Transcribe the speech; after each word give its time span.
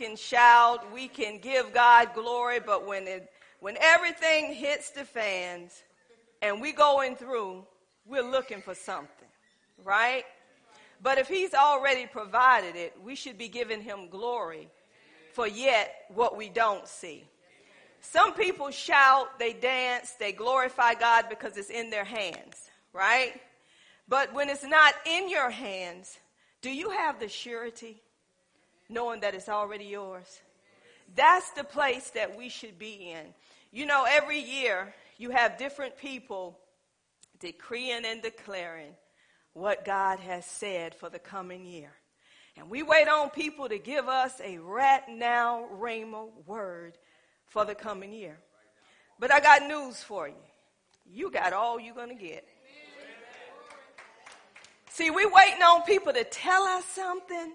can 0.00 0.16
shout, 0.16 0.90
we 0.92 1.08
can 1.08 1.38
give 1.38 1.74
God 1.74 2.14
glory, 2.14 2.58
but 2.58 2.86
when 2.86 3.06
it, 3.06 3.30
when 3.60 3.76
everything 3.78 4.54
hits 4.54 4.90
the 4.90 5.04
fans 5.04 5.82
and 6.40 6.60
we 6.60 6.72
going 6.72 7.16
through, 7.16 7.66
we're 8.06 8.22
looking 8.22 8.62
for 8.62 8.74
something, 8.74 9.28
right? 9.84 10.24
But 11.02 11.18
if 11.18 11.28
he's 11.28 11.52
already 11.52 12.06
provided 12.06 12.76
it, 12.76 12.94
we 13.04 13.14
should 13.14 13.36
be 13.36 13.48
giving 13.48 13.82
him 13.82 14.08
glory 14.08 14.68
for 15.34 15.46
yet 15.46 16.06
what 16.14 16.34
we 16.34 16.48
don't 16.48 16.88
see. 16.88 17.24
Some 18.00 18.32
people 18.32 18.70
shout, 18.70 19.38
they 19.38 19.52
dance, 19.52 20.12
they 20.18 20.32
glorify 20.32 20.94
God 20.94 21.26
because 21.28 21.58
it's 21.58 21.68
in 21.68 21.90
their 21.90 22.04
hands, 22.04 22.70
right? 22.94 23.34
But 24.08 24.32
when 24.32 24.48
it's 24.48 24.64
not 24.64 24.94
in 25.04 25.28
your 25.28 25.50
hands, 25.50 26.18
do 26.62 26.70
you 26.70 26.88
have 26.88 27.20
the 27.20 27.28
surety 27.28 28.00
knowing 28.90 29.20
that 29.20 29.34
it's 29.34 29.48
already 29.48 29.84
yours? 29.84 30.40
That's 31.14 31.50
the 31.52 31.64
place 31.64 32.10
that 32.10 32.36
we 32.36 32.48
should 32.48 32.78
be 32.78 33.10
in. 33.12 33.34
You 33.72 33.86
know, 33.86 34.06
every 34.08 34.40
year 34.40 34.94
you 35.18 35.30
have 35.30 35.58
different 35.58 35.96
people 35.96 36.58
decreeing 37.38 38.04
and 38.04 38.22
declaring 38.22 38.92
what 39.52 39.84
God 39.84 40.20
has 40.20 40.44
said 40.44 40.94
for 40.94 41.08
the 41.08 41.18
coming 41.18 41.64
year. 41.64 41.92
And 42.56 42.68
we 42.68 42.82
wait 42.82 43.08
on 43.08 43.30
people 43.30 43.68
to 43.68 43.78
give 43.78 44.08
us 44.08 44.40
a 44.44 44.58
rat 44.58 45.04
now 45.08 45.66
rhema 45.78 46.28
word 46.46 46.98
for 47.46 47.64
the 47.64 47.74
coming 47.74 48.12
year. 48.12 48.38
But 49.18 49.32
I 49.32 49.40
got 49.40 49.62
news 49.66 50.02
for 50.02 50.28
you. 50.28 50.34
You 51.12 51.30
got 51.30 51.52
all 51.52 51.80
you're 51.80 51.94
going 51.94 52.16
to 52.16 52.22
get. 52.22 52.46
See, 54.90 55.10
we 55.10 55.24
waiting 55.26 55.62
on 55.62 55.82
people 55.82 56.12
to 56.12 56.24
tell 56.24 56.62
us 56.64 56.84
something 56.84 57.54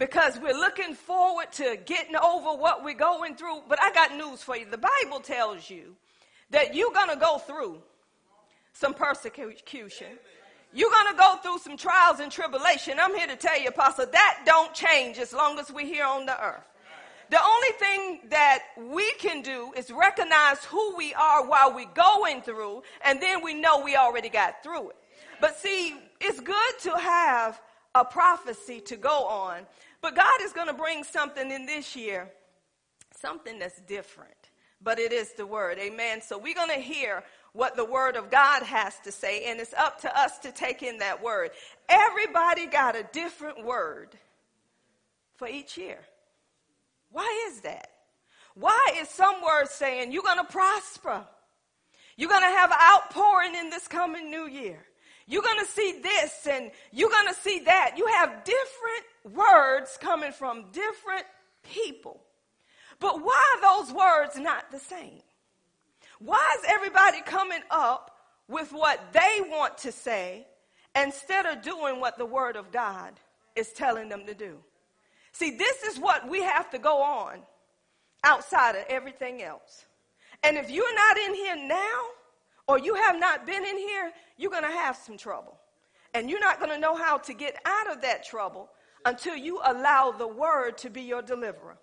because 0.00 0.40
we're 0.40 0.54
looking 0.54 0.94
forward 0.94 1.52
to 1.52 1.76
getting 1.84 2.16
over 2.16 2.58
what 2.58 2.82
we're 2.82 2.94
going 2.94 3.36
through. 3.36 3.60
But 3.68 3.78
I 3.82 3.92
got 3.92 4.16
news 4.16 4.42
for 4.42 4.56
you. 4.56 4.64
The 4.64 4.78
Bible 4.78 5.20
tells 5.20 5.68
you 5.68 5.94
that 6.50 6.74
you're 6.74 6.90
going 6.90 7.10
to 7.10 7.16
go 7.16 7.36
through 7.36 7.78
some 8.72 8.94
persecution. 8.94 10.06
You're 10.72 10.90
going 10.90 11.12
to 11.12 11.18
go 11.18 11.36
through 11.42 11.58
some 11.58 11.76
trials 11.76 12.18
and 12.18 12.32
tribulation. 12.32 12.98
I'm 12.98 13.14
here 13.14 13.26
to 13.26 13.36
tell 13.36 13.60
you, 13.60 13.68
Apostle, 13.68 14.06
that 14.10 14.42
don't 14.46 14.72
change 14.72 15.18
as 15.18 15.34
long 15.34 15.58
as 15.58 15.70
we're 15.70 15.84
here 15.84 16.06
on 16.06 16.24
the 16.24 16.42
earth. 16.42 16.64
The 17.28 17.38
only 17.38 17.72
thing 17.78 18.20
that 18.30 18.60
we 18.78 19.12
can 19.18 19.42
do 19.42 19.72
is 19.76 19.90
recognize 19.90 20.64
who 20.64 20.96
we 20.96 21.12
are 21.12 21.46
while 21.46 21.74
we're 21.74 21.92
going 21.94 22.40
through, 22.40 22.82
and 23.04 23.20
then 23.20 23.44
we 23.44 23.52
know 23.52 23.82
we 23.84 23.96
already 23.96 24.30
got 24.30 24.62
through 24.62 24.90
it. 24.90 24.96
But 25.42 25.58
see, 25.58 25.94
it's 26.20 26.40
good 26.40 26.78
to 26.84 26.96
have 26.96 27.60
a 27.94 28.04
prophecy 28.04 28.80
to 28.80 28.96
go 28.96 29.26
on, 29.26 29.66
but 30.00 30.16
God 30.16 30.40
is 30.42 30.52
going 30.52 30.68
to 30.68 30.74
bring 30.74 31.04
something 31.04 31.50
in 31.50 31.66
this 31.66 31.94
year, 31.96 32.30
something 33.16 33.58
that's 33.58 33.80
different. 33.82 34.32
But 34.82 34.98
it 34.98 35.12
is 35.12 35.32
the 35.34 35.46
word. 35.46 35.78
Amen. 35.78 36.22
So 36.22 36.38
we're 36.38 36.54
going 36.54 36.70
to 36.74 36.80
hear 36.80 37.22
what 37.52 37.76
the 37.76 37.84
word 37.84 38.16
of 38.16 38.30
God 38.30 38.62
has 38.62 38.98
to 39.00 39.12
say, 39.12 39.50
and 39.50 39.60
it's 39.60 39.74
up 39.74 40.00
to 40.02 40.18
us 40.18 40.38
to 40.40 40.52
take 40.52 40.82
in 40.82 40.98
that 40.98 41.22
word. 41.22 41.50
Everybody 41.88 42.66
got 42.66 42.96
a 42.96 43.02
different 43.12 43.64
word 43.64 44.16
for 45.36 45.48
each 45.48 45.76
year. 45.76 45.98
Why 47.10 47.48
is 47.48 47.60
that? 47.62 47.90
Why 48.54 48.94
is 48.98 49.08
some 49.08 49.42
words 49.42 49.70
saying 49.70 50.12
you're 50.12 50.22
going 50.22 50.38
to 50.38 50.44
prosper? 50.44 51.26
You're 52.16 52.28
going 52.28 52.42
to 52.42 52.58
have 52.58 52.72
outpouring 52.72 53.54
in 53.54 53.70
this 53.70 53.88
coming 53.88 54.30
new 54.30 54.46
year. 54.46 54.84
You're 55.30 55.42
going 55.42 55.64
to 55.64 55.70
see 55.70 56.00
this 56.02 56.48
and 56.50 56.72
you're 56.90 57.08
going 57.08 57.28
to 57.28 57.40
see 57.40 57.60
that. 57.60 57.92
You 57.96 58.06
have 58.08 58.42
different 58.42 59.36
words 59.36 59.96
coming 60.00 60.32
from 60.32 60.64
different 60.72 61.24
people. 61.62 62.20
But 62.98 63.22
why 63.22 63.54
are 63.54 63.84
those 63.84 63.94
words 63.94 64.36
not 64.36 64.72
the 64.72 64.80
same? 64.80 65.22
Why 66.18 66.56
is 66.58 66.64
everybody 66.68 67.20
coming 67.22 67.62
up 67.70 68.10
with 68.48 68.72
what 68.72 69.12
they 69.12 69.38
want 69.46 69.78
to 69.78 69.92
say 69.92 70.48
instead 70.96 71.46
of 71.46 71.62
doing 71.62 72.00
what 72.00 72.18
the 72.18 72.26
Word 72.26 72.56
of 72.56 72.72
God 72.72 73.12
is 73.54 73.70
telling 73.70 74.08
them 74.08 74.26
to 74.26 74.34
do? 74.34 74.58
See, 75.30 75.56
this 75.56 75.84
is 75.84 76.00
what 76.00 76.28
we 76.28 76.42
have 76.42 76.70
to 76.70 76.78
go 76.80 77.02
on 77.02 77.38
outside 78.24 78.74
of 78.74 78.84
everything 78.88 79.44
else. 79.44 79.84
And 80.42 80.56
if 80.56 80.70
you're 80.70 80.94
not 80.94 81.18
in 81.18 81.34
here 81.34 81.56
now, 81.56 82.00
or 82.70 82.78
you 82.78 82.94
have 82.94 83.18
not 83.18 83.46
been 83.46 83.64
in 83.64 83.76
here, 83.76 84.12
you're 84.36 84.50
going 84.50 84.62
to 84.62 84.70
have 84.70 84.94
some 84.94 85.16
trouble. 85.16 85.58
And 86.14 86.30
you're 86.30 86.38
not 86.38 86.60
going 86.60 86.70
to 86.70 86.78
know 86.78 86.94
how 86.94 87.18
to 87.18 87.34
get 87.34 87.56
out 87.64 87.90
of 87.90 88.00
that 88.02 88.24
trouble 88.24 88.68
until 89.04 89.34
you 89.34 89.60
allow 89.64 90.12
the 90.12 90.28
word 90.28 90.78
to 90.78 90.88
be 90.88 91.02
your 91.02 91.20
deliverer. 91.20 91.78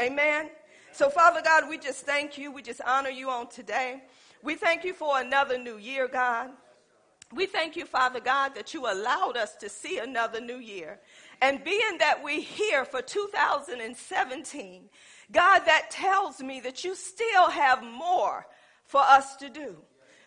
Amen. 0.00 0.50
So, 0.92 1.10
Father 1.10 1.42
God, 1.42 1.68
we 1.68 1.76
just 1.76 2.06
thank 2.06 2.38
you. 2.38 2.52
We 2.52 2.62
just 2.62 2.80
honor 2.86 3.10
you 3.10 3.30
on 3.30 3.48
today. 3.48 4.04
We 4.44 4.54
thank 4.54 4.84
you 4.84 4.94
for 4.94 5.18
another 5.20 5.58
new 5.58 5.76
year, 5.76 6.06
God. 6.06 6.50
We 7.34 7.46
thank 7.46 7.74
you, 7.74 7.84
Father 7.84 8.20
God, 8.20 8.54
that 8.54 8.72
you 8.72 8.86
allowed 8.86 9.36
us 9.36 9.56
to 9.56 9.68
see 9.68 9.98
another 9.98 10.40
new 10.40 10.58
year. 10.58 11.00
And 11.42 11.64
being 11.64 11.98
that 11.98 12.22
we're 12.22 12.40
here 12.40 12.84
for 12.84 13.02
2017, 13.02 14.88
God, 15.32 15.58
that 15.66 15.90
tells 15.90 16.40
me 16.40 16.60
that 16.60 16.84
you 16.84 16.94
still 16.94 17.50
have 17.50 17.82
more 17.82 18.46
for 18.86 19.00
us 19.00 19.34
to 19.36 19.50
do. 19.50 19.78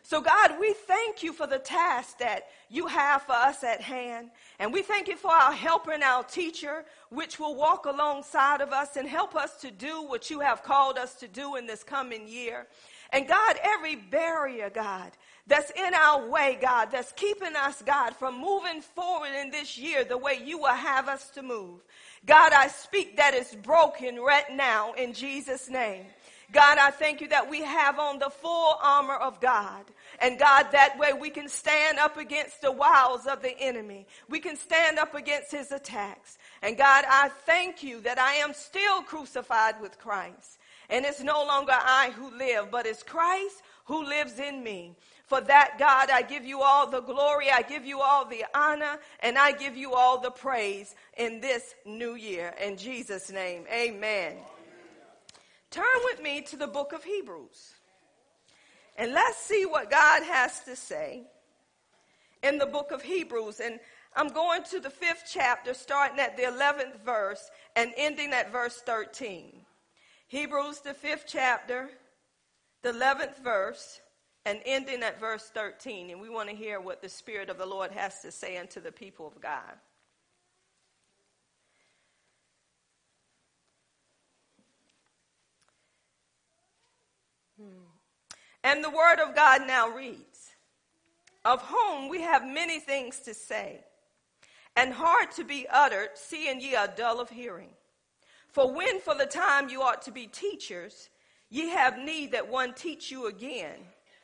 So, 0.04 0.20
God, 0.20 0.60
we 0.60 0.74
thank 0.74 1.24
you 1.24 1.32
for 1.32 1.48
the 1.48 1.60
task 1.60 2.18
that 2.20 2.48
you 2.70 2.88
have 2.88 3.22
for 3.24 3.34
us 3.34 3.64
at 3.64 3.82
hand. 3.82 4.32
And 4.60 4.74
we 4.74 4.82
thank 4.82 5.08
you 5.08 5.16
for 5.16 5.32
our 5.32 5.54
helper 5.54 5.92
and 5.92 6.04
our 6.04 6.24
teacher, 6.24 6.86
which 7.10 7.40
will 7.40 7.56
walk 7.56 7.86
alongside 7.86 8.62
of 8.62 8.72
us 8.72 8.98
and 8.98 9.08
help 9.08 9.36
us 9.36 9.58
to 9.62 9.72
do 9.72 10.02
what 10.04 10.30
you 10.30 10.40
have 10.40 10.64
called 10.64 10.98
us 10.98 11.16
to 11.16 11.28
do 11.28 11.56
in 11.56 11.68
this 11.68 11.84
coming 11.84 12.28
year. 12.28 12.68
And 13.14 13.28
God, 13.28 13.58
every 13.62 13.96
barrier, 13.96 14.70
God, 14.70 15.12
that's 15.46 15.72
in 15.72 15.94
our 15.94 16.30
way, 16.30 16.58
God, 16.62 16.90
that's 16.92 17.12
keeping 17.12 17.56
us, 17.56 17.82
God, 17.82 18.16
from 18.16 18.40
moving 18.40 18.82
forward 18.82 19.32
in 19.40 19.52
this 19.52 19.78
year 19.78 20.04
the 20.04 20.18
way 20.18 20.42
you 20.44 20.58
will 20.60 20.68
have 20.68 21.10
us 21.10 21.30
to 21.32 21.42
move. 21.42 21.82
God, 22.26 22.54
I 22.54 22.68
speak 22.68 23.18
that 23.18 23.34
is 23.34 23.56
broken 23.64 24.18
right 24.18 24.46
now 24.54 24.94
in 24.94 25.14
Jesus' 25.14 25.70
name. 25.70 26.06
God, 26.52 26.78
I 26.78 26.92
thank 26.92 27.22
you 27.22 27.30
that 27.30 27.50
we 27.50 27.62
have 27.62 27.98
on 27.98 28.20
the 28.20 28.30
full 28.30 28.76
armor 28.82 29.16
of 29.16 29.40
God. 29.40 29.86
And 30.20 30.38
God, 30.38 30.68
that 30.72 30.98
way 31.00 31.14
we 31.14 31.30
can 31.30 31.48
stand 31.48 31.98
up 31.98 32.18
against 32.18 32.62
the 32.62 32.72
wiles 32.72 33.26
of 33.26 33.42
the 33.42 33.58
enemy. 33.58 34.06
We 34.30 34.40
can 34.40 34.58
stand 34.58 35.00
up 35.00 35.16
against 35.16 35.52
his 35.52 35.72
attacks. 35.72 36.38
And 36.62 36.78
God, 36.78 37.06
I 37.08 37.30
thank 37.46 37.84
you 37.84 38.02
that 38.02 38.20
I 38.20 38.34
am 38.36 38.54
still 38.54 39.02
crucified 39.04 39.82
with 39.82 39.98
Christ. 39.98 40.60
And 40.90 41.06
it's 41.06 41.24
no 41.24 41.46
longer 41.46 41.74
I 41.74 42.12
who 42.18 42.38
live, 42.38 42.70
but 42.70 42.86
it's 42.86 43.04
Christ 43.04 43.64
who 43.86 44.06
lives 44.06 44.40
in 44.40 44.62
me. 44.62 44.96
For 45.26 45.40
that, 45.40 45.78
God, 45.80 46.10
I 46.10 46.24
give 46.24 46.44
you 46.44 46.62
all 46.62 46.88
the 46.88 47.00
glory, 47.00 47.50
I 47.50 47.62
give 47.62 47.86
you 47.86 48.02
all 48.02 48.26
the 48.26 48.44
honor, 48.54 49.00
and 49.22 49.38
I 49.38 49.54
give 49.54 49.78
you 49.78 49.94
all 49.94 50.20
the 50.20 50.30
praise 50.30 50.94
in 51.16 51.40
this 51.40 51.74
new 51.86 52.16
year. 52.16 52.54
In 52.62 52.76
Jesus' 52.76 53.32
name, 53.32 53.64
amen. 53.72 54.36
Turn 55.72 55.86
with 56.04 56.22
me 56.22 56.42
to 56.42 56.58
the 56.58 56.68
book 56.68 56.92
of 56.92 57.04
Hebrews. 57.04 57.74
And 58.98 59.14
let's 59.14 59.38
see 59.38 59.66
what 59.66 59.90
God 59.90 60.22
has 60.24 60.60
to 60.66 60.76
say 60.76 61.24
in 62.44 62.58
the 62.58 62.66
book 62.66 62.92
of 62.92 63.02
Hebrews. 63.02 63.62
And 63.62 63.80
I'm 64.14 64.28
going 64.28 64.64
to 64.66 64.82
the 64.82 64.90
fifth 64.90 65.24
chapter, 65.32 65.74
starting 65.74 66.20
at 66.20 66.36
the 66.36 66.44
11th 66.44 67.02
verse 67.06 67.50
and 67.78 67.94
ending 67.96 68.34
at 68.34 68.52
verse 68.52 68.82
13. 68.86 69.54
Hebrews, 70.28 70.82
the 70.82 70.94
fifth 70.94 71.24
chapter, 71.26 71.90
the 72.84 72.92
11th 72.92 73.42
verse, 73.42 74.02
and 74.46 74.60
ending 74.66 75.04
at 75.04 75.20
verse 75.22 75.52
13. 75.54 76.10
And 76.10 76.20
we 76.20 76.30
want 76.30 76.50
to 76.50 76.56
hear 76.56 76.82
what 76.82 77.02
the 77.02 77.10
Spirit 77.10 77.50
of 77.50 77.58
the 77.58 77.66
Lord 77.66 77.92
has 77.92 78.20
to 78.22 78.32
say 78.32 78.58
unto 78.58 78.82
the 78.82 78.92
people 78.92 79.26
of 79.26 79.40
God. 79.40 79.78
And 88.64 88.84
the 88.84 88.90
word 88.90 89.20
of 89.20 89.36
God 89.36 89.66
now 89.66 89.90
reads, 89.90 90.52
Of 91.44 91.62
whom 91.64 92.10
we 92.10 92.22
have 92.22 92.46
many 92.46 92.80
things 92.80 93.20
to 93.20 93.34
say, 93.34 93.84
and 94.76 94.94
hard 94.94 95.32
to 95.32 95.44
be 95.44 95.68
uttered, 95.70 96.10
seeing 96.16 96.62
ye 96.62 96.76
are 96.76 96.88
dull 96.88 97.20
of 97.20 97.30
hearing. 97.30 97.70
For 98.50 98.72
when 98.72 99.00
for 99.00 99.16
the 99.16 99.26
time 99.26 99.70
you 99.70 99.82
ought 99.82 100.02
to 100.04 100.12
be 100.12 100.28
teachers, 100.28 101.10
ye 101.50 101.70
have 101.70 101.98
need 101.98 102.32
that 102.34 102.50
one 102.50 102.74
teach 102.74 103.12
you 103.12 103.28
again, 103.28 103.80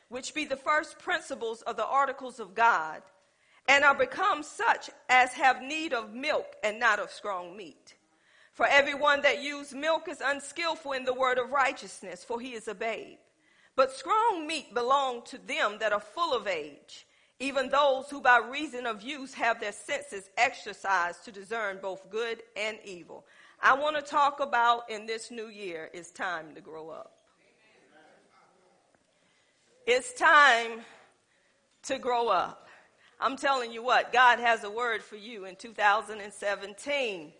which 0.08 0.34
be 0.34 0.44
the 0.44 0.56
first 0.56 0.98
principles 0.98 1.62
of 1.62 1.76
the 1.76 1.86
articles 1.86 2.38
of 2.38 2.54
God, 2.54 3.02
and 3.66 3.84
are 3.84 3.94
become 3.94 4.42
such 4.42 4.88
as 5.08 5.32
have 5.32 5.62
need 5.62 5.92
of 5.92 6.14
milk 6.14 6.54
and 6.62 6.78
not 6.78 6.98
of 6.98 7.10
strong 7.10 7.56
meat. 7.56 7.94
For 8.52 8.66
everyone 8.66 9.22
that 9.22 9.42
use 9.42 9.74
milk 9.74 10.08
is 10.08 10.22
unskillful 10.24 10.92
in 10.92 11.04
the 11.04 11.14
word 11.14 11.38
of 11.38 11.50
righteousness, 11.50 12.24
for 12.24 12.40
he 12.40 12.54
is 12.54 12.66
a 12.66 12.74
babe. 12.74 13.18
But 13.78 13.92
strong 13.92 14.44
meat 14.44 14.74
belong 14.74 15.22
to 15.26 15.38
them 15.38 15.76
that 15.78 15.92
are 15.92 16.00
full 16.00 16.34
of 16.34 16.48
age, 16.48 17.06
even 17.38 17.68
those 17.68 18.10
who 18.10 18.20
by 18.20 18.38
reason 18.40 18.86
of 18.86 19.02
use 19.02 19.32
have 19.34 19.60
their 19.60 19.70
senses 19.70 20.30
exercised 20.36 21.24
to 21.26 21.30
discern 21.30 21.78
both 21.80 22.10
good 22.10 22.42
and 22.56 22.78
evil. 22.84 23.24
I 23.62 23.74
want 23.74 23.94
to 23.94 24.02
talk 24.02 24.40
about 24.40 24.90
in 24.90 25.06
this 25.06 25.30
new 25.30 25.46
year 25.46 25.90
it's 25.94 26.10
time 26.10 26.56
to 26.56 26.60
grow 26.60 26.90
up. 26.90 27.18
It's 29.86 30.12
time 30.12 30.80
to 31.84 31.98
grow 31.98 32.26
up. 32.26 32.66
I'm 33.20 33.36
telling 33.36 33.70
you 33.70 33.84
what, 33.84 34.12
God 34.12 34.40
has 34.40 34.64
a 34.64 34.70
word 34.70 35.04
for 35.04 35.14
you 35.14 35.44
in 35.44 35.54
2017. 35.54 37.32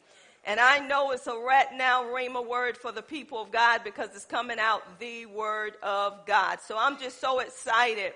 And 0.48 0.58
I 0.58 0.78
know 0.78 1.10
it's 1.10 1.26
a 1.26 1.34
right 1.34 1.66
now 1.76 2.04
Rhema 2.04 2.44
word 2.44 2.78
for 2.78 2.90
the 2.90 3.02
people 3.02 3.42
of 3.42 3.52
God 3.52 3.82
because 3.84 4.08
it's 4.14 4.24
coming 4.24 4.58
out 4.58 4.98
the 4.98 5.26
word 5.26 5.74
of 5.82 6.24
God. 6.24 6.60
So 6.66 6.74
I'm 6.78 6.98
just 6.98 7.20
so 7.20 7.40
excited 7.40 8.14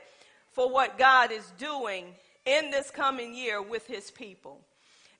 for 0.51 0.73
what 0.73 0.97
God 0.97 1.31
is 1.31 1.53
doing 1.59 2.07
in 2.47 2.71
this 2.71 2.91
coming 2.91 3.35
year 3.35 3.61
with 3.61 3.87
his 3.87 4.11
people. 4.11 4.59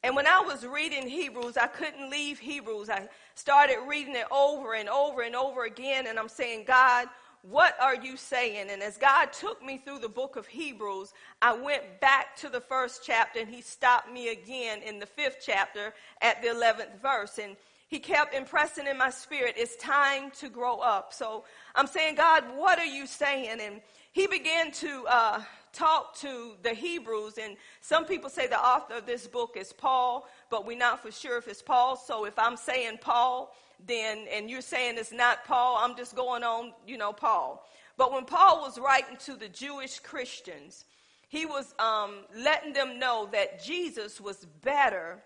And 0.03 0.17
when 0.17 0.27
I 0.27 0.41
was 0.41 0.65
reading 0.65 1.07
Hebrews, 1.07 1.59
I 1.59 1.67
couldn't 1.67 2.09
leave 2.09 2.39
Hebrews. 2.39 2.89
I 2.89 3.07
started 3.35 3.81
reading 3.87 4.17
it 4.17 4.27
over 4.31 4.73
and 4.75 4.89
over 4.89 5.21
and 5.21 5.37
over 5.37 5.67
again, 5.67 6.07
and 6.07 6.19
I'm 6.19 6.31
saying, 6.31 6.65
God, 6.67 7.09
what 7.43 7.75
are 7.81 7.97
you 7.97 8.17
saying? 8.17 8.69
And 8.71 8.83
as 8.83 8.97
God 8.97 9.33
took 9.33 9.65
me 9.65 9.77
through 9.77 9.99
the 9.99 10.09
book 10.09 10.37
of 10.37 10.47
Hebrews, 10.47 11.13
I 11.41 11.53
went 11.53 12.01
back 12.01 12.37
to 12.37 12.49
the 12.49 12.61
first 12.61 13.03
chapter, 13.05 13.41
and 13.41 13.49
He 13.49 13.63
stopped 13.63 14.11
me 14.11 14.29
again 14.29 14.81
in 14.83 15.01
the 15.01 15.07
fifth 15.07 15.39
chapter 15.45 15.93
at 16.21 16.41
the 16.41 16.49
11th 16.49 17.01
verse. 17.03 17.39
And 17.39 17.57
He 17.89 17.99
kept 17.99 18.33
impressing 18.33 18.87
in 18.87 18.97
my 18.97 19.11
spirit, 19.11 19.55
it's 19.57 19.75
time 19.77 20.31
to 20.39 20.49
grow 20.49 20.79
up. 20.79 21.13
So 21.13 21.45
I'm 21.75 21.89
saying, 21.89 22.15
God, 22.15 22.45
what 22.55 22.79
are 22.79 22.87
you 22.87 23.07
saying? 23.07 23.59
And 23.61 23.81
He 24.13 24.29
began 24.29 24.71
to 24.73 25.05
uh, 25.09 25.43
talk 25.73 26.15
to 26.19 26.53
the 26.63 26.75
Hebrews, 26.75 27.39
and 27.39 27.57
some 27.81 28.05
people 28.05 28.31
say 28.31 28.47
the 28.47 28.65
author 28.65 28.95
of 28.95 29.07
this 29.07 29.27
book 29.27 29.57
is 29.57 29.73
Paul, 29.73 30.29
but 30.49 30.65
we're 30.65 30.79
not 30.79 31.03
for 31.03 31.11
sure 31.11 31.39
if 31.39 31.49
it's 31.49 31.63
Paul. 31.63 31.97
So 31.97 32.25
if 32.25 32.39
I'm 32.39 32.57
saying 32.57 32.99
Paul, 33.01 33.53
then, 33.87 34.27
and 34.33 34.51
you're 34.51 34.61
saying 34.61 34.97
it's 34.99 35.13
not 35.13 35.45
Paul, 35.45 35.79
I'm 35.81 35.97
just 35.97 36.15
going 36.15 36.43
on, 36.43 36.73
you 36.87 36.99
know, 36.99 37.13
Paul. 37.13 37.67
But 37.97 38.13
when 38.13 38.25
Paul 38.25 38.61
was 38.61 38.79
writing 38.79 39.17
to 39.27 39.35
the 39.35 39.49
Jewish 39.49 39.99
Christians, 39.99 40.85
he 41.29 41.47
was 41.47 41.75
um, 41.79 42.25
letting 42.37 42.73
them 42.73 42.99
know 42.99 43.29
that 43.33 43.63
Jesus 43.63 44.21
was 44.21 44.47
better 44.63 45.23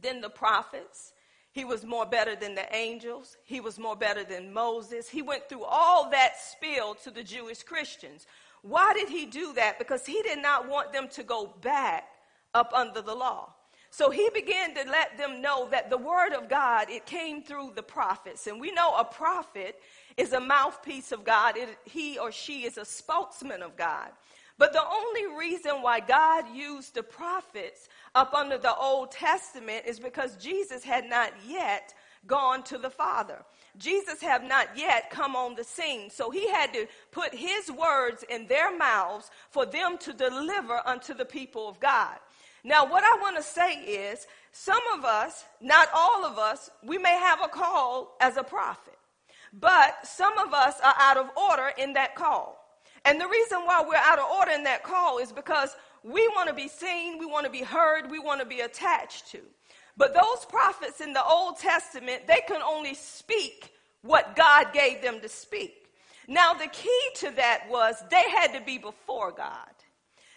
than 0.00 0.20
the 0.20 0.30
prophets. 0.30 1.12
He 1.52 1.64
was 1.64 1.84
more 1.84 2.06
better 2.06 2.34
than 2.34 2.54
the 2.54 2.74
angels. 2.74 3.36
He 3.44 3.60
was 3.60 3.78
more 3.78 3.96
better 3.96 4.24
than 4.24 4.52
Moses. 4.52 5.08
He 5.08 5.22
went 5.22 5.48
through 5.48 5.64
all 5.64 6.10
that 6.10 6.38
spiel 6.38 6.94
to 7.04 7.10
the 7.10 7.22
Jewish 7.22 7.62
Christians. 7.62 8.26
Why 8.62 8.92
did 8.94 9.08
he 9.08 9.26
do 9.26 9.52
that? 9.54 9.78
Because 9.78 10.06
he 10.06 10.22
did 10.22 10.40
not 10.40 10.68
want 10.68 10.92
them 10.92 11.08
to 11.08 11.22
go 11.22 11.54
back 11.60 12.08
up 12.54 12.72
under 12.72 13.02
the 13.02 13.14
law. 13.14 13.54
So 13.94 14.08
he 14.08 14.30
began 14.32 14.74
to 14.74 14.84
let 14.90 15.18
them 15.18 15.42
know 15.42 15.68
that 15.68 15.90
the 15.90 15.98
word 15.98 16.32
of 16.32 16.48
God, 16.48 16.88
it 16.88 17.04
came 17.04 17.42
through 17.42 17.72
the 17.76 17.82
prophets. 17.82 18.46
And 18.46 18.58
we 18.58 18.72
know 18.72 18.96
a 18.96 19.04
prophet 19.04 19.78
is 20.16 20.32
a 20.32 20.40
mouthpiece 20.40 21.12
of 21.12 21.24
God. 21.24 21.58
It, 21.58 21.76
he 21.84 22.18
or 22.18 22.32
she 22.32 22.62
is 22.62 22.78
a 22.78 22.86
spokesman 22.86 23.62
of 23.62 23.76
God. 23.76 24.08
But 24.56 24.72
the 24.72 24.82
only 24.82 25.36
reason 25.36 25.82
why 25.82 26.00
God 26.00 26.46
used 26.54 26.94
the 26.94 27.02
prophets 27.02 27.90
up 28.14 28.32
under 28.32 28.56
the 28.56 28.74
Old 28.74 29.10
Testament 29.10 29.84
is 29.86 30.00
because 30.00 30.36
Jesus 30.36 30.82
had 30.82 31.04
not 31.04 31.34
yet 31.46 31.92
gone 32.26 32.62
to 32.62 32.78
the 32.78 32.88
Father. 32.88 33.44
Jesus 33.76 34.22
had 34.22 34.48
not 34.48 34.68
yet 34.74 35.10
come 35.10 35.36
on 35.36 35.54
the 35.54 35.64
scene. 35.64 36.08
So 36.08 36.30
he 36.30 36.50
had 36.50 36.72
to 36.72 36.86
put 37.10 37.34
his 37.34 37.70
words 37.70 38.24
in 38.30 38.46
their 38.46 38.74
mouths 38.74 39.30
for 39.50 39.66
them 39.66 39.98
to 39.98 40.14
deliver 40.14 40.80
unto 40.86 41.12
the 41.12 41.26
people 41.26 41.68
of 41.68 41.78
God. 41.78 42.16
Now, 42.64 42.86
what 42.86 43.02
I 43.02 43.18
want 43.20 43.36
to 43.36 43.42
say 43.42 43.74
is 43.74 44.26
some 44.52 44.82
of 44.96 45.04
us, 45.04 45.44
not 45.60 45.88
all 45.94 46.24
of 46.24 46.38
us, 46.38 46.70
we 46.84 46.96
may 46.98 47.16
have 47.18 47.40
a 47.42 47.48
call 47.48 48.16
as 48.20 48.36
a 48.36 48.44
prophet, 48.44 48.98
but 49.52 50.06
some 50.06 50.38
of 50.38 50.54
us 50.54 50.76
are 50.82 50.94
out 50.98 51.16
of 51.16 51.30
order 51.36 51.72
in 51.76 51.94
that 51.94 52.14
call. 52.14 52.58
And 53.04 53.20
the 53.20 53.26
reason 53.26 53.58
why 53.64 53.84
we're 53.86 53.96
out 53.96 54.18
of 54.18 54.30
order 54.30 54.52
in 54.52 54.62
that 54.64 54.84
call 54.84 55.18
is 55.18 55.32
because 55.32 55.74
we 56.04 56.26
want 56.28 56.48
to 56.48 56.54
be 56.54 56.68
seen, 56.68 57.18
we 57.18 57.26
want 57.26 57.46
to 57.46 57.50
be 57.50 57.62
heard, 57.62 58.10
we 58.10 58.20
want 58.20 58.40
to 58.40 58.46
be 58.46 58.60
attached 58.60 59.30
to. 59.32 59.40
But 59.96 60.14
those 60.14 60.44
prophets 60.48 61.00
in 61.00 61.12
the 61.12 61.24
Old 61.24 61.58
Testament, 61.58 62.26
they 62.26 62.42
can 62.46 62.62
only 62.62 62.94
speak 62.94 63.72
what 64.02 64.36
God 64.36 64.72
gave 64.72 65.02
them 65.02 65.20
to 65.20 65.28
speak. 65.28 65.88
Now, 66.28 66.54
the 66.54 66.68
key 66.68 67.00
to 67.16 67.30
that 67.32 67.64
was 67.68 68.02
they 68.10 68.30
had 68.30 68.52
to 68.54 68.60
be 68.64 68.78
before 68.78 69.32
God. 69.32 69.68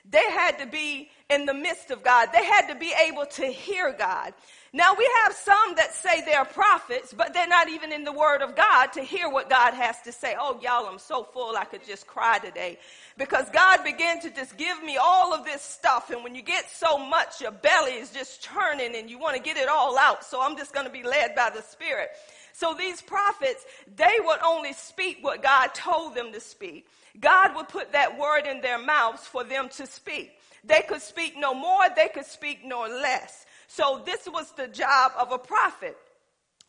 They 0.09 0.23
had 0.31 0.59
to 0.59 0.67
be 0.67 1.09
in 1.29 1.45
the 1.45 1.53
midst 1.53 1.89
of 1.89 2.03
God. 2.03 2.29
They 2.31 2.45
had 2.45 2.67
to 2.67 2.75
be 2.75 2.93
able 3.07 3.25
to 3.25 3.45
hear 3.45 3.91
God. 3.91 4.33
Now 4.71 4.93
we 4.97 5.09
have 5.23 5.33
some 5.33 5.75
that 5.77 5.93
say 5.93 6.21
they're 6.25 6.45
prophets, 6.45 7.13
but 7.13 7.33
they're 7.33 7.47
not 7.47 7.69
even 7.69 7.91
in 7.93 8.03
the 8.03 8.11
word 8.11 8.41
of 8.41 8.55
God 8.55 8.87
to 8.93 9.01
hear 9.01 9.29
what 9.29 9.49
God 9.49 9.73
has 9.73 10.01
to 10.01 10.11
say. 10.11 10.35
Oh, 10.37 10.59
y'all, 10.61 10.85
I'm 10.85 10.99
so 10.99 11.23
full 11.23 11.55
I 11.55 11.63
could 11.63 11.85
just 11.85 12.05
cry 12.05 12.39
today 12.39 12.77
because 13.17 13.49
God 13.51 13.83
began 13.83 14.19
to 14.21 14.29
just 14.29 14.57
give 14.57 14.83
me 14.83 14.97
all 14.97 15.33
of 15.33 15.45
this 15.45 15.61
stuff. 15.61 16.09
And 16.09 16.23
when 16.23 16.35
you 16.35 16.41
get 16.41 16.69
so 16.69 16.97
much, 16.97 17.39
your 17.39 17.51
belly 17.51 17.93
is 17.93 18.11
just 18.11 18.43
churning 18.43 18.95
and 18.95 19.09
you 19.09 19.17
want 19.17 19.37
to 19.37 19.41
get 19.41 19.55
it 19.55 19.69
all 19.69 19.97
out. 19.97 20.25
So 20.25 20.41
I'm 20.41 20.57
just 20.57 20.73
going 20.73 20.85
to 20.85 20.91
be 20.91 21.03
led 21.03 21.35
by 21.35 21.49
the 21.49 21.61
Spirit. 21.61 22.09
So 22.51 22.73
these 22.73 23.01
prophets, 23.01 23.65
they 23.95 24.17
would 24.19 24.39
only 24.45 24.73
speak 24.73 25.19
what 25.21 25.41
God 25.41 25.73
told 25.73 26.15
them 26.15 26.33
to 26.33 26.39
speak. 26.39 26.85
God 27.19 27.55
would 27.55 27.67
put 27.69 27.93
that 27.93 28.17
word 28.17 28.45
in 28.45 28.61
their 28.61 28.79
mouths 28.79 29.25
for 29.25 29.43
them 29.43 29.69
to 29.69 29.87
speak. 29.87 30.31
They 30.63 30.81
could 30.81 31.01
speak 31.01 31.35
no 31.37 31.53
more, 31.53 31.83
they 31.95 32.09
could 32.09 32.25
speak 32.25 32.65
no 32.65 32.81
less. 32.81 33.45
So 33.67 34.01
this 34.05 34.27
was 34.27 34.51
the 34.51 34.67
job 34.67 35.11
of 35.17 35.31
a 35.31 35.37
prophet. 35.37 35.97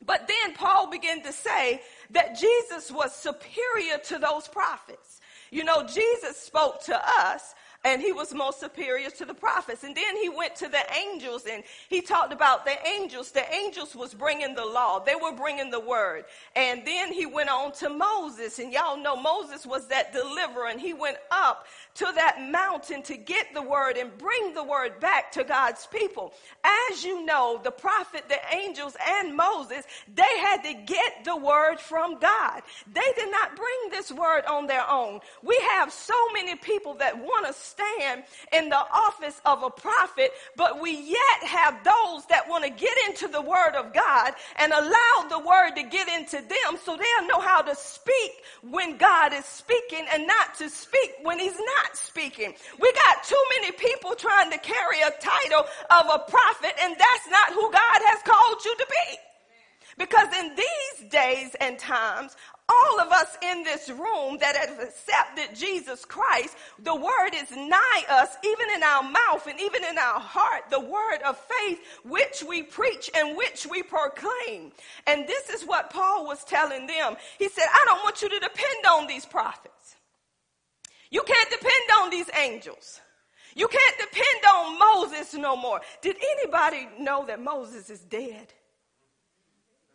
But 0.05 0.29
then 0.29 0.55
Paul 0.55 0.91
began 0.91 1.23
to 1.23 1.33
say 1.33 1.81
that 2.11 2.39
Jesus 2.39 2.91
was 2.91 3.15
superior 3.15 3.99
to 4.05 4.19
those 4.19 4.47
prophets. 4.49 5.21
You 5.51 5.65
know, 5.65 5.87
Jesus 5.87 6.37
spoke 6.37 6.83
to 6.85 7.01
us 7.21 7.55
and 7.87 8.03
he 8.03 8.11
was 8.11 8.35
most 8.35 8.59
superior 8.59 9.11
to 9.11 9.25
the 9.25 9.33
prophets. 9.33 9.85
And 9.85 9.97
then 9.97 10.17
he 10.17 10.29
went 10.29 10.57
to 10.57 10.69
the 10.69 10.83
angels 10.93 11.45
and 11.49 11.63
he 11.89 12.01
talked 12.01 12.33
about 12.33 12.65
the 12.65 12.75
angels. 12.85 13.31
The 13.31 13.49
angels 13.55 13.95
was 13.95 14.13
bringing 14.13 14.57
the 14.57 14.65
law. 14.65 14.99
They 14.99 15.15
were 15.15 15.31
bringing 15.31 15.71
the 15.71 15.79
word. 15.79 16.25
And 16.57 16.85
then 16.85 17.13
he 17.13 17.27
went 17.27 17.49
on 17.49 17.71
to 17.75 17.89
Moses 17.89 18.59
and 18.59 18.73
y'all 18.73 18.97
know 18.97 19.15
Moses 19.15 19.65
was 19.65 19.87
that 19.87 20.13
deliverer 20.13 20.67
and 20.67 20.81
he 20.81 20.95
went 20.95 21.19
up 21.31 21.69
to 21.95 22.07
that 22.17 22.43
mountain 22.51 23.03
to 23.05 23.17
get 23.17 23.55
the 23.55 23.63
word 23.63 23.97
and 23.97 24.19
bring 24.19 24.53
the 24.53 24.65
word 24.65 24.99
back 24.99 25.31
to 25.33 25.45
God's 25.45 25.87
people. 25.87 26.35
As 26.91 27.05
you 27.05 27.25
know, 27.25 27.61
the 27.63 27.71
prophet, 27.71 28.25
the 28.29 28.41
angels, 28.53 28.97
and 29.09 29.37
Moses, 29.37 29.85
they 30.13 30.23
had 30.41 30.63
to 30.65 30.75
get 30.75 31.25
the 31.25 31.37
word 31.37 31.79
from 31.79 32.19
God. 32.19 32.63
They 32.93 33.13
did 33.15 33.31
not 33.31 33.55
bring 33.55 33.91
this 33.91 34.11
word 34.11 34.45
on 34.47 34.67
their 34.67 34.89
own. 34.91 35.21
We 35.45 35.57
have 35.71 35.93
so 35.93 36.15
many 36.33 36.57
people 36.57 36.95
that 36.95 37.17
want 37.17 37.47
to 37.47 37.53
stand 37.77 38.25
in 38.53 38.69
the 38.69 38.77
office 38.77 39.41
of 39.45 39.63
a 39.63 39.71
prophet, 39.71 40.33
but 40.57 40.81
we 40.81 40.93
yet 40.93 41.49
have 41.49 41.85
those 41.85 42.27
that 42.27 42.49
want 42.49 42.65
to 42.65 42.71
get 42.71 42.97
into 43.09 43.29
the 43.29 43.43
word 43.43 43.75
of 43.77 43.93
God 43.93 44.33
and 44.57 44.73
allow 44.73 45.29
the 45.29 45.39
word 45.39 45.77
to 45.77 45.83
get 45.85 46.09
into 46.09 46.37
them 46.37 46.79
so 46.85 46.97
they'll 46.97 47.29
know 47.29 47.41
how 47.41 47.61
to 47.63 47.75
speak 47.75 48.33
when 48.63 48.97
God 48.97 49.33
is 49.33 49.45
speaking 49.45 50.07
and 50.13 50.27
not 50.27 50.55
to 50.59 50.69
speak 50.69 51.13
when 51.23 51.39
he's 51.39 51.53
not 51.59 51.67
not 51.87 51.97
speaking. 51.97 52.55
We 52.81 52.93
got 52.93 53.25
too 53.25 53.43
many 53.61 53.73
people 53.73 54.15
trying 54.15 54.51
to 54.51 54.59
carry 54.59 55.01
a 55.03 55.11
title 55.21 55.67
of 55.91 56.07
a 56.15 56.19
prophet, 56.31 56.73
and 56.83 56.95
that's 56.95 57.29
not 57.31 57.53
who 57.53 57.71
God 57.71 58.01
has 58.11 58.23
called 58.23 58.65
you 58.65 58.77
to 58.77 58.87
be. 58.89 59.19
Because 59.99 60.29
in 60.39 60.55
these 60.55 61.11
days 61.11 61.57
and 61.61 61.79
times, 61.79 62.37
all 62.69 63.01
of 63.01 63.13
us 63.13 63.37
in 63.43 63.63
this 63.63 63.89
room 63.89 64.39
that 64.41 64.57
have 64.57 64.81
accepted 64.81 65.55
Jesus 65.55 66.05
Christ, 66.05 66.57
the 66.83 66.95
word 66.95 67.31
is 67.35 67.51
nigh 67.51 68.03
us, 68.09 68.37
even 68.45 68.67
in 68.75 68.83
our 68.83 69.03
mouth 69.03 69.47
and 69.47 69.61
even 69.61 69.85
in 69.85 69.97
our 69.99 70.19
heart, 70.19 70.65
the 70.71 70.81
word 70.81 71.19
of 71.25 71.39
faith 71.39 71.79
which 72.05 72.43
we 72.49 72.63
preach 72.63 73.11
and 73.15 73.37
which 73.37 73.67
we 73.71 73.83
proclaim. 73.83 74.73
And 75.07 75.27
this 75.29 75.51
is 75.51 75.65
what 75.65 75.91
Paul 75.91 76.27
was 76.27 76.43
telling 76.45 76.87
them. 76.87 77.17
He 77.39 77.49
said, 77.49 77.67
I 77.73 77.85
don't 77.87 78.03
want 78.03 78.23
you 78.23 78.29
to 78.29 78.39
depend 78.39 78.87
on 78.91 79.07
these 79.07 79.27
prophets. 79.27 79.97
You 81.11 81.23
can't 81.23 81.51
depend 81.51 81.73
on 82.03 82.11
these 82.11 82.31
angels. 82.37 83.01
You 83.55 83.69
can't 83.69 83.97
depend 83.99 84.45
on 84.55 84.79
Moses 84.79 85.35
no 85.35 85.57
more. 85.57 85.81
Did 86.03 86.17
anybody 86.17 86.89
know 86.99 87.25
that 87.27 87.41
Moses 87.41 87.91
is 87.91 88.01
dead? 88.01 88.53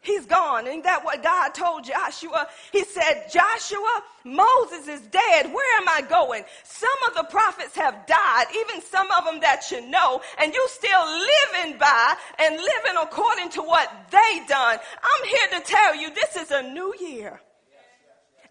He's 0.01 0.25
gone. 0.25 0.67
Ain't 0.67 0.84
that 0.84 1.05
what 1.05 1.22
God 1.22 1.50
told 1.53 1.84
Joshua? 1.84 2.48
He 2.72 2.84
said, 2.84 3.27
Joshua, 3.31 4.03
Moses 4.24 4.88
is 4.88 5.01
dead. 5.01 5.53
Where 5.53 5.77
am 5.77 5.88
I 5.88 6.01
going? 6.01 6.43
Some 6.63 6.89
of 7.08 7.13
the 7.15 7.24
prophets 7.29 7.75
have 7.75 8.08
died, 8.08 8.46
even 8.55 8.81
some 8.81 9.12
of 9.12 9.25
them 9.25 9.39
that 9.41 9.70
you 9.70 9.88
know, 9.88 10.22
and 10.39 10.51
you 10.53 10.67
still 10.70 11.05
living 11.05 11.77
by 11.77 12.15
and 12.39 12.55
living 12.55 12.98
according 13.00 13.50
to 13.51 13.62
what 13.62 13.91
they 14.10 14.41
done. 14.48 14.79
I'm 15.03 15.27
here 15.27 15.60
to 15.60 15.65
tell 15.67 15.96
you 15.96 16.12
this 16.13 16.36
is 16.36 16.50
a 16.50 16.63
new 16.63 16.93
year. 17.00 17.39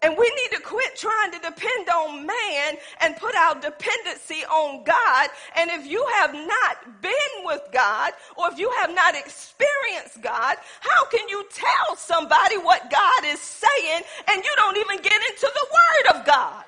And 0.03 0.17
we 0.17 0.27
need 0.29 0.57
to 0.57 0.63
quit 0.63 0.95
trying 0.95 1.31
to 1.31 1.39
depend 1.39 1.89
on 1.89 2.25
man 2.25 2.77
and 3.01 3.15
put 3.17 3.35
our 3.35 3.53
dependency 3.55 4.43
on 4.45 4.83
God. 4.83 5.29
And 5.55 5.69
if 5.69 5.85
you 5.85 6.03
have 6.15 6.33
not 6.33 7.01
been 7.01 7.45
with 7.45 7.61
God 7.71 8.13
or 8.35 8.51
if 8.51 8.57
you 8.57 8.71
have 8.81 8.93
not 8.95 9.15
experienced 9.15 10.21
God, 10.21 10.57
how 10.79 11.05
can 11.05 11.29
you 11.29 11.45
tell 11.53 11.95
somebody 11.95 12.57
what 12.57 12.89
God 12.89 13.25
is 13.25 13.39
saying 13.39 14.01
and 14.31 14.43
you 14.43 14.51
don't 14.55 14.77
even 14.77 14.97
get 14.97 15.21
into 15.29 15.51
the 15.53 15.67
word 15.71 16.17
of 16.19 16.25
God? 16.25 16.65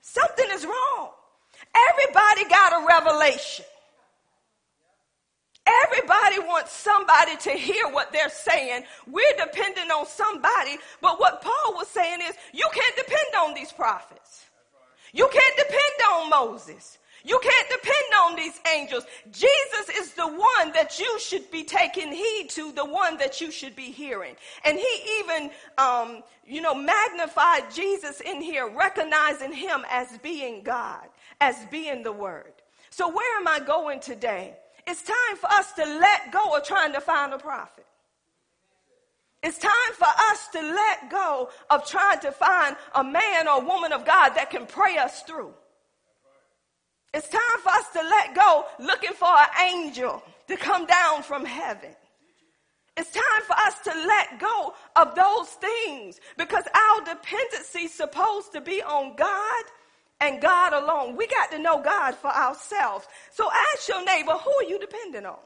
Something 0.00 0.46
is 0.52 0.64
wrong. 0.64 1.10
Everybody 1.90 2.48
got 2.48 2.82
a 2.82 2.86
revelation. 2.86 3.66
Everybody 5.66 6.40
wants 6.40 6.72
somebody 6.72 7.36
to 7.36 7.50
hear 7.50 7.88
what 7.88 8.12
they're 8.12 8.30
saying. 8.30 8.84
We're 9.06 9.36
dependent 9.38 9.90
on 9.92 10.06
somebody. 10.06 10.78
But 11.00 11.20
what 11.20 11.40
Paul 11.40 11.74
was 11.74 11.88
saying 11.88 12.18
is, 12.20 12.34
you 12.52 12.68
can't 12.72 12.96
depend 12.96 13.34
on 13.40 13.54
these 13.54 13.70
prophets. 13.72 14.46
You 15.12 15.28
can't 15.32 15.56
depend 15.56 16.12
on 16.12 16.30
Moses. 16.30 16.98
You 17.24 17.38
can't 17.40 17.68
depend 17.70 17.94
on 18.24 18.36
these 18.36 18.60
angels. 18.74 19.04
Jesus 19.30 19.96
is 19.96 20.14
the 20.14 20.26
one 20.26 20.72
that 20.72 20.98
you 20.98 21.18
should 21.20 21.48
be 21.52 21.62
taking 21.62 22.10
heed 22.12 22.48
to, 22.50 22.72
the 22.72 22.84
one 22.84 23.16
that 23.18 23.40
you 23.40 23.52
should 23.52 23.76
be 23.76 23.92
hearing. 23.92 24.34
And 24.64 24.76
he 24.76 25.20
even, 25.20 25.50
um, 25.78 26.22
you 26.44 26.60
know, 26.60 26.74
magnified 26.74 27.72
Jesus 27.72 28.20
in 28.20 28.40
here, 28.40 28.68
recognizing 28.68 29.52
him 29.52 29.84
as 29.88 30.18
being 30.18 30.62
God, 30.64 31.06
as 31.40 31.54
being 31.70 32.02
the 32.02 32.12
Word. 32.12 32.52
So 32.90 33.08
where 33.08 33.38
am 33.38 33.46
I 33.46 33.60
going 33.60 34.00
today? 34.00 34.56
It's 34.86 35.02
time 35.02 35.36
for 35.40 35.50
us 35.50 35.72
to 35.74 35.84
let 35.84 36.32
go 36.32 36.56
of 36.56 36.64
trying 36.64 36.92
to 36.92 37.00
find 37.00 37.32
a 37.32 37.38
prophet. 37.38 37.86
It's 39.42 39.58
time 39.58 39.94
for 39.94 40.06
us 40.06 40.48
to 40.52 40.60
let 40.60 41.10
go 41.10 41.50
of 41.68 41.86
trying 41.86 42.20
to 42.20 42.30
find 42.30 42.76
a 42.94 43.02
man 43.02 43.48
or 43.48 43.60
woman 43.60 43.92
of 43.92 44.04
God 44.04 44.30
that 44.30 44.50
can 44.50 44.66
pray 44.66 44.98
us 44.98 45.22
through. 45.22 45.52
It's 47.12 47.28
time 47.28 47.60
for 47.62 47.70
us 47.70 47.88
to 47.92 48.00
let 48.00 48.34
go 48.34 48.64
looking 48.78 49.12
for 49.12 49.28
an 49.28 49.70
angel 49.70 50.22
to 50.48 50.56
come 50.56 50.86
down 50.86 51.22
from 51.22 51.44
heaven. 51.44 51.90
It's 52.96 53.10
time 53.10 53.42
for 53.46 53.54
us 53.54 53.80
to 53.84 53.90
let 53.90 54.38
go 54.38 54.74
of 54.96 55.14
those 55.14 55.48
things 55.48 56.20
because 56.36 56.64
our 56.66 57.04
dependency 57.04 57.84
is 57.84 57.94
supposed 57.94 58.52
to 58.52 58.60
be 58.60 58.82
on 58.82 59.16
God 59.16 59.64
and 60.22 60.40
God 60.40 60.72
alone. 60.72 61.16
We 61.16 61.26
got 61.26 61.50
to 61.50 61.58
know 61.58 61.82
God 61.82 62.14
for 62.14 62.28
ourselves. 62.28 63.06
So 63.32 63.50
ask 63.74 63.88
your 63.88 64.04
neighbor, 64.04 64.32
who 64.32 64.52
are 64.60 64.64
you 64.64 64.78
dependent 64.78 65.26
on? 65.26 65.38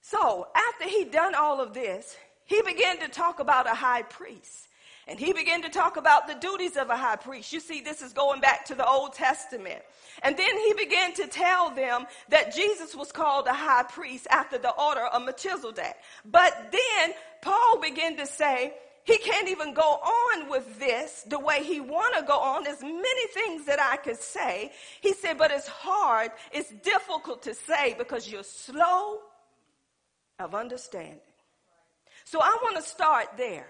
So 0.00 0.48
after 0.54 0.88
he 0.88 1.04
done 1.04 1.34
all 1.34 1.60
of 1.60 1.74
this, 1.74 2.16
he 2.46 2.62
began 2.62 2.98
to 3.00 3.08
talk 3.08 3.40
about 3.40 3.66
a 3.66 3.74
high 3.74 4.02
priest. 4.02 4.68
And 5.08 5.20
he 5.20 5.32
began 5.32 5.62
to 5.62 5.68
talk 5.68 5.96
about 5.96 6.26
the 6.26 6.34
duties 6.34 6.76
of 6.76 6.90
a 6.90 6.96
high 6.96 7.16
priest. 7.16 7.52
You 7.52 7.60
see, 7.60 7.80
this 7.80 8.02
is 8.02 8.12
going 8.12 8.40
back 8.40 8.64
to 8.66 8.74
the 8.74 8.86
Old 8.86 9.12
Testament. 9.12 9.82
And 10.22 10.36
then 10.36 10.58
he 10.58 10.72
began 10.72 11.12
to 11.14 11.28
tell 11.28 11.70
them 11.70 12.06
that 12.30 12.54
Jesus 12.54 12.94
was 12.96 13.12
called 13.12 13.46
a 13.46 13.52
high 13.52 13.84
priest 13.84 14.26
after 14.30 14.58
the 14.58 14.70
order 14.70 15.02
of 15.02 15.22
Melchizedek. 15.22 15.96
But 16.24 16.72
then 16.72 17.14
Paul 17.42 17.80
began 17.80 18.16
to 18.16 18.26
say, 18.26 18.74
he 19.06 19.18
can't 19.18 19.48
even 19.48 19.72
go 19.72 19.82
on 19.82 20.50
with 20.50 20.80
this 20.80 21.22
the 21.28 21.38
way 21.38 21.62
he 21.62 21.78
want 21.78 22.16
to 22.16 22.24
go 22.24 22.36
on. 22.38 22.64
There's 22.64 22.82
many 22.82 23.26
things 23.28 23.64
that 23.66 23.78
I 23.80 23.96
could 23.98 24.18
say. 24.18 24.72
He 25.00 25.12
said, 25.12 25.38
but 25.38 25.52
it's 25.52 25.68
hard. 25.68 26.32
It's 26.50 26.72
difficult 26.82 27.40
to 27.44 27.54
say 27.54 27.94
because 27.96 28.28
you're 28.28 28.42
slow 28.42 29.20
of 30.40 30.56
understanding. 30.56 31.20
So 32.24 32.40
I 32.40 32.58
want 32.62 32.76
to 32.76 32.82
start 32.82 33.28
there. 33.36 33.68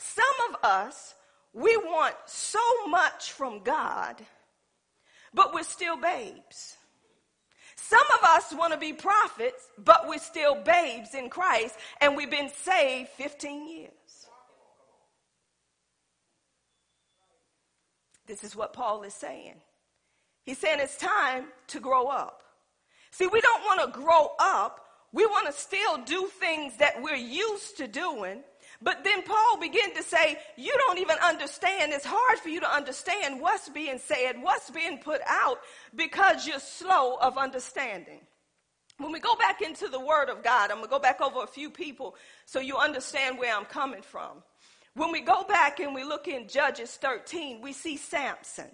Some 0.00 0.24
of 0.50 0.64
us, 0.64 1.14
we 1.52 1.76
want 1.76 2.16
so 2.26 2.58
much 2.88 3.30
from 3.30 3.62
God, 3.62 4.16
but 5.32 5.54
we're 5.54 5.62
still 5.62 5.96
babes. 5.96 6.76
Some 7.76 8.04
of 8.18 8.28
us 8.28 8.52
want 8.52 8.72
to 8.72 8.78
be 8.78 8.92
prophets, 8.92 9.68
but 9.78 10.08
we're 10.08 10.18
still 10.18 10.56
babes 10.56 11.14
in 11.14 11.30
Christ, 11.30 11.76
and 12.00 12.16
we've 12.16 12.30
been 12.30 12.50
saved 12.50 13.10
15 13.10 13.68
years. 13.68 13.92
This 18.28 18.44
is 18.44 18.54
what 18.54 18.72
Paul 18.72 19.02
is 19.02 19.14
saying. 19.14 19.54
He's 20.44 20.58
saying 20.58 20.78
it's 20.80 20.96
time 20.96 21.46
to 21.68 21.80
grow 21.80 22.06
up. 22.06 22.42
See, 23.10 23.26
we 23.26 23.40
don't 23.40 23.62
want 23.62 23.80
to 23.82 24.00
grow 24.00 24.32
up. 24.38 24.84
We 25.12 25.24
want 25.26 25.46
to 25.46 25.52
still 25.52 25.98
do 26.04 26.28
things 26.38 26.76
that 26.76 27.02
we're 27.02 27.16
used 27.16 27.78
to 27.78 27.88
doing. 27.88 28.42
But 28.80 29.02
then 29.02 29.22
Paul 29.22 29.58
began 29.60 29.94
to 29.94 30.02
say, 30.02 30.38
You 30.56 30.72
don't 30.86 30.98
even 30.98 31.16
understand. 31.18 31.92
It's 31.92 32.04
hard 32.04 32.38
for 32.38 32.50
you 32.50 32.60
to 32.60 32.72
understand 32.72 33.40
what's 33.40 33.68
being 33.70 33.98
said, 33.98 34.34
what's 34.40 34.70
being 34.70 34.98
put 34.98 35.20
out, 35.26 35.58
because 35.94 36.46
you're 36.46 36.60
slow 36.60 37.16
of 37.16 37.38
understanding. 37.38 38.20
When 38.98 39.12
we 39.12 39.20
go 39.20 39.36
back 39.36 39.62
into 39.62 39.88
the 39.88 40.00
Word 40.00 40.28
of 40.28 40.42
God, 40.42 40.70
I'm 40.70 40.78
going 40.78 40.88
to 40.88 40.90
go 40.90 40.98
back 40.98 41.20
over 41.20 41.42
a 41.42 41.46
few 41.46 41.70
people 41.70 42.16
so 42.44 42.58
you 42.58 42.76
understand 42.76 43.38
where 43.38 43.54
I'm 43.54 43.64
coming 43.64 44.02
from. 44.02 44.42
When 44.94 45.12
we 45.12 45.20
go 45.20 45.44
back 45.44 45.80
and 45.80 45.94
we 45.94 46.04
look 46.04 46.28
in 46.28 46.48
Judges 46.48 46.90
13, 46.96 47.60
we 47.60 47.72
see 47.72 47.96
Samson. 47.96 48.70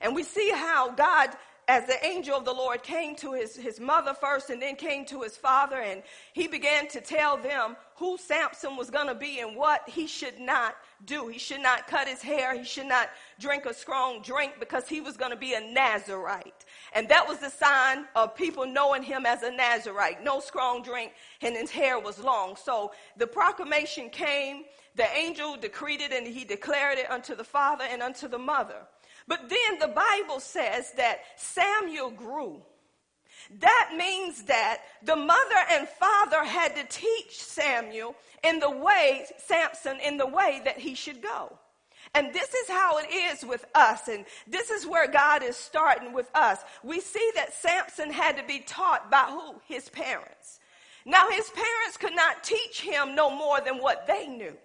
And 0.00 0.14
we 0.14 0.22
see 0.22 0.50
how 0.50 0.90
God, 0.90 1.30
as 1.68 1.86
the 1.86 2.04
angel 2.04 2.36
of 2.36 2.44
the 2.44 2.52
Lord, 2.52 2.82
came 2.82 3.16
to 3.16 3.32
his, 3.32 3.56
his 3.56 3.80
mother 3.80 4.12
first 4.12 4.50
and 4.50 4.60
then 4.60 4.76
came 4.76 5.06
to 5.06 5.22
his 5.22 5.36
father, 5.36 5.76
and 5.78 6.02
he 6.34 6.46
began 6.46 6.88
to 6.88 7.00
tell 7.00 7.38
them 7.38 7.76
who 7.96 8.18
Samson 8.18 8.76
was 8.76 8.90
going 8.90 9.06
to 9.06 9.14
be 9.14 9.40
and 9.40 9.56
what 9.56 9.88
he 9.88 10.06
should 10.06 10.38
not 10.38 10.76
do. 11.06 11.28
He 11.28 11.38
should 11.38 11.60
not 11.60 11.86
cut 11.86 12.08
his 12.08 12.20
hair. 12.20 12.58
He 12.58 12.64
should 12.64 12.86
not 12.86 13.08
drink 13.40 13.64
a 13.64 13.72
strong 13.72 14.20
drink 14.20 14.54
because 14.58 14.88
he 14.88 15.00
was 15.00 15.16
going 15.16 15.30
to 15.30 15.36
be 15.36 15.54
a 15.54 15.60
Nazarite. 15.60 16.64
And 16.92 17.08
that 17.08 17.26
was 17.26 17.38
the 17.38 17.50
sign 17.50 18.04
of 18.14 18.34
people 18.34 18.66
knowing 18.66 19.02
him 19.02 19.24
as 19.24 19.42
a 19.42 19.50
Nazarite. 19.50 20.22
No 20.22 20.40
strong 20.40 20.82
drink, 20.82 21.12
and 21.40 21.56
his 21.56 21.70
hair 21.70 21.98
was 21.98 22.18
long. 22.18 22.56
So 22.56 22.92
the 23.16 23.26
proclamation 23.26 24.10
came 24.10 24.64
the 24.96 25.10
angel 25.16 25.56
decreed 25.56 26.00
it 26.00 26.12
and 26.12 26.26
he 26.26 26.44
declared 26.44 26.98
it 26.98 27.10
unto 27.10 27.34
the 27.34 27.44
father 27.44 27.84
and 27.88 28.02
unto 28.02 28.28
the 28.28 28.38
mother. 28.38 28.86
But 29.26 29.48
then 29.48 29.78
the 29.80 29.88
Bible 29.88 30.40
says 30.40 30.92
that 30.96 31.20
Samuel 31.36 32.10
grew. 32.10 32.62
That 33.60 33.90
means 33.96 34.44
that 34.44 34.82
the 35.02 35.16
mother 35.16 35.60
and 35.72 35.88
father 35.88 36.44
had 36.44 36.76
to 36.76 36.84
teach 36.88 37.42
Samuel 37.42 38.14
in 38.42 38.58
the 38.58 38.70
way, 38.70 39.26
Samson, 39.38 39.98
in 40.00 40.16
the 40.16 40.26
way 40.26 40.62
that 40.64 40.78
he 40.78 40.94
should 40.94 41.22
go. 41.22 41.58
And 42.14 42.32
this 42.32 42.54
is 42.54 42.68
how 42.68 42.98
it 42.98 43.10
is 43.10 43.44
with 43.44 43.64
us. 43.74 44.08
And 44.08 44.24
this 44.46 44.70
is 44.70 44.86
where 44.86 45.10
God 45.10 45.42
is 45.42 45.56
starting 45.56 46.12
with 46.12 46.30
us. 46.34 46.58
We 46.82 47.00
see 47.00 47.30
that 47.34 47.54
Samson 47.54 48.10
had 48.10 48.36
to 48.36 48.44
be 48.44 48.60
taught 48.60 49.10
by 49.10 49.24
who? 49.30 49.56
His 49.66 49.88
parents. 49.88 50.60
Now, 51.06 51.28
his 51.30 51.50
parents 51.50 51.96
could 51.98 52.14
not 52.14 52.44
teach 52.44 52.80
him 52.80 53.14
no 53.14 53.30
more 53.30 53.60
than 53.60 53.78
what 53.78 54.06
they 54.06 54.26
knew. 54.26 54.56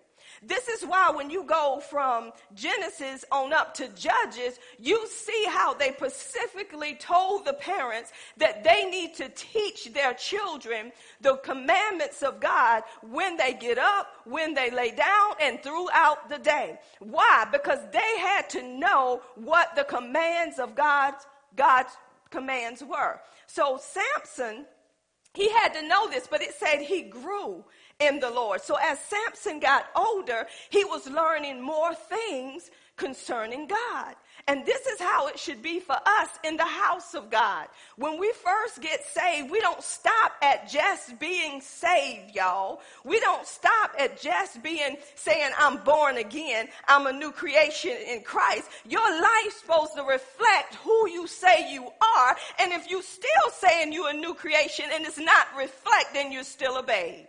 This 0.41 0.67
is 0.67 0.83
why 0.83 1.11
when 1.11 1.29
you 1.29 1.43
go 1.43 1.81
from 1.89 2.31
Genesis 2.53 3.25
on 3.31 3.53
up 3.53 3.73
to 3.75 3.89
Judges, 3.89 4.59
you 4.77 5.05
see 5.07 5.45
how 5.49 5.73
they 5.73 5.91
specifically 5.91 6.95
told 6.95 7.45
the 7.45 7.53
parents 7.53 8.11
that 8.37 8.63
they 8.63 8.85
need 8.85 9.15
to 9.15 9.29
teach 9.29 9.91
their 9.93 10.13
children 10.13 10.91
the 11.21 11.37
commandments 11.37 12.23
of 12.23 12.39
God 12.39 12.83
when 13.01 13.37
they 13.37 13.53
get 13.53 13.77
up, 13.77 14.07
when 14.25 14.53
they 14.53 14.71
lay 14.71 14.91
down, 14.91 15.33
and 15.41 15.61
throughout 15.61 16.29
the 16.29 16.37
day. 16.37 16.79
Why? 16.99 17.45
Because 17.51 17.79
they 17.91 18.19
had 18.19 18.49
to 18.51 18.63
know 18.63 19.21
what 19.35 19.75
the 19.75 19.83
commands 19.83 20.59
of 20.59 20.75
God's, 20.75 21.25
God's 21.55 21.91
commands 22.29 22.83
were. 22.83 23.19
So 23.47 23.79
Samson, 23.81 24.65
he 25.33 25.49
had 25.49 25.73
to 25.73 25.87
know 25.87 26.09
this, 26.09 26.27
but 26.29 26.41
it 26.41 26.53
said 26.53 26.81
he 26.81 27.03
grew 27.03 27.63
in 27.99 28.19
the 28.19 28.29
Lord. 28.29 28.61
So 28.61 28.77
as 28.81 28.97
Samson 28.99 29.59
got 29.59 29.87
older, 29.95 30.47
he 30.69 30.85
was 30.85 31.07
learning 31.07 31.61
more 31.61 31.93
things 31.93 32.71
concerning 32.99 33.67
God. 33.67 34.15
And 34.47 34.65
this 34.65 34.87
is 34.87 34.99
how 34.99 35.27
it 35.27 35.37
should 35.37 35.61
be 35.61 35.79
for 35.79 35.95
us 35.95 36.29
in 36.43 36.57
the 36.57 36.65
house 36.65 37.13
of 37.13 37.29
God. 37.29 37.67
When 37.97 38.19
we 38.19 38.33
first 38.33 38.81
get 38.81 39.03
saved, 39.05 39.51
we 39.51 39.59
don't 39.59 39.83
stop 39.83 40.33
at 40.41 40.69
just 40.69 41.19
being 41.19 41.61
saved, 41.61 42.35
y'all. 42.35 42.81
We 43.03 43.19
don't 43.19 43.45
stop 43.45 43.91
at 43.99 44.19
just 44.19 44.63
being 44.63 44.97
saying, 45.15 45.51
I'm 45.57 45.77
born 45.83 46.17
again. 46.17 46.67
I'm 46.87 47.07
a 47.07 47.13
new 47.13 47.31
creation 47.31 47.95
in 48.07 48.21
Christ. 48.21 48.69
Your 48.87 49.21
life's 49.21 49.59
supposed 49.61 49.95
to 49.95 50.03
reflect 50.03 50.75
who 50.83 51.09
you 51.09 51.27
say 51.27 51.71
you 51.71 51.83
are. 51.83 52.35
And 52.59 52.73
if 52.73 52.89
you're 52.89 53.03
still 53.03 53.51
saying 53.53 53.93
you're 53.93 54.09
a 54.09 54.13
new 54.13 54.33
creation 54.33 54.85
and 54.91 55.05
it's 55.05 55.19
not 55.19 55.47
reflecting, 55.57 56.31
you're 56.31 56.43
still 56.43 56.77
a 56.77 56.83
babe. 56.83 57.25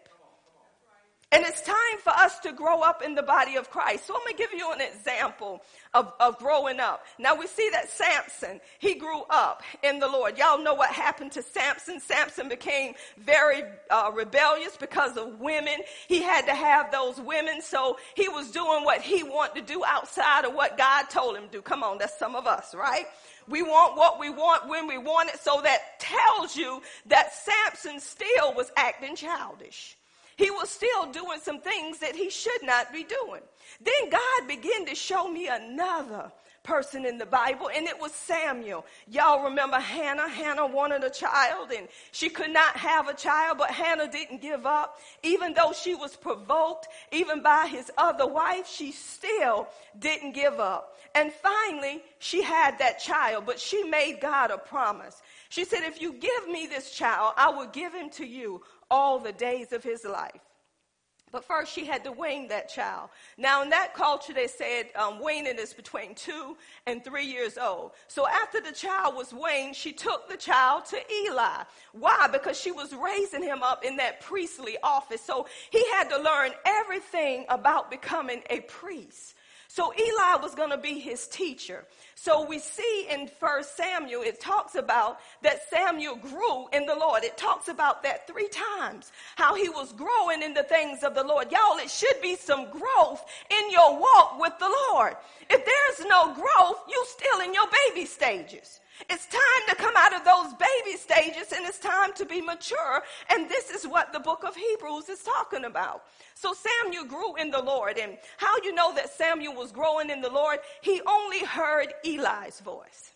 And 1.32 1.44
it's 1.46 1.60
time 1.62 1.76
for 2.02 2.10
us 2.10 2.40
to 2.40 2.52
grow 2.52 2.80
up 2.80 3.02
in 3.02 3.14
the 3.14 3.22
body 3.22 3.54
of 3.54 3.70
Christ. 3.70 4.06
So 4.06 4.14
I'm 4.14 4.20
going 4.22 4.32
to 4.32 4.36
give 4.36 4.52
you 4.52 4.72
an 4.72 4.80
example 4.80 5.62
of, 5.94 6.12
of 6.18 6.36
growing 6.38 6.80
up. 6.80 7.04
Now 7.20 7.36
we 7.36 7.46
see 7.46 7.70
that 7.70 7.88
Samson, 7.88 8.60
he 8.80 8.96
grew 8.96 9.22
up 9.30 9.62
in 9.84 10.00
the 10.00 10.08
Lord. 10.08 10.38
Y'all 10.38 10.60
know 10.60 10.74
what 10.74 10.90
happened 10.90 11.30
to 11.32 11.42
Samson. 11.42 12.00
Samson 12.00 12.48
became 12.48 12.94
very 13.16 13.62
uh, 13.90 14.10
rebellious 14.12 14.76
because 14.76 15.16
of 15.16 15.38
women. 15.38 15.76
He 16.08 16.20
had 16.20 16.46
to 16.46 16.54
have 16.54 16.90
those 16.90 17.20
women. 17.20 17.62
So 17.62 17.98
he 18.16 18.28
was 18.28 18.50
doing 18.50 18.82
what 18.82 19.00
he 19.00 19.22
wanted 19.22 19.64
to 19.64 19.72
do 19.72 19.84
outside 19.86 20.44
of 20.44 20.54
what 20.54 20.76
God 20.76 21.10
told 21.10 21.36
him 21.36 21.44
to 21.44 21.52
do. 21.52 21.62
Come 21.62 21.84
on, 21.84 21.98
that's 21.98 22.18
some 22.18 22.34
of 22.34 22.48
us, 22.48 22.74
right? 22.74 23.04
We 23.46 23.62
want 23.62 23.96
what 23.96 24.18
we 24.18 24.30
want 24.30 24.68
when 24.68 24.88
we 24.88 24.98
want 24.98 25.28
it. 25.28 25.38
So 25.38 25.60
that 25.62 26.00
tells 26.00 26.56
you 26.56 26.82
that 27.06 27.32
Samson 27.34 28.00
still 28.00 28.52
was 28.54 28.72
acting 28.76 29.14
childish. 29.14 29.96
He 30.40 30.50
was 30.50 30.70
still 30.70 31.04
doing 31.12 31.38
some 31.38 31.60
things 31.60 31.98
that 31.98 32.16
he 32.16 32.30
should 32.30 32.62
not 32.62 32.94
be 32.94 33.04
doing. 33.04 33.42
Then 33.78 34.08
God 34.08 34.48
began 34.48 34.86
to 34.86 34.94
show 34.94 35.28
me 35.28 35.48
another 35.48 36.32
person 36.62 37.04
in 37.04 37.18
the 37.18 37.26
Bible, 37.26 37.68
and 37.68 37.86
it 37.86 38.00
was 38.00 38.12
Samuel. 38.12 38.86
Y'all 39.06 39.44
remember 39.44 39.76
Hannah? 39.78 40.30
Hannah 40.30 40.66
wanted 40.66 41.04
a 41.04 41.10
child, 41.10 41.72
and 41.76 41.88
she 42.12 42.30
could 42.30 42.50
not 42.50 42.74
have 42.74 43.06
a 43.08 43.12
child, 43.12 43.58
but 43.58 43.70
Hannah 43.70 44.10
didn't 44.10 44.40
give 44.40 44.64
up. 44.64 44.98
Even 45.22 45.52
though 45.52 45.74
she 45.74 45.94
was 45.94 46.16
provoked, 46.16 46.88
even 47.12 47.42
by 47.42 47.66
his 47.70 47.90
other 47.98 48.26
wife, 48.26 48.66
she 48.66 48.92
still 48.92 49.68
didn't 49.98 50.32
give 50.32 50.58
up. 50.58 50.96
And 51.14 51.34
finally, 51.34 52.02
she 52.18 52.42
had 52.42 52.78
that 52.78 52.98
child, 52.98 53.44
but 53.44 53.60
she 53.60 53.82
made 53.82 54.20
God 54.22 54.50
a 54.50 54.56
promise. 54.56 55.20
She 55.50 55.66
said, 55.66 55.80
If 55.82 56.00
you 56.00 56.14
give 56.14 56.48
me 56.48 56.66
this 56.66 56.92
child, 56.92 57.34
I 57.36 57.50
will 57.50 57.66
give 57.66 57.92
him 57.92 58.08
to 58.10 58.24
you 58.24 58.62
all 58.90 59.18
the 59.18 59.32
days 59.32 59.72
of 59.72 59.82
his 59.82 60.04
life. 60.04 60.40
But 61.32 61.44
first, 61.44 61.72
she 61.72 61.86
had 61.86 62.02
to 62.04 62.12
wean 62.12 62.48
that 62.48 62.68
child. 62.68 63.10
Now, 63.38 63.62
in 63.62 63.70
that 63.70 63.94
culture, 63.94 64.32
they 64.32 64.48
said 64.48 64.86
um, 64.96 65.22
weaning 65.22 65.58
is 65.58 65.72
between 65.72 66.14
two 66.14 66.56
and 66.86 67.04
three 67.04 67.26
years 67.26 67.56
old. 67.56 67.92
So, 68.08 68.26
after 68.26 68.60
the 68.60 68.72
child 68.72 69.14
was 69.14 69.32
weaned, 69.32 69.76
she 69.76 69.92
took 69.92 70.28
the 70.28 70.36
child 70.36 70.86
to 70.86 70.98
Eli. 71.24 71.62
Why? 71.92 72.28
Because 72.32 72.60
she 72.60 72.72
was 72.72 72.92
raising 72.94 73.44
him 73.44 73.62
up 73.62 73.84
in 73.84 73.96
that 73.96 74.20
priestly 74.20 74.76
office. 74.82 75.20
So, 75.20 75.46
he 75.70 75.84
had 75.92 76.08
to 76.10 76.20
learn 76.20 76.50
everything 76.64 77.46
about 77.48 77.90
becoming 77.90 78.42
a 78.50 78.60
priest. 78.62 79.34
So 79.72 79.92
Eli 79.96 80.42
was 80.42 80.56
going 80.56 80.70
to 80.70 80.76
be 80.76 80.98
his 80.98 81.28
teacher. 81.28 81.84
So 82.16 82.44
we 82.44 82.58
see 82.58 83.06
in 83.08 83.28
First 83.28 83.76
Samuel, 83.76 84.22
it 84.22 84.40
talks 84.40 84.74
about 84.74 85.20
that 85.42 85.60
Samuel 85.70 86.16
grew 86.16 86.66
in 86.72 86.86
the 86.86 86.96
Lord. 86.96 87.22
It 87.22 87.36
talks 87.36 87.68
about 87.68 88.02
that 88.02 88.26
three 88.26 88.48
times, 88.48 89.12
how 89.36 89.54
he 89.54 89.68
was 89.68 89.92
growing 89.92 90.42
in 90.42 90.54
the 90.54 90.64
things 90.64 91.04
of 91.04 91.14
the 91.14 91.22
Lord. 91.22 91.52
Y'all, 91.52 91.78
it 91.78 91.88
should 91.88 92.20
be 92.20 92.34
some 92.34 92.68
growth 92.72 93.24
in 93.48 93.70
your 93.70 93.96
walk 93.96 94.40
with 94.40 94.58
the 94.58 94.76
Lord. 94.90 95.14
If 95.48 95.64
there's 95.64 96.08
no 96.08 96.34
growth, 96.34 96.80
you're 96.88 97.04
still 97.06 97.38
in 97.38 97.54
your 97.54 97.68
baby 97.86 98.06
stages. 98.06 98.80
It's 99.08 99.26
time 99.26 99.62
to 99.68 99.74
come 99.76 99.94
out 99.96 100.14
of 100.14 100.24
those 100.24 100.54
baby 100.54 100.96
stages 100.96 101.52
and 101.52 101.64
it's 101.66 101.78
time 101.78 102.12
to 102.14 102.26
be 102.26 102.40
mature. 102.40 103.02
And 103.30 103.48
this 103.48 103.70
is 103.70 103.86
what 103.86 104.12
the 104.12 104.20
book 104.20 104.44
of 104.44 104.54
Hebrews 104.54 105.08
is 105.08 105.22
talking 105.22 105.64
about. 105.64 106.02
So 106.34 106.52
Samuel 106.52 107.04
grew 107.04 107.36
in 107.36 107.50
the 107.50 107.62
Lord. 107.62 107.98
And 107.98 108.18
how 108.36 108.54
you 108.62 108.74
know 108.74 108.94
that 108.94 109.10
Samuel 109.10 109.54
was 109.54 109.72
growing 109.72 110.10
in 110.10 110.20
the 110.20 110.30
Lord? 110.30 110.58
He 110.82 111.00
only 111.06 111.44
heard 111.44 111.94
Eli's 112.04 112.60
voice. 112.60 113.12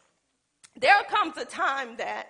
There 0.77 1.03
comes 1.09 1.37
a 1.37 1.45
time 1.45 1.97
that 1.99 2.29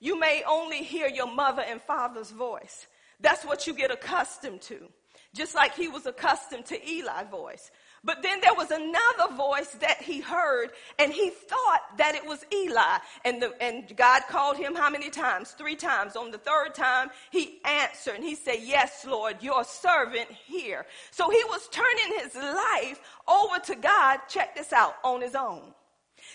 you 0.00 0.18
may 0.18 0.42
only 0.48 0.78
hear 0.78 1.08
your 1.08 1.32
mother 1.32 1.62
and 1.62 1.80
father's 1.80 2.30
voice. 2.30 2.86
That's 3.20 3.44
what 3.44 3.66
you 3.66 3.74
get 3.74 3.90
accustomed 3.90 4.62
to. 4.62 4.88
Just 5.34 5.54
like 5.54 5.74
he 5.74 5.88
was 5.88 6.06
accustomed 6.06 6.66
to 6.66 6.76
Eli's 6.76 7.30
voice. 7.30 7.70
But 8.04 8.22
then 8.22 8.40
there 8.40 8.54
was 8.54 8.72
another 8.72 9.34
voice 9.36 9.76
that 9.80 10.02
he 10.02 10.20
heard, 10.20 10.70
and 10.98 11.12
he 11.12 11.30
thought 11.30 11.82
that 11.98 12.16
it 12.16 12.26
was 12.26 12.44
Eli. 12.52 12.98
And, 13.24 13.40
the, 13.40 13.54
and 13.62 13.96
God 13.96 14.22
called 14.28 14.56
him 14.56 14.74
how 14.74 14.90
many 14.90 15.08
times? 15.08 15.52
Three 15.52 15.76
times. 15.76 16.16
On 16.16 16.32
the 16.32 16.38
third 16.38 16.74
time, 16.74 17.10
he 17.30 17.60
answered, 17.64 18.16
and 18.16 18.24
he 18.24 18.34
said, 18.34 18.56
Yes, 18.60 19.04
Lord, 19.06 19.36
your 19.40 19.62
servant 19.62 20.28
here. 20.46 20.84
So 21.12 21.30
he 21.30 21.42
was 21.44 21.68
turning 21.68 22.18
his 22.18 22.34
life 22.34 23.00
over 23.28 23.60
to 23.66 23.76
God, 23.76 24.18
check 24.28 24.56
this 24.56 24.72
out, 24.72 24.96
on 25.04 25.20
his 25.20 25.36
own. 25.36 25.62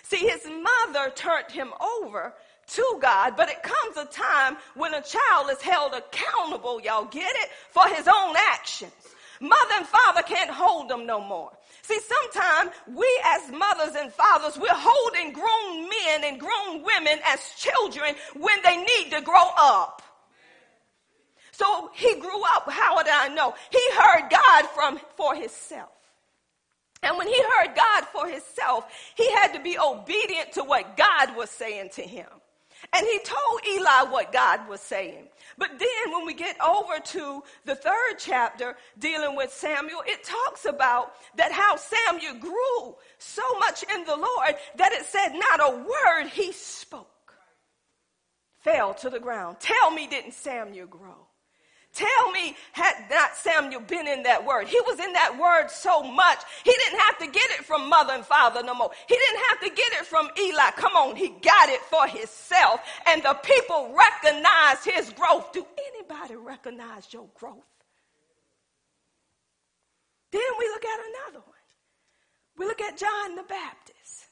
See, 0.03 0.25
his 0.25 0.45
mother 0.45 1.11
turned 1.15 1.51
him 1.51 1.73
over 1.99 2.33
to 2.67 2.99
God, 3.01 3.35
but 3.35 3.49
it 3.49 3.61
comes 3.61 3.97
a 3.97 4.05
time 4.05 4.55
when 4.75 4.93
a 4.93 5.01
child 5.01 5.49
is 5.51 5.61
held 5.61 5.93
accountable, 5.93 6.79
y'all 6.81 7.05
get 7.05 7.35
it, 7.35 7.49
for 7.71 7.87
his 7.87 8.07
own 8.07 8.35
actions. 8.51 8.93
Mother 9.39 9.73
and 9.77 9.85
father 9.85 10.21
can't 10.23 10.49
hold 10.49 10.89
them 10.89 11.05
no 11.05 11.19
more. 11.21 11.51
See, 11.87 11.99
sometimes 12.01 12.71
we 12.85 13.07
as 13.27 13.49
mothers 13.49 13.95
and 13.95 14.11
fathers, 14.11 14.57
we're 14.57 14.67
holding 14.69 15.31
grown 15.31 15.83
men 15.83 16.25
and 16.25 16.37
grown 16.37 16.83
women 16.83 17.17
as 17.25 17.39
children 17.55 18.13
when 18.35 18.57
they 18.65 18.75
need 18.75 19.11
to 19.11 19.21
grow 19.21 19.49
up. 19.57 20.01
So 21.53 21.89
he 21.93 22.19
grew 22.19 22.43
up. 22.55 22.69
How 22.69 22.97
would 22.97 23.07
I 23.07 23.29
know? 23.29 23.53
He 23.71 23.79
heard 23.93 24.29
God 24.29 24.65
from 24.75 24.99
for 25.15 25.33
himself. 25.33 25.91
And 27.03 27.17
when 27.17 27.27
he 27.27 27.41
heard 27.41 27.73
God 27.73 28.03
for 28.07 28.27
himself, 28.27 28.83
he 29.15 29.31
had 29.31 29.53
to 29.53 29.61
be 29.61 29.79
obedient 29.79 30.51
to 30.53 30.65
what 30.65 30.97
God 30.97 31.37
was 31.37 31.49
saying 31.49 31.91
to 31.93 32.01
him. 32.01 32.27
And 32.91 33.05
he 33.05 33.19
told 33.19 33.61
Eli 33.65 34.11
what 34.11 34.33
God 34.33 34.67
was 34.67 34.81
saying. 34.81 35.29
But 35.57 35.79
then 35.79 36.11
when 36.13 36.25
we 36.25 36.33
get 36.33 36.55
over 36.61 36.99
to 36.99 37.43
the 37.65 37.75
third 37.75 38.19
chapter 38.19 38.75
dealing 38.99 39.35
with 39.35 39.51
Samuel, 39.51 40.03
it 40.05 40.23
talks 40.23 40.65
about 40.65 41.13
that 41.35 41.51
how 41.51 41.75
Samuel 41.75 42.35
grew 42.39 42.95
so 43.17 43.41
much 43.59 43.83
in 43.93 44.05
the 44.05 44.15
Lord 44.15 44.55
that 44.75 44.91
it 44.91 45.05
said 45.05 45.33
not 45.33 45.71
a 45.71 45.77
word 45.77 46.29
he 46.29 46.51
spoke 46.51 47.07
fell 48.67 48.93
to 48.95 49.09
the 49.09 49.19
ground. 49.19 49.57
Tell 49.59 49.91
me, 49.91 50.07
didn't 50.07 50.33
Samuel 50.33 50.87
grow? 50.87 51.26
Tell 51.97 52.31
me, 52.31 52.55
had 52.73 53.09
not 53.09 53.35
Samuel 53.35 53.81
been 53.81 54.07
in 54.07 54.21
that 54.21 54.45
word? 54.45 54.67
He 54.67 54.79
was 54.81 54.99
in 54.99 55.13
that 55.13 55.35
word 55.35 55.71
so 55.71 56.03
much, 56.03 56.37
he 56.63 56.71
didn't 56.71 56.99
have 56.99 57.17
to 57.17 57.25
get 57.25 57.49
it 57.57 57.65
from 57.65 57.89
mother 57.89 58.13
and 58.13 58.23
father 58.23 58.61
no 58.61 58.75
more. 58.75 58.91
He 59.07 59.15
didn't 59.15 59.43
have 59.49 59.59
to 59.61 59.69
get 59.69 59.99
it 59.99 60.05
from 60.05 60.29
Eli. 60.39 60.69
Come 60.75 60.95
on, 60.95 61.15
he 61.15 61.29
got 61.29 61.69
it 61.69 61.81
for 61.81 62.05
himself. 62.05 62.81
And 63.07 63.23
the 63.23 63.33
people 63.41 63.97
recognized 63.97 64.85
his 64.85 65.11
growth. 65.11 65.51
Do 65.51 65.65
anybody 65.91 66.35
recognize 66.35 67.11
your 67.11 67.25
growth? 67.33 67.65
Then 70.31 70.41
we 70.59 70.65
look 70.67 70.85
at 70.85 70.99
another 70.99 71.43
one. 71.43 71.55
We 72.57 72.65
look 72.67 72.81
at 72.81 72.95
John 72.95 73.35
the 73.35 73.43
Baptist. 73.43 74.27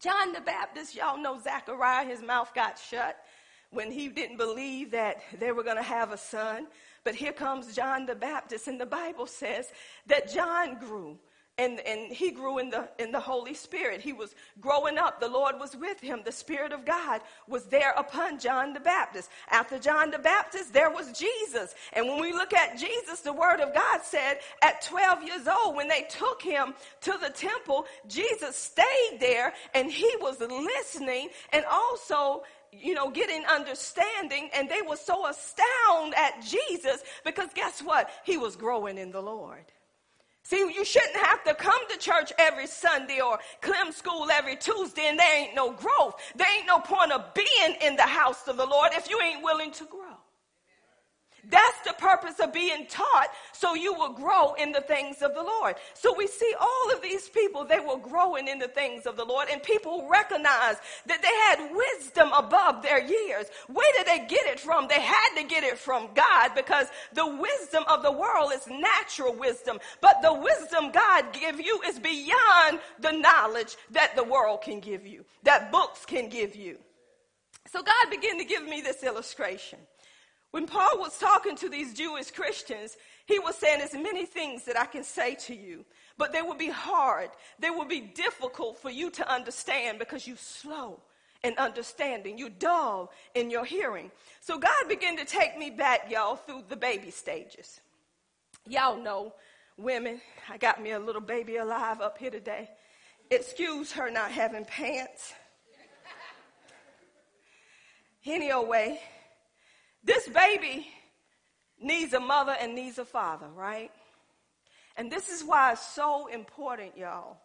John 0.00 0.32
the 0.32 0.40
Baptist, 0.40 0.94
y'all 0.94 1.18
know 1.18 1.40
Zachariah, 1.40 2.06
his 2.06 2.22
mouth 2.22 2.54
got 2.54 2.78
shut 2.78 3.16
when 3.70 3.90
he 3.90 4.08
didn't 4.08 4.36
believe 4.36 4.90
that 4.90 5.22
they 5.38 5.52
were 5.52 5.62
going 5.62 5.76
to 5.76 5.82
have 5.82 6.12
a 6.12 6.16
son. 6.16 6.66
But 7.04 7.14
here 7.14 7.32
comes 7.32 7.74
John 7.74 8.04
the 8.06 8.14
Baptist, 8.14 8.68
and 8.68 8.80
the 8.80 8.86
Bible 8.86 9.26
says 9.26 9.72
that 10.06 10.32
John 10.32 10.78
grew. 10.78 11.18
And, 11.58 11.78
and 11.80 12.10
he 12.10 12.30
grew 12.30 12.56
in 12.56 12.70
the, 12.70 12.88
in 12.98 13.12
the 13.12 13.20
Holy 13.20 13.52
Spirit. 13.52 14.00
He 14.00 14.14
was 14.14 14.34
growing 14.62 14.96
up. 14.96 15.20
The 15.20 15.28
Lord 15.28 15.56
was 15.60 15.76
with 15.76 16.00
him. 16.00 16.22
The 16.24 16.32
Spirit 16.32 16.72
of 16.72 16.86
God 16.86 17.20
was 17.46 17.66
there 17.66 17.90
upon 17.98 18.38
John 18.38 18.72
the 18.72 18.80
Baptist. 18.80 19.28
After 19.50 19.78
John 19.78 20.10
the 20.10 20.18
Baptist, 20.18 20.72
there 20.72 20.90
was 20.90 21.12
Jesus. 21.12 21.74
And 21.92 22.06
when 22.06 22.18
we 22.18 22.32
look 22.32 22.54
at 22.54 22.78
Jesus, 22.78 23.20
the 23.20 23.34
Word 23.34 23.60
of 23.60 23.74
God 23.74 24.00
said 24.02 24.38
at 24.62 24.80
12 24.80 25.22
years 25.22 25.46
old, 25.46 25.76
when 25.76 25.88
they 25.88 26.06
took 26.08 26.40
him 26.40 26.72
to 27.02 27.18
the 27.20 27.28
temple, 27.28 27.84
Jesus 28.08 28.56
stayed 28.56 29.18
there 29.18 29.52
and 29.74 29.90
he 29.90 30.10
was 30.18 30.40
listening 30.40 31.28
and 31.52 31.66
also 31.70 32.42
you 32.72 32.94
know, 32.94 33.10
getting 33.10 33.44
understanding, 33.46 34.50
and 34.54 34.68
they 34.68 34.82
were 34.82 34.96
so 34.96 35.26
astounded 35.26 36.14
at 36.16 36.42
Jesus 36.42 37.02
because 37.24 37.48
guess 37.54 37.80
what? 37.80 38.10
He 38.24 38.36
was 38.36 38.56
growing 38.56 38.98
in 38.98 39.10
the 39.10 39.20
Lord. 39.20 39.64
See, 40.42 40.56
you 40.56 40.84
shouldn't 40.84 41.16
have 41.16 41.44
to 41.44 41.54
come 41.54 41.80
to 41.90 41.98
church 41.98 42.32
every 42.38 42.66
Sunday 42.66 43.20
or 43.20 43.38
Clem 43.60 43.92
school 43.92 44.28
every 44.32 44.56
Tuesday, 44.56 45.06
and 45.06 45.18
there 45.18 45.44
ain't 45.44 45.54
no 45.54 45.72
growth. 45.72 46.16
There 46.34 46.46
ain't 46.56 46.66
no 46.66 46.80
point 46.80 47.12
of 47.12 47.34
being 47.34 47.76
in 47.82 47.96
the 47.96 48.02
house 48.02 48.48
of 48.48 48.56
the 48.56 48.66
Lord 48.66 48.90
if 48.94 49.08
you 49.08 49.20
ain't 49.20 49.44
willing 49.44 49.70
to 49.72 49.84
grow. 49.84 50.16
That's 51.48 51.80
the 51.86 51.94
purpose 51.94 52.40
of 52.40 52.52
being 52.52 52.86
taught 52.86 53.28
so 53.52 53.74
you 53.74 53.94
will 53.94 54.12
grow 54.12 54.54
in 54.54 54.72
the 54.72 54.80
things 54.80 55.22
of 55.22 55.34
the 55.34 55.42
Lord. 55.42 55.76
So 55.94 56.14
we 56.16 56.26
see 56.26 56.52
all 56.60 56.92
of 56.92 57.02
these 57.02 57.28
people, 57.28 57.64
they 57.64 57.80
were 57.80 57.98
growing 57.98 58.48
in 58.48 58.58
the 58.58 58.68
things 58.68 59.06
of 59.06 59.16
the 59.16 59.24
Lord 59.24 59.48
and 59.50 59.62
people 59.62 60.08
recognized 60.10 60.80
that 61.06 61.22
they 61.22 61.62
had 61.62 61.74
wisdom 61.74 62.30
above 62.36 62.82
their 62.82 63.02
years. 63.02 63.46
Where 63.68 63.92
did 63.96 64.06
they 64.06 64.26
get 64.26 64.46
it 64.46 64.60
from? 64.60 64.88
They 64.88 65.00
had 65.00 65.34
to 65.36 65.44
get 65.44 65.64
it 65.64 65.78
from 65.78 66.08
God 66.14 66.52
because 66.54 66.86
the 67.14 67.26
wisdom 67.26 67.84
of 67.88 68.02
the 68.02 68.12
world 68.12 68.52
is 68.54 68.66
natural 68.66 69.34
wisdom, 69.34 69.78
but 70.00 70.22
the 70.22 70.34
wisdom 70.34 70.90
God 70.92 71.32
give 71.32 71.60
you 71.60 71.80
is 71.86 71.98
beyond 71.98 72.80
the 73.00 73.12
knowledge 73.12 73.76
that 73.90 74.14
the 74.16 74.24
world 74.24 74.62
can 74.62 74.80
give 74.80 75.06
you, 75.06 75.24
that 75.44 75.72
books 75.72 76.04
can 76.04 76.28
give 76.28 76.56
you. 76.56 76.78
So 77.66 77.82
God 77.82 78.10
began 78.10 78.38
to 78.38 78.44
give 78.44 78.64
me 78.64 78.80
this 78.80 79.02
illustration. 79.04 79.78
When 80.50 80.66
Paul 80.66 80.98
was 80.98 81.16
talking 81.16 81.54
to 81.56 81.68
these 81.68 81.94
Jewish 81.94 82.30
Christians, 82.30 82.96
he 83.26 83.38
was 83.38 83.56
saying, 83.56 83.78
There's 83.78 83.94
many 83.94 84.26
things 84.26 84.64
that 84.64 84.78
I 84.78 84.86
can 84.86 85.04
say 85.04 85.36
to 85.46 85.54
you, 85.54 85.84
but 86.18 86.32
they 86.32 86.42
will 86.42 86.56
be 86.56 86.68
hard. 86.68 87.30
They 87.58 87.70
will 87.70 87.84
be 87.84 88.00
difficult 88.00 88.78
for 88.78 88.90
you 88.90 89.10
to 89.10 89.32
understand 89.32 89.98
because 89.98 90.26
you're 90.26 90.36
slow 90.36 91.00
in 91.44 91.54
understanding. 91.56 92.36
You're 92.36 92.50
dull 92.50 93.12
in 93.34 93.50
your 93.50 93.64
hearing. 93.64 94.10
So 94.40 94.58
God 94.58 94.88
began 94.88 95.16
to 95.18 95.24
take 95.24 95.56
me 95.56 95.70
back, 95.70 96.10
y'all, 96.10 96.36
through 96.36 96.64
the 96.68 96.76
baby 96.76 97.10
stages. 97.10 97.80
Y'all 98.66 99.00
know 99.00 99.32
women. 99.76 100.20
I 100.48 100.58
got 100.58 100.82
me 100.82 100.90
a 100.90 100.98
little 100.98 101.22
baby 101.22 101.56
alive 101.56 102.00
up 102.00 102.18
here 102.18 102.30
today. 102.30 102.68
Excuse 103.30 103.92
her 103.92 104.10
not 104.10 104.32
having 104.32 104.64
pants. 104.64 105.32
Anyway, 108.26 109.00
this 110.02 110.28
baby 110.28 110.88
needs 111.80 112.12
a 112.12 112.20
mother 112.20 112.56
and 112.60 112.74
needs 112.74 112.98
a 112.98 113.04
father, 113.04 113.48
right? 113.54 113.90
And 114.96 115.10
this 115.10 115.28
is 115.28 115.42
why 115.42 115.72
it's 115.72 115.86
so 115.94 116.26
important, 116.26 116.96
y'all. 116.96 117.38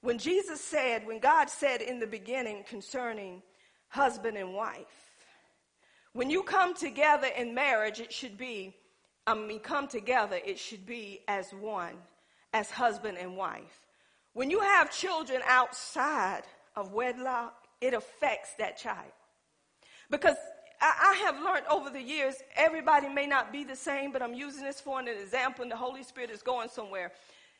When 0.00 0.18
Jesus 0.18 0.60
said, 0.60 1.06
when 1.06 1.20
God 1.20 1.48
said 1.48 1.80
in 1.80 2.00
the 2.00 2.06
beginning 2.06 2.64
concerning 2.68 3.42
husband 3.88 4.36
and 4.36 4.52
wife, 4.52 5.12
when 6.12 6.28
you 6.28 6.42
come 6.42 6.74
together 6.74 7.28
in 7.36 7.54
marriage, 7.54 8.00
it 8.00 8.12
should 8.12 8.36
be, 8.36 8.74
I 9.26 9.34
mean, 9.34 9.60
come 9.60 9.86
together, 9.86 10.38
it 10.44 10.58
should 10.58 10.84
be 10.84 11.20
as 11.28 11.52
one, 11.52 11.94
as 12.52 12.70
husband 12.70 13.16
and 13.18 13.36
wife. 13.36 13.80
When 14.34 14.50
you 14.50 14.60
have 14.60 14.90
children 14.90 15.40
outside 15.46 16.42
of 16.74 16.92
wedlock, 16.92 17.54
it 17.80 17.94
affects 17.94 18.54
that 18.58 18.76
child. 18.76 19.12
Because 20.10 20.36
I, 20.84 21.14
have 21.26 21.40
learned 21.40 21.66
over 21.70 21.90
the 21.90 22.02
years, 22.02 22.34
everybody 22.56 23.08
may 23.08 23.26
not 23.26 23.52
be 23.52 23.62
the 23.62 23.76
same, 23.76 24.10
but 24.10 24.20
I'm 24.20 24.34
using 24.34 24.64
this 24.64 24.80
for 24.80 24.98
an 24.98 25.06
example, 25.06 25.62
and 25.62 25.70
the 25.70 25.76
Holy 25.76 26.02
Spirit 26.02 26.30
is 26.30 26.42
going 26.42 26.68
somewhere. 26.68 27.12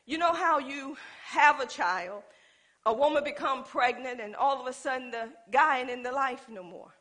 You 0.06 0.18
know 0.18 0.32
how 0.32 0.58
you 0.58 0.96
have 1.26 1.60
a 1.60 1.66
child, 1.66 2.22
a 2.84 2.92
woman 2.92 3.22
become 3.22 3.62
pregnant, 3.62 4.20
and 4.20 4.34
all 4.34 4.60
of 4.60 4.66
a 4.66 4.72
sudden 4.72 5.12
the 5.12 5.28
guy 5.52 5.80
ain't 5.80 5.90
in 5.90 6.02
the 6.02 6.10
life 6.10 6.46
no 6.50 6.64
more. 6.64 6.92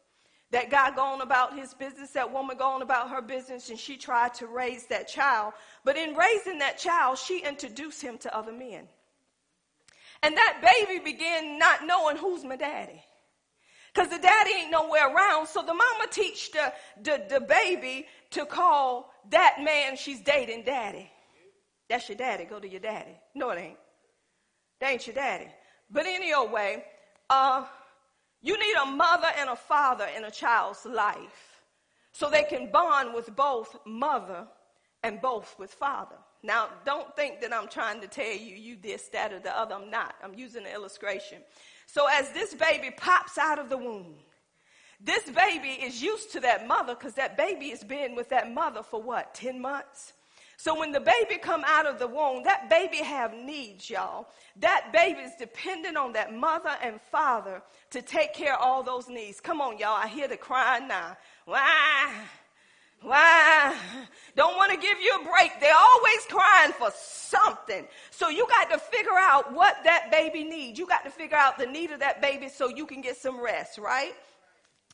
That 0.52 0.70
guy 0.70 0.92
going 0.94 1.22
about 1.22 1.58
his 1.58 1.74
business, 1.74 2.12
that 2.12 2.32
woman 2.32 2.58
going 2.58 2.84
about 2.84 3.10
her 3.10 3.22
business, 3.22 3.70
and 3.70 3.80
she 3.80 3.98
tried 3.98 4.34
to 4.36 4.48
raise 4.48 4.86
that 4.88 5.08
child. 5.08 5.54
But 5.84 5.98
in 5.98 6.14
raising 6.14 6.60
that 6.60 6.78
child, 6.78 7.18
she 7.18 7.40
introduced 7.40 8.02
him 8.02 8.18
to 8.20 8.38
other 8.38 8.52
men. 8.52 8.88
And 10.22 10.38
that 10.38 10.62
baby 10.62 11.00
began 11.00 11.58
not 11.58 11.88
knowing 11.88 12.18
who's 12.18 12.44
my 12.44 12.58
daddy. 12.58 13.02
Because 13.94 14.10
the 14.10 14.20
daddy 14.20 14.52
ain't 14.62 14.72
nowhere 14.72 15.14
around. 15.14 15.48
So 15.48 15.62
the 15.62 15.74
mama 15.74 16.08
teach 16.10 16.52
the, 16.52 16.74
the, 17.02 17.24
the 17.30 17.42
baby 17.42 18.08
to 18.32 18.46
call 18.46 19.12
that 19.30 19.58
man 19.62 19.98
she's 19.98 20.22
dating 20.22 20.64
daddy. 20.64 21.10
That's 21.90 22.08
your 22.08 22.18
daddy. 22.18 22.46
Go 22.46 22.60
to 22.60 22.70
your 22.70 22.80
daddy. 22.80 23.18
No, 23.36 23.50
it 23.50 23.60
ain't. 23.60 23.78
That 24.80 24.92
ain't 24.92 25.08
your 25.08 25.16
daddy. 25.16 25.48
But 25.90 26.06
anyway, 26.06 26.86
uh, 27.30 27.66
you 28.42 28.58
need 28.58 28.76
a 28.82 28.86
mother 28.86 29.28
and 29.38 29.50
a 29.50 29.56
father 29.56 30.08
in 30.16 30.24
a 30.24 30.32
child's 30.32 30.86
life 30.86 31.62
so 32.14 32.30
they 32.30 32.44
can 32.44 32.72
bond 32.72 33.14
with 33.14 33.36
both 33.36 33.78
mother 33.86 34.48
and 35.04 35.22
both 35.22 35.56
with 35.60 35.72
father. 35.72 36.16
Now, 36.44 36.70
don't 36.86 37.16
think 37.16 37.42
that 37.42 37.54
I'm 37.54 37.68
trying 37.68 38.02
to 38.02 38.08
tell 38.08 38.34
you 38.34 38.56
you 38.56 38.76
this, 38.82 39.10
that, 39.10 39.32
or 39.32 39.40
the 39.40 39.56
other. 39.58 39.76
I'm 39.76 39.92
not. 39.92 40.16
I'm 40.24 40.34
using 40.34 40.66
an 40.66 40.72
illustration. 40.74 41.40
So 41.94 42.08
as 42.08 42.32
this 42.32 42.54
baby 42.54 42.90
pops 42.96 43.38
out 43.38 43.60
of 43.60 43.68
the 43.68 43.76
womb, 43.76 44.16
this 45.02 45.30
baby 45.30 45.72
is 45.72 46.02
used 46.02 46.32
to 46.32 46.40
that 46.40 46.66
mother 46.66 46.96
because 46.96 47.16
that 47.16 47.36
baby 47.36 47.70
has 47.72 47.84
been 47.84 48.16
with 48.16 48.30
that 48.30 48.50
mother 48.50 48.82
for 48.82 49.02
what, 49.02 49.34
10 49.34 49.60
months? 49.60 50.14
So 50.56 50.80
when 50.80 50.94
the 50.94 51.02
baby 51.02 51.38
come 51.38 51.66
out 51.68 51.86
of 51.86 52.00
the 52.00 52.08
womb, 52.08 52.44
that 52.44 52.70
baby 52.70 52.98
have 52.98 53.34
needs, 53.34 53.90
y'all. 53.90 54.28
That 54.62 54.94
baby 54.94 55.20
is 55.20 55.34
dependent 55.38 55.98
on 55.98 56.14
that 56.14 56.34
mother 56.34 56.78
and 56.82 57.02
father 57.12 57.62
to 57.90 58.02
take 58.02 58.34
care 58.34 58.54
of 58.54 58.62
all 58.62 58.84
those 58.84 59.10
needs. 59.10 59.42
Come 59.42 59.60
on, 59.60 59.78
y'all. 59.78 60.00
I 60.02 60.08
hear 60.08 60.30
the 60.30 60.38
crying 60.38 60.88
now. 60.88 61.18
Why? 61.44 62.14
Why? 63.02 63.76
Don't 64.36 64.56
want 64.58 64.72
to 64.72 64.78
give 64.78 65.00
you 65.02 65.14
a 65.22 65.24
break. 65.24 65.52
They're 65.60 65.74
always 65.76 66.26
crying 66.30 66.72
for 66.74 66.92
something. 66.96 67.88
So 68.12 68.30
you 68.30 68.48
got 68.48 68.70
to 68.72 68.78
figure 68.78 69.18
out 69.20 69.54
what 69.54 69.78
that 69.84 70.12
baby 70.12 70.44
needs. 70.44 70.78
You 70.78 70.88
got 70.88 71.04
to 71.06 71.10
figure 71.10 71.38
out 71.38 71.58
the 71.58 71.66
need 71.66 71.92
of 71.92 72.00
that 72.00 72.22
baby 72.22 72.48
so 72.48 72.70
you 72.70 72.86
can 72.86 73.02
get 73.02 73.18
some 73.18 73.42
rest, 73.42 73.78
right? 73.78 74.14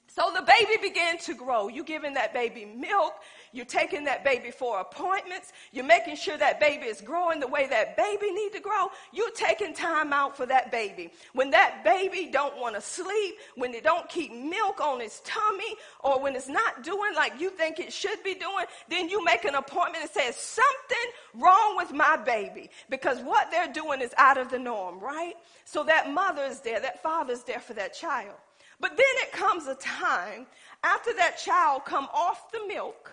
So 0.07 0.31
the 0.33 0.41
baby 0.41 0.81
began 0.81 1.17
to 1.19 1.35
grow. 1.35 1.67
You 1.67 1.83
giving 1.83 2.13
that 2.15 2.33
baby 2.33 2.65
milk. 2.65 3.13
You're 3.51 3.65
taking 3.65 4.03
that 4.05 4.23
baby 4.23 4.51
for 4.51 4.79
appointments. 4.79 5.53
You're 5.71 5.85
making 5.85 6.15
sure 6.15 6.37
that 6.37 6.59
baby 6.59 6.85
is 6.85 7.01
growing 7.01 7.39
the 7.39 7.47
way 7.47 7.67
that 7.67 7.97
baby 7.97 8.31
need 8.31 8.51
to 8.53 8.59
grow. 8.59 8.91
You're 9.13 9.31
taking 9.31 9.73
time 9.73 10.13
out 10.13 10.35
for 10.35 10.45
that 10.45 10.71
baby. 10.71 11.11
When 11.33 11.49
that 11.51 11.83
baby 11.83 12.29
don't 12.31 12.57
want 12.59 12.75
to 12.75 12.81
sleep, 12.81 13.35
when 13.55 13.71
they 13.71 13.81
don't 13.81 14.07
keep 14.09 14.33
milk 14.33 14.81
on 14.81 15.01
its 15.01 15.21
tummy, 15.23 15.75
or 16.01 16.21
when 16.21 16.35
it's 16.35 16.49
not 16.49 16.83
doing 16.83 17.13
like 17.15 17.39
you 17.39 17.49
think 17.49 17.79
it 17.79 17.91
should 17.93 18.23
be 18.23 18.35
doing, 18.35 18.65
then 18.89 19.09
you 19.09 19.23
make 19.23 19.45
an 19.45 19.55
appointment 19.55 20.03
and 20.03 20.11
say, 20.11 20.31
something 20.31 21.11
wrong 21.33 21.75
with 21.77 21.91
my 21.91 22.17
baby. 22.17 22.69
Because 22.89 23.19
what 23.19 23.49
they're 23.51 23.71
doing 23.71 24.01
is 24.01 24.13
out 24.17 24.37
of 24.37 24.49
the 24.49 24.59
norm, 24.59 24.99
right? 24.99 25.35
So 25.65 25.83
that 25.83 26.11
mother 26.11 26.43
is 26.43 26.61
there, 26.61 26.79
that 26.79 27.01
father 27.03 27.33
is 27.33 27.43
there 27.43 27.59
for 27.59 27.73
that 27.73 27.93
child. 27.93 28.35
But 28.79 28.91
then 28.91 29.05
it 29.23 29.31
comes 29.31 29.67
a 29.67 29.75
time 29.75 30.45
after 30.83 31.13
that 31.13 31.37
child 31.37 31.85
come 31.85 32.07
off 32.13 32.51
the 32.51 32.61
milk, 32.67 33.11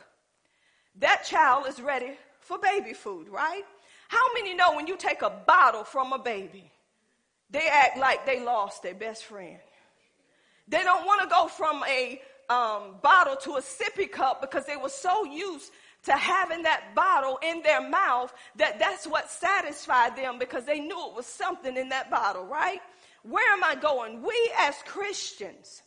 that 1.01 1.25
child 1.25 1.67
is 1.67 1.81
ready 1.81 2.13
for 2.41 2.59
baby 2.59 2.93
food, 2.93 3.29
right? 3.29 3.65
How 4.09 4.33
many 4.35 4.55
know 4.55 4.77
when 4.77 4.87
you 4.87 4.97
take 4.97 5.23
a 5.23 5.31
bottle 5.31 5.85
from 5.85 6.13
a 6.13 6.19
baby, 6.19 6.71
they 7.51 7.67
act 7.71 7.99
like 7.99 8.27
they 8.27 8.45
lost 8.45 8.83
their 8.83 8.95
best 8.95 9.25
friend? 9.25 9.59
They 10.69 10.83
don't 10.83 11.05
want 11.05 11.23
to 11.23 11.29
go 11.29 11.49
from 11.49 11.83
a 11.85 12.21
um, 12.49 12.97
bottle 13.03 13.37
to 13.37 13.53
a 13.53 13.61
sippy 13.61 14.11
cup 14.11 14.41
because 14.41 14.67
they 14.67 14.77
were 14.77 14.89
so 14.89 15.25
used 15.25 15.73
to 16.05 16.13
having 16.13 16.63
that 16.63 16.95
bottle 16.95 17.39
in 17.43 17.63
their 17.63 17.87
mouth 17.89 18.33
that 18.57 18.79
that's 18.79 19.07
what 19.07 19.31
satisfied 19.31 20.17
them 20.17 20.39
because 20.39 20.65
they 20.65 20.79
knew 20.79 21.09
it 21.09 21.15
was 21.15 21.27
something 21.27 21.77
in 21.77 21.89
that 21.89 22.11
bottle, 22.11 22.45
right? 22.45 22.81
Where 23.23 23.53
am 23.53 23.65
I 23.65 23.75
going? 23.75 24.23
We 24.23 24.53
as 24.59 24.75
Christians, 24.85 25.83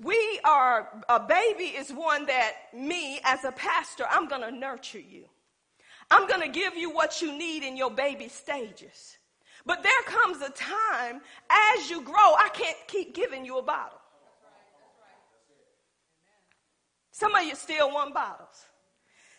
we 0.00 0.40
are, 0.44 0.88
a 1.08 1.20
baby 1.20 1.64
is 1.64 1.90
one 1.90 2.26
that 2.26 2.52
me 2.74 3.20
as 3.24 3.44
a 3.44 3.52
pastor, 3.52 4.04
I'm 4.10 4.28
going 4.28 4.42
to 4.42 4.50
nurture 4.50 4.98
you. 4.98 5.24
I'm 6.10 6.26
going 6.26 6.40
to 6.40 6.48
give 6.48 6.76
you 6.76 6.90
what 6.90 7.22
you 7.22 7.36
need 7.36 7.62
in 7.62 7.76
your 7.76 7.90
baby 7.90 8.28
stages. 8.28 9.16
But 9.64 9.82
there 9.82 9.92
comes 10.04 10.42
a 10.42 10.50
time 10.50 11.20
as 11.48 11.88
you 11.88 12.02
grow, 12.02 12.14
I 12.16 12.50
can't 12.52 12.76
keep 12.88 13.14
giving 13.14 13.44
you 13.44 13.58
a 13.58 13.62
bottle. 13.62 14.00
Some 17.12 17.34
of 17.34 17.44
you 17.44 17.54
still 17.54 17.92
want 17.92 18.12
bottles. 18.12 18.66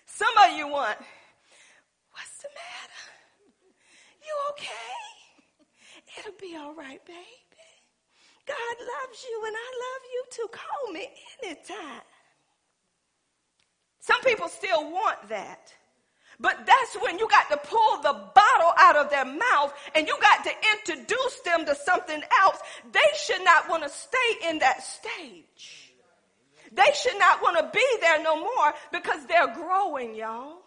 Some 0.06 0.36
of 0.38 0.58
you 0.58 0.68
want, 0.68 0.98
what's 2.12 2.38
the 2.38 2.48
matter? 2.56 3.04
You 4.26 4.34
okay? 4.52 6.20
It'll 6.20 6.39
be 6.39 6.56
all 6.56 6.74
right, 6.74 7.06
babe. 7.06 7.44
God 8.47 8.77
loves 8.79 9.25
you 9.29 9.43
and 9.47 9.55
I 9.55 9.69
love 9.86 10.01
you 10.13 10.23
too. 10.31 10.47
Call 10.51 10.93
me 10.93 11.10
anytime. 11.43 12.01
Some 13.99 14.21
people 14.21 14.47
still 14.47 14.91
want 14.91 15.29
that. 15.29 15.73
But 16.39 16.65
that's 16.65 16.97
when 17.01 17.17
you 17.17 17.27
got 17.29 17.49
to 17.49 17.58
pull 17.58 18.01
the 18.01 18.13
bottle 18.13 18.73
out 18.77 18.97
of 18.97 19.10
their 19.10 19.25
mouth 19.25 19.73
and 19.95 20.08
you 20.08 20.17
got 20.21 20.43
to 20.43 20.51
introduce 20.73 21.39
them 21.41 21.65
to 21.65 21.75
something 21.75 22.21
else. 22.41 22.60
They 22.91 22.99
should 23.17 23.43
not 23.43 23.69
want 23.69 23.84
to 23.84 23.89
stay 23.89 24.49
in 24.49 24.60
that 24.60 24.84
stage. 24.84 25.93
They 26.71 26.91
should 26.93 27.17
not 27.17 27.41
want 27.41 27.58
to 27.58 27.69
be 27.73 27.86
there 28.01 28.21
no 28.21 28.36
more 28.36 28.73
because 28.91 29.25
they're 29.27 29.53
growing, 29.53 30.13
y'all. 30.13 30.58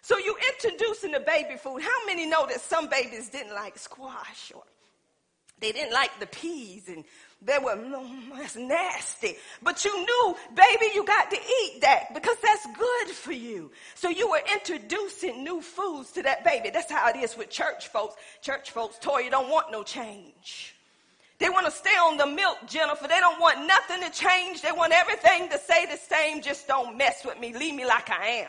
So 0.00 0.18
you 0.18 0.34
introducing 0.54 1.12
the 1.12 1.20
baby 1.20 1.56
food. 1.56 1.82
How 1.82 2.06
many 2.06 2.26
know 2.26 2.46
that 2.46 2.60
some 2.60 2.88
babies 2.88 3.28
didn't 3.28 3.54
like 3.54 3.78
squash 3.78 4.52
or 4.54 4.64
they 5.62 5.72
didn't 5.72 5.92
like 5.92 6.10
the 6.20 6.26
peas 6.26 6.88
and 6.88 7.04
they 7.44 7.58
were, 7.58 7.74
mm, 7.74 8.36
that's 8.36 8.56
nasty. 8.56 9.36
But 9.62 9.84
you 9.84 9.96
knew, 9.96 10.36
baby, 10.54 10.86
you 10.94 11.04
got 11.04 11.30
to 11.30 11.36
eat 11.36 11.80
that 11.80 12.14
because 12.14 12.36
that's 12.42 12.66
good 12.66 13.08
for 13.08 13.32
you. 13.32 13.70
So 13.94 14.10
you 14.10 14.28
were 14.30 14.40
introducing 14.54 15.42
new 15.42 15.60
foods 15.60 16.12
to 16.12 16.22
that 16.22 16.44
baby. 16.44 16.70
That's 16.70 16.90
how 16.90 17.08
it 17.08 17.16
is 17.16 17.36
with 17.36 17.50
church 17.50 17.88
folks. 17.88 18.16
Church 18.42 18.70
folks, 18.70 18.98
Toya, 18.98 19.30
don't 19.30 19.50
want 19.50 19.72
no 19.72 19.82
change. 19.82 20.76
They 21.38 21.48
want 21.48 21.66
to 21.66 21.72
stay 21.72 21.90
on 21.90 22.16
the 22.18 22.26
milk, 22.26 22.58
Jennifer. 22.68 23.08
They 23.08 23.18
don't 23.18 23.40
want 23.40 23.66
nothing 23.66 24.02
to 24.02 24.10
change. 24.10 24.62
They 24.62 24.70
want 24.70 24.92
everything 24.92 25.48
to 25.48 25.58
stay 25.58 25.86
the 25.86 25.96
same. 25.96 26.42
Just 26.42 26.68
don't 26.68 26.96
mess 26.96 27.24
with 27.24 27.40
me. 27.40 27.56
Leave 27.56 27.74
me 27.74 27.84
like 27.84 28.10
I 28.10 28.26
am. 28.26 28.48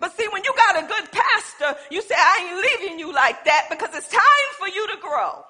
But 0.00 0.16
see, 0.16 0.26
when 0.32 0.42
you 0.44 0.54
got 0.56 0.82
a 0.82 0.86
good 0.86 1.12
pastor, 1.12 1.76
you 1.90 2.00
say, 2.00 2.14
I 2.16 2.48
ain't 2.48 2.82
leaving 2.82 2.98
you 2.98 3.12
like 3.12 3.44
that 3.44 3.66
because 3.70 3.90
it's 3.94 4.08
time 4.08 4.50
for 4.58 4.68
you 4.68 4.86
to 4.88 4.96
grow. 5.00 5.44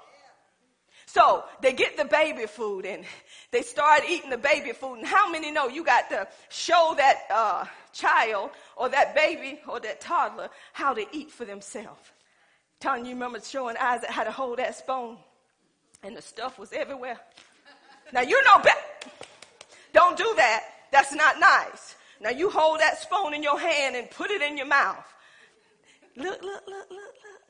So 1.14 1.44
they 1.60 1.72
get 1.72 1.96
the 1.96 2.06
baby 2.06 2.46
food 2.46 2.84
and 2.84 3.04
they 3.52 3.62
start 3.62 4.02
eating 4.08 4.30
the 4.30 4.36
baby 4.36 4.72
food. 4.72 4.98
And 4.98 5.06
how 5.06 5.30
many 5.30 5.52
know 5.52 5.68
you 5.68 5.84
got 5.84 6.10
to 6.10 6.26
show 6.48 6.94
that 6.96 7.18
uh, 7.30 7.66
child 7.92 8.50
or 8.76 8.88
that 8.88 9.14
baby 9.14 9.60
or 9.68 9.78
that 9.78 10.00
toddler 10.00 10.50
how 10.72 10.92
to 10.92 11.06
eat 11.12 11.30
for 11.30 11.44
themselves? 11.44 12.00
Tony, 12.80 13.10
you 13.10 13.14
remember 13.14 13.38
showing 13.40 13.76
Isaac 13.80 14.10
how 14.10 14.24
to 14.24 14.32
hold 14.32 14.58
that 14.58 14.74
spoon? 14.74 15.16
And 16.02 16.16
the 16.16 16.20
stuff 16.20 16.58
was 16.58 16.72
everywhere. 16.72 17.20
Now 18.12 18.22
you 18.22 18.42
know 18.42 18.60
better. 18.60 18.80
Don't 19.92 20.16
do 20.16 20.34
that. 20.36 20.64
That's 20.90 21.14
not 21.14 21.38
nice. 21.38 21.94
Now 22.20 22.30
you 22.30 22.50
hold 22.50 22.80
that 22.80 22.98
spoon 22.98 23.34
in 23.34 23.42
your 23.44 23.60
hand 23.60 23.94
and 23.94 24.10
put 24.10 24.32
it 24.32 24.42
in 24.42 24.56
your 24.56 24.66
mouth. 24.66 25.06
Look, 26.16 26.42
look, 26.42 26.64
look, 26.66 26.90
look, 26.90 26.90
look. 26.90 27.42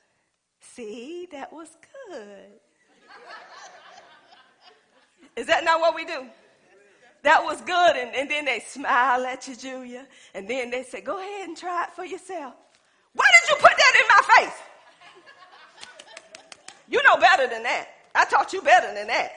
See, 0.60 1.28
that 1.32 1.50
was 1.50 1.70
good. 2.10 2.60
Is 5.36 5.46
that 5.46 5.64
not 5.64 5.80
what 5.80 5.94
we 5.94 6.04
do? 6.04 6.26
That 7.22 7.42
was 7.42 7.60
good. 7.62 7.96
And, 7.96 8.14
and 8.14 8.30
then 8.30 8.44
they 8.44 8.60
smile 8.60 9.24
at 9.24 9.48
you, 9.48 9.56
Julia. 9.56 10.06
And 10.34 10.48
then 10.48 10.70
they 10.70 10.82
say, 10.82 11.00
go 11.00 11.18
ahead 11.18 11.48
and 11.48 11.56
try 11.56 11.84
it 11.84 11.92
for 11.92 12.04
yourself. 12.04 12.54
Why 13.14 13.24
did 13.40 13.50
you 13.50 13.56
put 13.56 13.72
that 13.76 13.94
in 13.98 14.06
my 14.08 14.34
face? 14.36 14.58
You 16.88 17.02
know 17.02 17.16
better 17.16 17.46
than 17.46 17.62
that. 17.62 17.88
I 18.14 18.24
taught 18.26 18.52
you 18.52 18.60
better 18.60 18.92
than 18.94 19.06
that. 19.06 19.32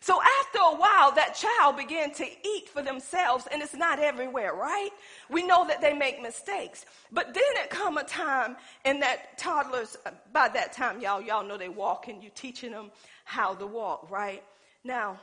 So 0.00 0.20
after 0.40 0.58
a 0.58 0.76
while, 0.76 1.12
that 1.12 1.36
child 1.36 1.76
began 1.76 2.12
to 2.14 2.24
eat 2.24 2.68
for 2.68 2.82
themselves, 2.82 3.46
and 3.52 3.62
it's 3.62 3.74
not 3.74 4.00
everywhere, 4.00 4.52
right? 4.52 4.90
We 5.30 5.46
know 5.46 5.64
that 5.68 5.80
they 5.80 5.92
make 5.92 6.20
mistakes. 6.20 6.86
But 7.12 7.34
then 7.34 7.42
it 7.62 7.70
come 7.70 7.98
a 7.98 8.02
time 8.02 8.56
in 8.84 8.98
that 8.98 9.38
toddlers, 9.38 9.96
uh, 10.04 10.10
by 10.32 10.48
that 10.48 10.72
time, 10.72 11.00
y'all, 11.00 11.20
y'all 11.20 11.46
know 11.46 11.56
they 11.56 11.68
walk 11.68 12.08
and 12.08 12.20
you 12.20 12.30
teaching 12.34 12.72
them 12.72 12.90
how 13.24 13.54
to 13.54 13.64
walk, 13.64 14.10
right? 14.10 14.42
Now, 14.84 15.20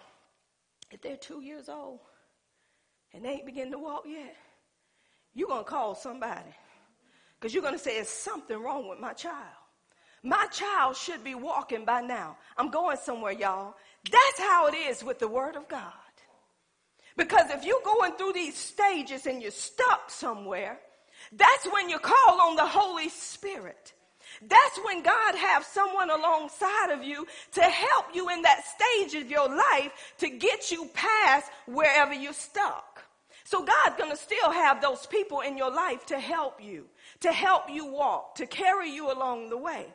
if 0.92 1.02
they're 1.02 1.18
two 1.18 1.42
years 1.42 1.70
old 1.70 2.00
and 3.14 3.24
they 3.24 3.30
ain't 3.30 3.46
beginning 3.46 3.74
to 3.74 3.80
walk 3.80 4.04
yet, 4.08 4.36
you're 5.34 5.48
going 5.48 5.64
to 5.64 5.70
call 5.70 5.96
somebody. 5.96 6.56
Because 7.40 7.54
you're 7.54 7.64
going 7.64 7.76
to 7.76 7.80
say, 7.80 7.96
there's 7.96 8.10
something 8.10 8.62
wrong 8.62 8.88
with 8.88 9.00
my 9.00 9.14
child. 9.14 9.36
My 10.24 10.46
child 10.48 10.98
should 10.98 11.24
be 11.24 11.36
walking 11.36 11.86
by 11.86 12.02
now. 12.02 12.38
I'm 12.58 12.70
going 12.70 12.98
somewhere, 12.98 13.32
y'all. 13.32 13.76
That's 14.12 14.40
how 14.40 14.68
it 14.68 14.76
is 14.76 15.04
with 15.04 15.20
the 15.20 15.28
Word 15.28 15.56
of 15.56 15.68
God. 15.70 15.94
Because 17.16 17.50
if 17.50 17.66
you're 17.66 17.82
going 17.84 18.14
through 18.14 18.34
these 18.34 18.56
stages 18.58 19.26
and 19.26 19.42
you're 19.42 19.52
stuck 19.52 20.10
somewhere, 20.10 20.80
that's 21.34 21.68
when 21.72 21.90
you 21.90 22.00
call 22.00 22.42
on 22.42 22.56
the 22.56 22.66
Holy 22.66 23.10
Spirit. 23.10 23.94
That's 24.42 24.80
when 24.86 25.04
God 25.04 25.36
have 25.36 25.66
someone 25.66 26.10
alongside 26.10 26.92
of 26.92 27.04
you 27.04 27.28
to 27.54 27.62
help 27.62 28.06
you 28.14 28.30
in 28.30 28.42
that 28.44 28.64
stage 28.66 29.22
of 29.22 29.30
your 29.30 29.50
life 29.50 29.92
to 30.20 30.30
get 30.30 30.72
you 30.72 30.90
past 30.94 31.52
wherever 31.68 32.14
you're 32.14 32.34
stuck. 32.34 33.04
So 33.44 33.66
God's 33.66 33.98
going 33.98 34.12
to 34.12 34.18
still 34.18 34.52
have 34.52 34.82
those 34.82 35.06
people 35.08 35.42
in 35.42 35.58
your 35.58 35.72
life 35.72 36.06
to 36.08 36.20
help 36.20 36.64
you, 36.64 36.86
to 37.22 37.32
help 37.32 37.64
you 37.70 37.88
walk, 37.88 38.36
to 38.36 38.46
carry 38.46 38.92
you 38.92 39.12
along 39.12 39.50
the 39.50 39.58
way. 39.58 39.88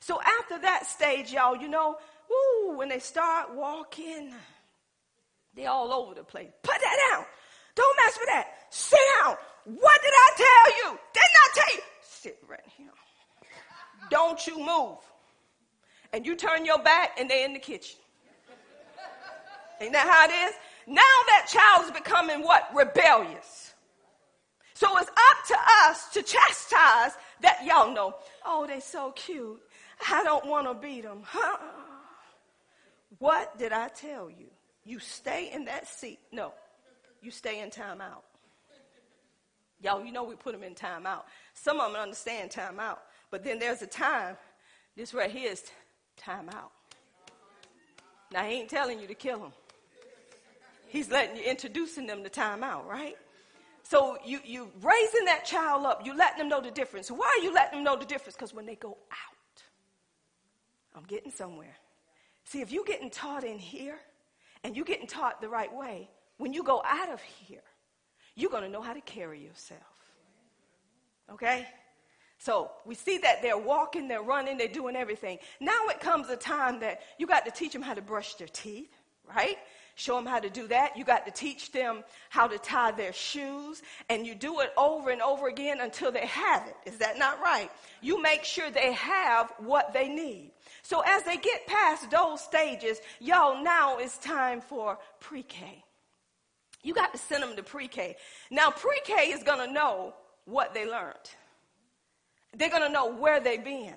So 0.00 0.20
after 0.20 0.58
that 0.58 0.86
stage, 0.86 1.32
y'all, 1.32 1.56
you 1.56 1.68
know, 1.68 1.96
woo, 2.28 2.76
when 2.76 2.88
they 2.88 2.98
start 2.98 3.54
walking, 3.54 4.34
they're 5.54 5.70
all 5.70 5.92
over 5.92 6.14
the 6.14 6.24
place. 6.24 6.50
Put 6.62 6.76
that 6.80 7.10
down. 7.10 7.24
Don't 7.76 7.96
mess 8.04 8.18
with 8.18 8.28
that. 8.28 8.46
Sit 8.70 8.98
down. 9.22 9.36
What 9.64 10.02
did 10.02 10.12
I 10.12 10.30
tell 10.36 10.76
you? 10.76 10.98
Didn't 11.14 11.36
I 11.44 11.48
tell 11.54 11.76
you? 11.76 11.82
Sit 12.02 12.38
right 12.48 12.60
here. 12.76 12.90
Don't 14.10 14.46
you 14.46 14.58
move. 14.58 14.98
And 16.12 16.24
you 16.24 16.36
turn 16.36 16.64
your 16.64 16.82
back 16.82 17.18
and 17.18 17.28
they're 17.28 17.44
in 17.44 17.52
the 17.52 17.58
kitchen. 17.58 17.98
Ain't 19.80 19.92
that 19.92 20.08
how 20.08 20.24
it 20.24 20.48
is? 20.48 20.54
Now 20.86 21.02
that 21.26 21.46
child 21.48 21.84
is 21.84 21.90
becoming 21.90 22.42
what? 22.42 22.70
Rebellious. 22.74 23.74
So 24.74 24.86
it's 24.98 25.08
up 25.08 25.46
to 25.48 25.56
us 25.84 26.08
to 26.10 26.22
chastise 26.22 27.12
that 27.40 27.64
y'all 27.64 27.92
know. 27.92 28.14
Oh, 28.44 28.66
they 28.66 28.80
so 28.80 29.12
cute. 29.12 29.60
I 30.10 30.22
don't 30.22 30.46
want 30.46 30.66
to 30.66 30.74
beat 30.74 31.02
them. 31.02 31.22
Huh? 31.24 31.58
What 33.18 33.58
did 33.58 33.72
I 33.72 33.88
tell 33.88 34.30
you? 34.30 34.46
You 34.84 34.98
stay 34.98 35.50
in 35.52 35.64
that 35.64 35.88
seat. 35.88 36.20
No, 36.30 36.52
you 37.20 37.30
stay 37.30 37.60
in 37.60 37.70
timeout. 37.70 38.22
Y'all, 39.80 40.04
you 40.04 40.12
know 40.12 40.24
we 40.24 40.34
put 40.36 40.52
them 40.52 40.62
in 40.62 40.74
timeout. 40.74 41.22
Some 41.54 41.80
of 41.80 41.92
them 41.92 42.00
understand 42.00 42.50
timeout, 42.50 42.98
but 43.30 43.44
then 43.44 43.58
there's 43.58 43.82
a 43.82 43.86
time. 43.86 44.36
This 44.96 45.12
right 45.12 45.30
here 45.30 45.50
is 45.52 45.62
time 46.16 46.48
out. 46.50 46.72
Now 48.32 48.44
he 48.44 48.60
ain't 48.60 48.70
telling 48.70 49.00
you 49.00 49.06
to 49.06 49.14
kill 49.14 49.38
them. 49.38 49.52
He's 50.88 51.10
letting 51.10 51.36
you 51.36 51.42
introducing 51.42 52.06
them 52.06 52.22
to 52.22 52.28
time 52.28 52.62
out, 52.62 52.86
right? 52.88 53.16
So 53.82 54.18
you 54.24 54.40
you 54.44 54.70
raising 54.80 55.26
that 55.26 55.44
child 55.44 55.84
up. 55.84 56.04
You 56.04 56.16
letting 56.16 56.38
them 56.38 56.48
know 56.48 56.60
the 56.60 56.70
difference. 56.70 57.10
Why 57.10 57.26
are 57.38 57.44
you 57.44 57.52
letting 57.52 57.78
them 57.78 57.84
know 57.84 57.96
the 57.96 58.06
difference? 58.06 58.34
Because 58.34 58.54
when 58.54 58.66
they 58.66 58.74
go 58.74 58.96
out, 59.10 59.62
I'm 60.94 61.04
getting 61.04 61.30
somewhere. 61.30 61.76
See, 62.44 62.60
if 62.60 62.72
you're 62.72 62.84
getting 62.84 63.10
taught 63.10 63.44
in 63.44 63.58
here 63.58 63.98
and 64.64 64.76
you're 64.76 64.84
getting 64.84 65.06
taught 65.06 65.40
the 65.40 65.48
right 65.48 65.72
way, 65.72 66.08
when 66.38 66.52
you 66.52 66.62
go 66.62 66.82
out 66.84 67.10
of 67.10 67.20
here, 67.20 67.62
you're 68.34 68.50
going 68.50 68.62
to 68.62 68.68
know 68.68 68.82
how 68.82 68.92
to 68.92 69.00
carry 69.00 69.42
yourself. 69.42 69.80
Okay? 71.32 71.66
So 72.38 72.70
we 72.84 72.94
see 72.94 73.18
that 73.18 73.42
they're 73.42 73.58
walking, 73.58 74.08
they're 74.08 74.22
running, 74.22 74.58
they're 74.58 74.68
doing 74.68 74.96
everything. 74.96 75.38
Now 75.60 75.86
it 75.88 76.00
comes 76.00 76.28
a 76.28 76.36
time 76.36 76.80
that 76.80 77.00
you 77.18 77.26
got 77.26 77.44
to 77.46 77.50
teach 77.50 77.72
them 77.72 77.82
how 77.82 77.94
to 77.94 78.02
brush 78.02 78.34
their 78.34 78.48
teeth, 78.48 78.92
right? 79.26 79.56
Show 79.98 80.16
them 80.16 80.26
how 80.26 80.40
to 80.40 80.50
do 80.50 80.68
that. 80.68 80.94
You 80.98 81.04
got 81.04 81.24
to 81.24 81.32
teach 81.32 81.72
them 81.72 82.04
how 82.28 82.46
to 82.46 82.58
tie 82.58 82.90
their 82.90 83.14
shoes, 83.14 83.82
and 84.10 84.26
you 84.26 84.34
do 84.34 84.60
it 84.60 84.70
over 84.76 85.08
and 85.08 85.22
over 85.22 85.48
again 85.48 85.80
until 85.80 86.12
they 86.12 86.26
have 86.26 86.66
it. 86.68 86.76
Is 86.84 86.98
that 86.98 87.18
not 87.18 87.40
right? 87.40 87.70
You 88.02 88.20
make 88.20 88.44
sure 88.44 88.70
they 88.70 88.92
have 88.92 89.54
what 89.58 89.94
they 89.94 90.08
need. 90.08 90.50
So 90.82 91.00
as 91.00 91.22
they 91.22 91.38
get 91.38 91.66
past 91.66 92.10
those 92.10 92.42
stages, 92.42 93.00
y'all, 93.20 93.64
now 93.64 93.96
it's 93.96 94.18
time 94.18 94.60
for 94.60 94.98
pre 95.18 95.42
K. 95.42 95.82
You 96.82 96.92
got 96.92 97.12
to 97.12 97.18
send 97.18 97.42
them 97.42 97.56
to 97.56 97.62
pre 97.62 97.88
K. 97.88 98.16
Now, 98.50 98.70
pre 98.70 99.00
K 99.02 99.30
is 99.30 99.42
going 99.42 99.66
to 99.66 99.72
know 99.72 100.14
what 100.44 100.74
they 100.74 100.86
learned, 100.88 101.16
they're 102.56 102.70
going 102.70 102.82
to 102.82 102.88
know 102.88 103.14
where 103.14 103.40
they've 103.40 103.62
been 103.62 103.94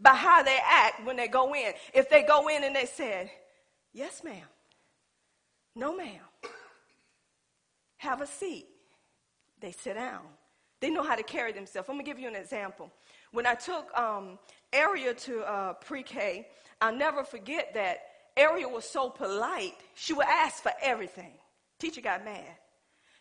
by 0.00 0.14
how 0.14 0.42
they 0.42 0.58
act 0.64 1.06
when 1.06 1.16
they 1.16 1.28
go 1.28 1.54
in. 1.54 1.72
If 1.94 2.10
they 2.10 2.22
go 2.22 2.48
in 2.48 2.64
and 2.64 2.74
they 2.74 2.86
said, 2.86 3.30
Yes, 3.92 4.24
ma'am. 4.24 4.46
No, 5.74 5.94
ma'am. 5.96 6.20
Have 7.98 8.20
a 8.20 8.26
seat. 8.26 8.66
They 9.60 9.72
sit 9.72 9.94
down. 9.94 10.22
They 10.80 10.90
know 10.90 11.02
how 11.02 11.14
to 11.14 11.22
carry 11.22 11.52
themselves. 11.52 11.88
I'm 11.88 11.94
going 11.94 12.04
to 12.04 12.10
give 12.10 12.18
you 12.18 12.28
an 12.28 12.34
example. 12.34 12.90
When 13.30 13.46
I 13.46 13.54
took 13.54 13.96
um, 13.96 14.38
Ariel 14.72 15.14
to 15.14 15.42
uh, 15.42 15.72
pre-K, 15.74 16.48
I'll 16.80 16.94
never 16.94 17.22
forget 17.22 17.74
that 17.74 17.98
Ariel 18.36 18.70
was 18.70 18.84
so 18.84 19.08
polite. 19.08 19.74
She 19.94 20.12
would 20.12 20.26
ask 20.26 20.62
for 20.62 20.72
everything. 20.82 21.32
Teacher 21.78 22.00
got 22.00 22.24
mad. 22.24 22.56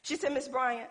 She 0.01 0.15
said, 0.15 0.33
Miss 0.33 0.47
Bryant, 0.47 0.89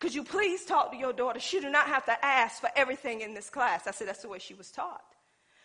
could 0.00 0.14
you 0.14 0.24
please 0.24 0.64
talk 0.64 0.90
to 0.92 0.96
your 0.96 1.12
daughter? 1.12 1.40
She 1.40 1.60
do 1.60 1.70
not 1.70 1.86
have 1.86 2.04
to 2.06 2.24
ask 2.24 2.60
for 2.60 2.70
everything 2.76 3.20
in 3.20 3.34
this 3.34 3.50
class. 3.50 3.86
I 3.86 3.90
said, 3.90 4.08
that's 4.08 4.22
the 4.22 4.28
way 4.28 4.38
she 4.38 4.54
was 4.54 4.70
taught. 4.70 5.02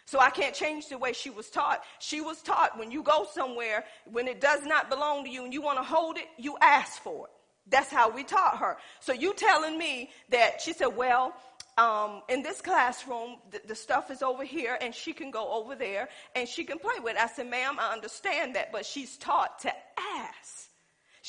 So 0.06 0.20
I 0.20 0.30
can't 0.32 0.56
change 0.56 0.88
the 0.88 0.98
way 0.98 1.14
she 1.14 1.30
was 1.30 1.50
taught. 1.50 1.84
She 2.00 2.20
was 2.20 2.42
taught 2.42 2.78
when 2.80 2.90
you 2.90 3.04
go 3.04 3.28
somewhere, 3.32 3.86
when 4.12 4.28
it 4.28 4.42
does 4.42 4.66
not 4.66 4.90
belong 4.90 5.24
to 5.26 5.30
you 5.30 5.44
and 5.44 5.54
you 5.54 5.62
want 5.62 5.78
to 5.78 5.84
hold 5.84 6.18
it, 6.18 6.26
you 6.38 6.58
ask 6.62 7.02
for 7.02 7.28
it. 7.28 7.32
That's 7.70 7.92
how 7.92 8.10
we 8.10 8.24
taught 8.24 8.58
her. 8.58 8.78
So 9.00 9.14
you 9.14 9.34
telling 9.36 9.78
me 9.78 10.10
that 10.30 10.62
she 10.62 10.74
said, 10.74 10.88
well, 10.88 11.36
um, 11.78 12.24
in 12.28 12.42
this 12.42 12.60
classroom, 12.60 13.38
the, 13.52 13.62
the, 13.68 13.76
stuff 13.76 14.12
is 14.12 14.22
over 14.22 14.44
here, 14.44 14.78
and 14.82 14.94
she 14.94 15.14
can 15.14 15.32
go 15.32 15.50
over 15.54 15.76
there 15.76 16.10
and 16.36 16.48
she 16.48 16.66
can 16.66 16.78
play 16.78 17.00
with 17.02 17.16
it. 17.16 17.22
I 17.22 17.28
said, 17.28 17.50
ma'am, 17.50 17.78
I 17.80 17.94
understand 17.94 18.56
that, 18.56 18.74
but 18.74 18.86
she's 18.86 19.16
taught 19.16 19.60
to 19.60 19.72
ask. 20.18 20.59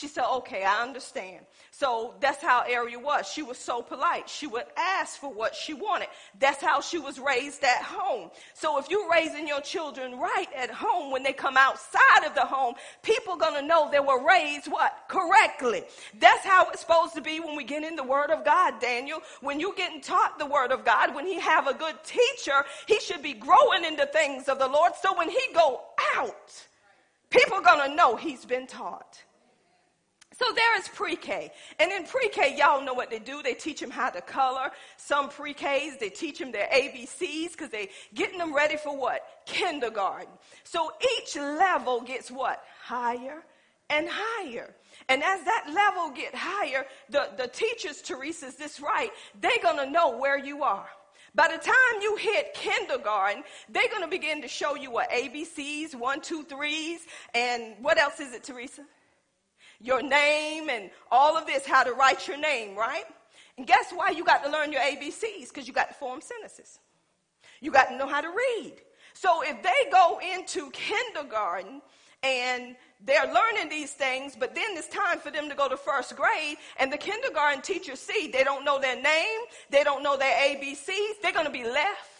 She 0.01 0.09
said, 0.09 0.25
okay, 0.37 0.65
I 0.65 0.83
understand. 0.83 1.45
So 1.73 2.15
that's 2.21 2.43
how 2.43 2.65
Ariel 2.67 3.03
was. 3.03 3.31
She 3.31 3.43
was 3.43 3.59
so 3.59 3.83
polite. 3.83 4.31
She 4.31 4.47
would 4.47 4.65
ask 4.75 5.21
for 5.21 5.31
what 5.31 5.55
she 5.55 5.75
wanted. 5.75 6.09
That's 6.39 6.63
how 6.63 6.81
she 6.81 6.99
was 6.99 7.19
raised 7.19 7.63
at 7.63 7.83
home. 7.83 8.31
So 8.55 8.79
if 8.79 8.89
you're 8.89 9.11
raising 9.11 9.47
your 9.47 9.61
children 9.61 10.19
right 10.19 10.47
at 10.57 10.71
home, 10.71 11.11
when 11.11 11.23
they 11.23 11.35
come 11.35 11.59
outside 11.59 12.25
of 12.25 12.35
the 12.35 12.47
home, 12.47 12.77
people 13.03 13.37
gonna 13.37 13.61
know 13.61 13.91
they 13.91 14.01
were 14.01 14.27
raised 14.27 14.69
what? 14.69 15.05
Correctly. 15.07 15.83
That's 16.19 16.47
how 16.47 16.71
it's 16.71 16.81
supposed 16.81 17.13
to 17.17 17.21
be 17.21 17.39
when 17.39 17.55
we 17.55 17.65
get 17.65 17.85
in 17.85 17.95
the 17.95 18.03
Word 18.03 18.31
of 18.31 18.43
God, 18.43 18.81
Daniel. 18.81 19.21
When 19.43 19.61
you're 19.61 19.75
getting 19.75 20.01
taught 20.01 20.39
the 20.39 20.47
Word 20.47 20.73
of 20.73 20.83
God, 20.83 21.15
when 21.15 21.27
he 21.27 21.39
have 21.41 21.67
a 21.67 21.75
good 21.75 22.03
teacher, 22.05 22.65
he 22.87 22.99
should 23.01 23.23
be 23.23 23.35
growing 23.35 23.85
in 23.85 23.97
the 23.97 24.07
things 24.07 24.49
of 24.49 24.59
the 24.59 24.69
Lord. 24.69 24.93
So 25.03 25.15
when 25.19 25.29
he 25.29 25.43
go 25.55 25.83
out, 26.17 26.67
people 27.29 27.61
gonna 27.61 27.95
know 27.95 28.17
he's 28.17 28.47
been 28.47 28.67
taught. 28.67 29.23
So 30.41 30.55
there 30.55 30.79
is 30.79 30.89
pre-K. 30.89 31.53
And 31.79 31.93
in 31.93 32.05
pre-K, 32.07 32.57
y'all 32.57 32.83
know 32.83 32.95
what 32.95 33.11
they 33.11 33.19
do. 33.19 33.43
They 33.43 33.53
teach 33.53 33.79
them 33.79 33.91
how 33.91 34.09
to 34.09 34.23
color. 34.23 34.71
Some 34.97 35.29
pre-Ks, 35.29 35.99
they 36.01 36.09
teach 36.09 36.39
them 36.39 36.51
their 36.51 36.67
ABCs 36.69 37.53
because 37.53 37.69
they 37.69 37.91
getting 38.15 38.39
them 38.39 38.55
ready 38.55 38.79
for 38.79 38.97
what? 38.97 39.21
kindergarten. 39.45 40.33
So 40.65 40.93
each 41.19 41.37
level 41.37 42.01
gets 42.01 42.31
what? 42.31 42.65
Higher 42.83 43.43
and 43.91 44.09
higher. 44.11 44.75
And 45.11 45.23
as 45.23 45.45
that 45.45 45.67
level 45.75 46.11
get 46.11 46.35
higher, 46.35 46.87
the, 47.11 47.29
the 47.37 47.49
teachers, 47.49 48.01
Teresa, 48.01 48.47
is 48.47 48.55
this 48.55 48.81
right? 48.81 49.11
They're 49.43 49.63
going 49.63 49.77
to 49.77 49.91
know 49.91 50.17
where 50.17 50.39
you 50.39 50.63
are. 50.63 50.89
By 51.35 51.49
the 51.49 51.59
time 51.59 52.01
you 52.01 52.17
hit 52.17 52.55
kindergarten, 52.55 53.43
they're 53.69 53.91
going 53.91 54.05
to 54.05 54.09
begin 54.09 54.41
to 54.41 54.49
show 54.49 54.75
you 54.75 54.91
what 54.91 55.11
ABCs, 55.11 55.95
one, 55.95 56.23
two, 56.23 56.45
threes, 56.45 57.01
and 57.35 57.75
what 57.83 57.99
else 57.99 58.21
is 58.21 58.33
it, 58.33 58.43
Teresa? 58.43 58.85
Your 59.81 60.03
name 60.03 60.69
and 60.69 60.91
all 61.11 61.37
of 61.37 61.47
this, 61.47 61.67
how 61.67 61.83
to 61.83 61.93
write 61.93 62.29
your 62.29 62.37
name, 62.37 62.77
right? 62.77 63.05
And 63.57 63.67
guess 63.67 63.91
why 63.95 64.11
you 64.11 64.25
got 64.25 64.45
to 64.45 64.51
learn 64.51 64.73
your 64.73 64.83
ABCs? 64.83 65.49
Because 65.49 65.67
you 65.67 65.73
got 65.73 65.89
to 65.89 65.95
form 65.95 66.21
sentences. 66.21 66.79
You 67.61 67.71
got 67.71 67.89
to 67.89 67.97
know 67.97 68.07
how 68.07 68.21
to 68.21 68.29
read. 68.29 68.75
So 69.15 69.43
if 69.43 69.63
they 69.63 69.91
go 69.91 70.21
into 70.35 70.71
kindergarten 70.71 71.83
and 72.23 72.77
they're 73.05 73.33
learning 73.33 73.71
these 73.71 73.93
things, 73.93 74.37
but 74.39 74.55
then 74.55 74.65
it's 74.73 74.89
time 74.89 75.19
for 75.19 75.31
them 75.31 75.49
to 75.49 75.55
go 75.55 75.69
to 75.69 75.77
first 75.77 76.15
grade, 76.17 76.57
and 76.79 76.93
the 76.93 76.99
kindergarten 76.99 77.63
teachers 77.63 77.99
see 77.99 78.31
they 78.31 78.45
don't 78.45 78.65
know 78.65 78.79
their 78.79 79.01
name, 79.01 79.41
they 79.71 79.83
don't 79.85 80.03
know 80.03 80.17
their 80.17 80.35
ABCs, 80.35 81.21
they're 81.23 81.33
going 81.33 81.47
to 81.47 81.53
be 81.53 81.65
left 81.65 82.11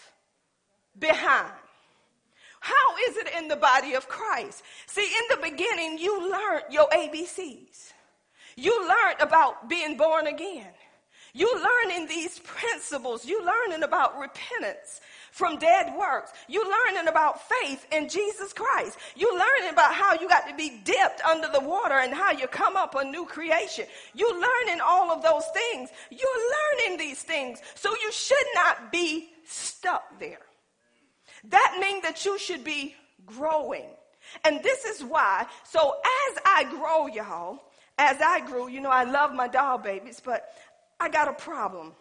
behind. 0.99 1.53
How 2.61 2.97
is 3.09 3.17
it 3.17 3.29
in 3.39 3.49
the 3.49 3.57
body 3.57 3.95
of 3.95 4.09
Christ? 4.09 4.63
See, 4.87 5.03
in 5.03 5.37
the 5.37 5.51
beginning, 5.51 5.99
you 5.99 6.31
learned 6.31 6.65
your 6.71 6.89
ABCs. 6.91 7.93
You 8.57 8.79
learned 8.81 9.21
about 9.21 9.69
being 9.69 9.97
born 9.97 10.27
again. 10.27 10.73
You 11.33 11.51
learning 11.55 12.09
these 12.09 12.39
principles. 12.41 13.25
You 13.25 13.45
learning 13.45 13.83
about 13.83 14.19
repentance 14.19 15.01
from 15.31 15.59
dead 15.59 15.95
works. 15.97 16.33
You 16.49 16.63
learning 16.65 17.09
about 17.09 17.41
faith 17.49 17.87
in 17.93 18.09
Jesus 18.09 18.53
Christ. 18.53 18.99
You 19.17 19.31
learning 19.33 19.73
about 19.73 19.95
how 19.95 20.15
you 20.15 20.29
got 20.29 20.49
to 20.49 20.55
be 20.55 20.81
dipped 20.85 21.23
under 21.27 21.49
the 21.49 21.61
water 21.61 21.95
and 21.95 22.13
how 22.13 22.33
you 22.33 22.47
come 22.47 22.77
up 22.77 22.95
a 22.95 23.05
new 23.05 23.25
creation. 23.25 23.87
You 24.15 24.29
learning 24.29 24.83
all 24.85 25.11
of 25.11 25.23
those 25.23 25.45
things. 25.55 25.91
You're 26.11 26.87
learning 26.89 26.99
these 26.99 27.23
things. 27.23 27.61
So 27.75 27.91
you 27.91 28.13
should 28.13 28.37
not 28.55 28.93
be 28.93 29.31
stuck 29.45 30.19
there. 30.19 30.50
That 31.45 31.79
means 31.81 32.03
that 32.03 32.25
you 32.25 32.39
should 32.39 32.65
be 32.65 32.95
growing. 33.27 33.87
And 34.45 34.63
this 34.63 34.85
is 34.85 35.03
why. 35.03 35.47
So 35.65 35.95
as 36.31 36.39
I 36.45 36.65
grow, 36.71 37.07
y'all, 37.07 37.61
as 37.99 38.21
I 38.21 38.41
grew, 38.41 38.69
you 38.69 38.81
know, 38.81 38.91
I 38.91 39.05
love 39.05 39.35
my 39.35 39.49
doll 39.49 39.79
babies, 39.79 40.21
but 40.25 40.53
I 40.99 41.09
got 41.09 41.29
a 41.29 41.33
problem 41.33 41.93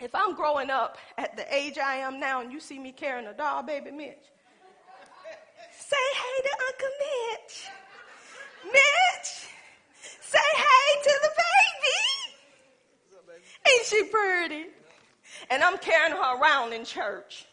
if 0.00 0.14
I'm 0.14 0.34
growing 0.34 0.70
up 0.70 0.96
at 1.16 1.36
the 1.36 1.44
age 1.54 1.78
I 1.78 1.96
am 1.96 2.20
now 2.20 2.40
and 2.40 2.52
you 2.52 2.60
see 2.60 2.78
me 2.78 2.92
carrying 2.92 3.26
a 3.26 3.34
doll 3.34 3.62
baby 3.62 3.90
Mitch, 3.90 4.16
say 5.76 5.96
hey 6.14 6.42
to 6.42 6.50
Uncle 6.66 6.88
Mitch. 7.00 7.68
Mitch, 8.64 9.48
say 10.20 10.38
hey 10.54 11.02
to 11.02 11.18
the 11.22 11.30
baby. 11.42 12.00
Ain't 13.66 13.86
she 13.86 14.04
pretty? 14.04 14.66
And 15.50 15.64
I'm 15.64 15.78
carrying 15.78 16.14
her 16.14 16.36
around 16.40 16.72
in 16.72 16.84
church. 16.84 17.47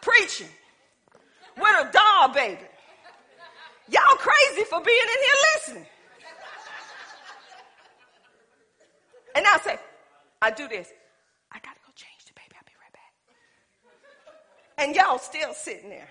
Preaching 0.00 0.48
with 1.56 1.88
a 1.88 1.90
doll 1.92 2.28
baby. 2.28 2.60
Y'all 3.90 4.16
crazy 4.16 4.64
for 4.64 4.80
being 4.82 4.98
in 5.02 5.22
here 5.22 5.40
listening. 5.54 5.86
And 9.34 9.46
I 9.46 9.58
say, 9.58 9.78
I 10.42 10.50
do 10.50 10.68
this. 10.68 10.88
I 11.52 11.58
gotta 11.60 11.78
go 11.86 11.92
change 11.94 12.24
the 12.26 12.32
baby. 12.34 12.54
I'll 12.56 12.66
be 12.66 12.74
right 12.82 12.92
back. 12.92 13.12
And 14.78 14.94
y'all 14.94 15.18
still 15.18 15.54
sitting 15.54 15.90
there. 15.90 16.08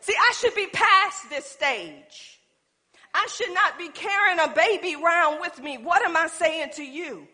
See, 0.00 0.14
I 0.14 0.34
should 0.34 0.54
be 0.54 0.66
past 0.66 1.30
this 1.30 1.46
stage. 1.46 2.40
I 3.14 3.26
should 3.32 3.54
not 3.54 3.78
be 3.78 3.88
carrying 3.88 4.40
a 4.40 4.48
baby 4.48 4.96
around 5.02 5.40
with 5.40 5.62
me. 5.62 5.78
What 5.78 6.04
am 6.04 6.16
I 6.16 6.26
saying 6.26 6.70
to 6.74 6.84
you? 6.84 7.26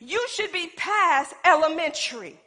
You 0.00 0.26
should 0.28 0.52
be 0.52 0.70
past 0.76 1.34
elementary. 1.44 2.38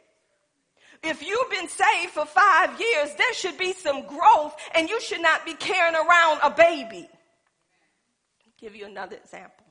If 1.02 1.20
you've 1.26 1.50
been 1.50 1.68
saved 1.68 2.12
for 2.12 2.24
five 2.24 2.80
years, 2.80 3.14
there 3.16 3.34
should 3.34 3.58
be 3.58 3.72
some 3.72 4.06
growth 4.06 4.54
and 4.74 4.88
you 4.88 5.00
should 5.00 5.20
not 5.20 5.44
be 5.44 5.54
carrying 5.54 5.96
around 5.96 6.40
a 6.42 6.50
baby. 6.50 7.08
I'll 7.10 8.52
give 8.58 8.76
you 8.76 8.86
another 8.86 9.16
example. 9.16 9.66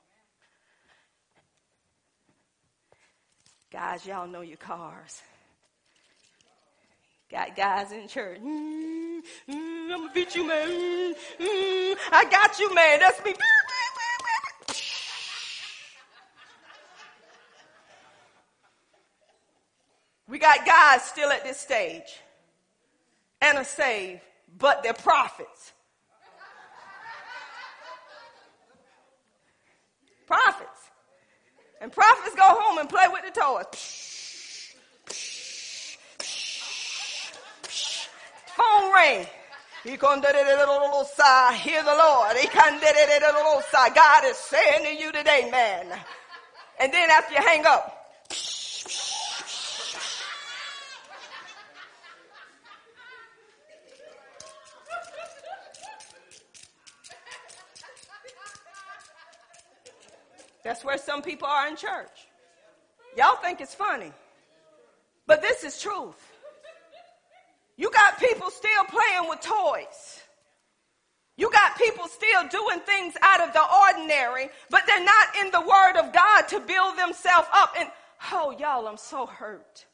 Guys, 3.71 4.05
y'all 4.05 4.27
know 4.27 4.41
your 4.41 4.57
cars. 4.57 5.21
Got 7.31 7.55
guys 7.55 7.93
in 7.93 8.09
church. 8.09 8.41
Mm, 8.41 9.21
mm, 9.21 9.23
I'm 9.47 9.89
gonna 9.89 10.11
beat 10.13 10.35
you, 10.35 10.45
man. 10.45 10.67
Mm, 10.67 11.13
mm, 11.39 11.95
I 12.11 12.25
got 12.29 12.59
you, 12.59 12.75
man. 12.75 12.99
That's 12.99 13.23
me. 13.23 13.33
We 20.27 20.39
still 20.99 21.29
at 21.31 21.43
this 21.43 21.57
stage 21.57 22.19
and 23.41 23.57
are 23.57 23.63
saved, 23.63 24.21
but 24.57 24.83
they're 24.83 24.93
prophets. 24.93 25.73
Prophets. 30.27 30.69
And 31.81 31.91
prophets 31.91 32.35
go 32.35 32.43
home 32.43 32.77
and 32.77 32.87
play 32.87 33.05
with 33.11 33.23
the 33.25 33.31
toys. 33.39 33.65
Phone 38.55 38.93
ring. 38.93 39.25
He 39.83 39.97
come. 39.97 40.21
Hear 40.21 41.83
the 41.83 41.95
Lord. 41.97 42.37
God 43.95 44.25
is 44.25 44.37
saying 44.37 44.85
to 44.85 45.03
you 45.03 45.11
today, 45.11 45.49
man. 45.51 45.87
And 46.79 46.93
then 46.93 47.09
after 47.09 47.33
you 47.33 47.41
hang 47.41 47.65
up, 47.65 48.00
That's 60.71 60.85
where 60.85 60.97
some 60.97 61.21
people 61.21 61.49
are 61.49 61.67
in 61.67 61.75
church. 61.75 62.29
Y'all 63.17 63.35
think 63.35 63.59
it's 63.59 63.75
funny. 63.75 64.13
But 65.27 65.41
this 65.41 65.65
is 65.65 65.81
truth. 65.81 66.15
You 67.75 67.91
got 67.91 68.17
people 68.17 68.49
still 68.49 68.85
playing 68.85 69.27
with 69.27 69.41
toys. 69.41 70.21
You 71.35 71.51
got 71.51 71.77
people 71.77 72.07
still 72.07 72.47
doing 72.47 72.79
things 72.85 73.15
out 73.21 73.41
of 73.45 73.51
the 73.51 73.61
ordinary, 73.85 74.49
but 74.69 74.83
they're 74.87 75.03
not 75.03 75.27
in 75.41 75.51
the 75.51 75.59
word 75.59 75.97
of 75.97 76.13
God 76.13 76.43
to 76.43 76.61
build 76.61 76.97
themselves 76.97 77.49
up. 77.53 77.73
And 77.77 77.89
oh, 78.31 78.55
y'all, 78.57 78.87
I'm 78.87 78.95
so 78.95 79.25
hurt. 79.25 79.85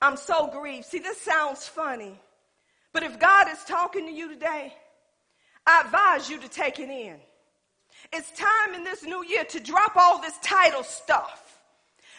I'm 0.00 0.16
so 0.16 0.46
grieved. 0.46 0.86
See, 0.86 1.00
this 1.00 1.20
sounds 1.20 1.68
funny, 1.68 2.18
but 2.94 3.02
if 3.02 3.20
God 3.20 3.48
is 3.50 3.62
talking 3.64 4.06
to 4.06 4.12
you 4.12 4.30
today, 4.30 4.72
I 5.66 5.82
advise 5.84 6.30
you 6.30 6.40
to 6.40 6.48
take 6.48 6.78
it 6.78 6.88
in. 6.88 7.18
It's 8.12 8.30
time 8.32 8.74
in 8.74 8.84
this 8.84 9.02
new 9.02 9.24
year 9.24 9.44
to 9.44 9.60
drop 9.60 9.96
all 9.96 10.20
this 10.20 10.36
title 10.42 10.82
stuff. 10.82 11.42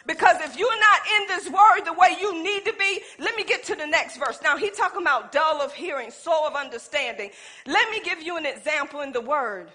Because 0.06 0.36
if 0.40 0.58
you're 0.58 0.68
not 0.68 1.00
in 1.20 1.26
this 1.28 1.48
word 1.50 1.84
the 1.84 1.92
way 1.92 2.16
you 2.20 2.42
need 2.42 2.64
to 2.64 2.72
be, 2.72 3.00
let 3.18 3.36
me 3.36 3.44
get 3.44 3.64
to 3.64 3.74
the 3.74 3.86
next 3.86 4.16
verse. 4.16 4.38
Now, 4.42 4.56
he 4.56 4.70
talking 4.70 5.02
about 5.02 5.32
dull 5.32 5.60
of 5.60 5.74
hearing, 5.74 6.10
slow 6.10 6.46
of 6.46 6.54
understanding. 6.54 7.30
Let 7.66 7.90
me 7.90 8.00
give 8.00 8.22
you 8.22 8.36
an 8.36 8.46
example 8.46 9.02
in 9.02 9.12
the 9.12 9.20
word. 9.20 9.70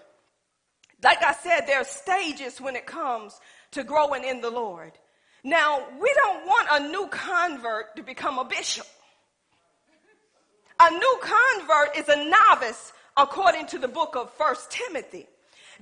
Like 1.03 1.21
I 1.23 1.33
said, 1.33 1.61
there 1.67 1.81
are 1.81 1.85
stages 1.85 2.61
when 2.61 2.75
it 2.75 2.85
comes 2.85 3.39
to 3.71 3.83
growing 3.83 4.23
in 4.23 4.41
the 4.41 4.49
Lord. 4.49 4.93
Now, 5.43 5.85
we 6.01 6.13
don't 6.23 6.45
want 6.45 6.67
a 6.71 6.87
new 6.89 7.07
convert 7.07 7.95
to 7.97 8.03
become 8.03 8.39
a 8.39 8.45
bishop. 8.45 8.87
A 10.79 10.89
new 10.89 11.19
convert 11.21 11.97
is 11.97 12.07
a 12.07 12.29
novice 12.29 12.93
according 13.17 13.67
to 13.67 13.77
the 13.77 13.87
book 13.87 14.15
of 14.15 14.33
First 14.33 14.71
Timothy. 14.71 15.27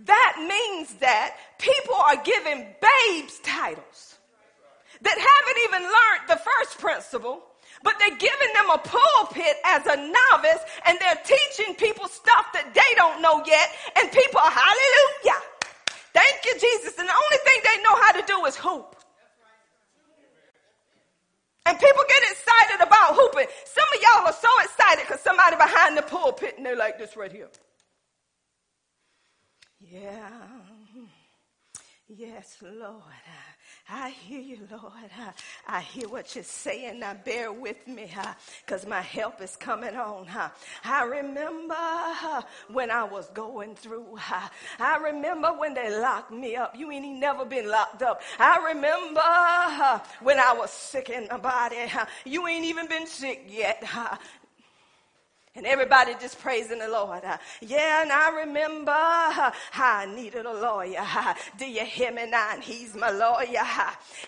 That 0.05 0.35
means 0.39 0.93
that 0.95 1.35
people 1.59 1.95
are 1.95 2.17
given 2.23 2.65
babes 2.81 3.39
titles 3.39 4.17
that 5.01 5.17
haven't 5.17 5.59
even 5.65 5.81
learned 5.83 6.23
the 6.29 6.39
first 6.41 6.79
principle, 6.79 7.41
but 7.83 7.95
they're 7.99 8.17
giving 8.17 8.51
them 8.53 8.69
a 8.69 8.77
pulpit 8.77 9.57
as 9.65 9.85
a 9.85 9.97
novice 9.97 10.63
and 10.85 10.97
they're 10.99 11.21
teaching 11.25 11.75
people 11.75 12.07
stuff 12.07 12.53
that 12.53 12.73
they 12.73 12.95
don't 12.95 13.21
know 13.21 13.43
yet. 13.45 13.69
And 13.97 14.11
people 14.11 14.39
are, 14.39 14.51
hallelujah. 14.51 15.41
Thank 16.13 16.45
you, 16.45 16.53
Jesus. 16.59 16.97
And 16.97 17.07
the 17.07 17.13
only 17.13 17.39
thing 17.45 17.57
they 17.65 17.81
know 17.81 17.95
how 18.01 18.11
to 18.13 18.23
do 18.25 18.45
is 18.45 18.55
hoop. 18.55 18.95
And 21.65 21.77
people 21.77 22.03
get 22.09 22.31
excited 22.31 22.85
about 22.85 23.15
hooping. 23.15 23.47
Some 23.65 23.85
of 23.95 24.01
y'all 24.01 24.27
are 24.27 24.33
so 24.33 24.49
excited 24.63 25.05
because 25.07 25.21
somebody 25.21 25.55
behind 25.55 25.97
the 25.97 26.01
pulpit 26.01 26.55
and 26.57 26.65
they're 26.65 26.75
like 26.75 26.97
this 26.97 27.15
right 27.15 27.31
here. 27.31 27.49
Yeah. 29.89 30.29
Yes, 32.13 32.57
Lord. 32.61 33.01
I, 33.89 34.09
hear 34.09 34.41
you, 34.41 34.57
Lord. 34.69 34.91
I, 35.17 35.31
I, 35.67 35.79
hear 35.79 36.09
what 36.09 36.35
you're 36.35 36.43
saying. 36.43 36.99
Now 36.99 37.13
bear 37.13 37.53
with 37.53 37.87
me, 37.87 38.11
because 38.65 38.85
my 38.85 38.99
help 38.99 39.41
is 39.41 39.55
coming 39.55 39.95
on. 39.95 40.27
I 40.83 41.03
remember 41.05 41.75
when 42.69 42.91
I 42.91 43.05
was 43.05 43.29
going 43.29 43.75
through. 43.75 44.17
I 44.79 44.97
remember 44.97 45.53
when 45.53 45.73
they 45.73 45.89
locked 46.01 46.31
me 46.31 46.57
up. 46.57 46.75
You 46.77 46.91
ain't 46.91 47.17
never 47.17 47.45
been 47.45 47.69
locked 47.69 48.01
up. 48.01 48.21
I 48.39 48.73
remember 48.73 50.01
when 50.21 50.37
I 50.37 50.53
was 50.53 50.69
sick 50.69 51.09
in 51.09 51.27
my 51.31 51.37
body. 51.37 51.77
You 52.25 52.45
ain't 52.47 52.65
even 52.65 52.87
been 52.87 53.07
sick 53.07 53.45
yet. 53.47 53.83
And 55.53 55.65
everybody 55.65 56.13
just 56.21 56.39
praising 56.39 56.79
the 56.79 56.87
Lord. 56.87 57.25
Uh, 57.25 57.37
yeah, 57.59 58.03
and 58.03 58.11
I 58.11 58.29
remember 58.41 58.91
uh, 58.91 59.51
I 59.73 60.05
needed 60.15 60.45
a 60.45 60.53
lawyer. 60.53 60.99
Uh, 60.99 61.33
do 61.57 61.65
you 61.65 61.83
hear 61.83 62.11
me 62.11 62.29
now? 62.29 62.51
And 62.53 62.63
he's 62.63 62.95
my 62.95 63.09
lawyer. 63.09 63.65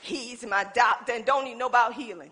He's 0.02 0.46
my 0.46 0.66
doctor 0.66 1.14
and 1.14 1.26
don't 1.26 1.48
even 1.48 1.60
know 1.60 1.68
about 1.68 1.94
healing. 1.94 2.32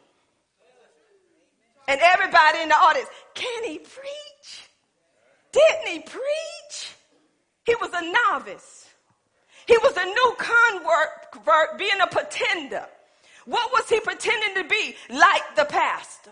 And 1.87 1.99
everybody 2.01 2.59
in 2.61 2.69
the 2.69 2.75
audience, 2.75 3.09
can 3.33 3.63
he 3.63 3.79
preach? 3.79 4.69
Didn't 5.51 5.87
he 5.87 5.99
preach? 5.99 6.95
He 7.65 7.75
was 7.75 7.91
a 7.93 8.31
novice. 8.31 8.89
He 9.67 9.77
was 9.77 9.95
a 9.95 10.05
new 10.05 10.35
convert, 10.37 11.77
being 11.77 11.99
a 12.01 12.07
pretender. 12.07 12.85
What 13.45 13.71
was 13.71 13.89
he 13.89 13.99
pretending 13.99 14.63
to 14.63 14.69
be? 14.69 14.95
Like 15.09 15.55
the 15.55 15.65
pastor. 15.65 16.31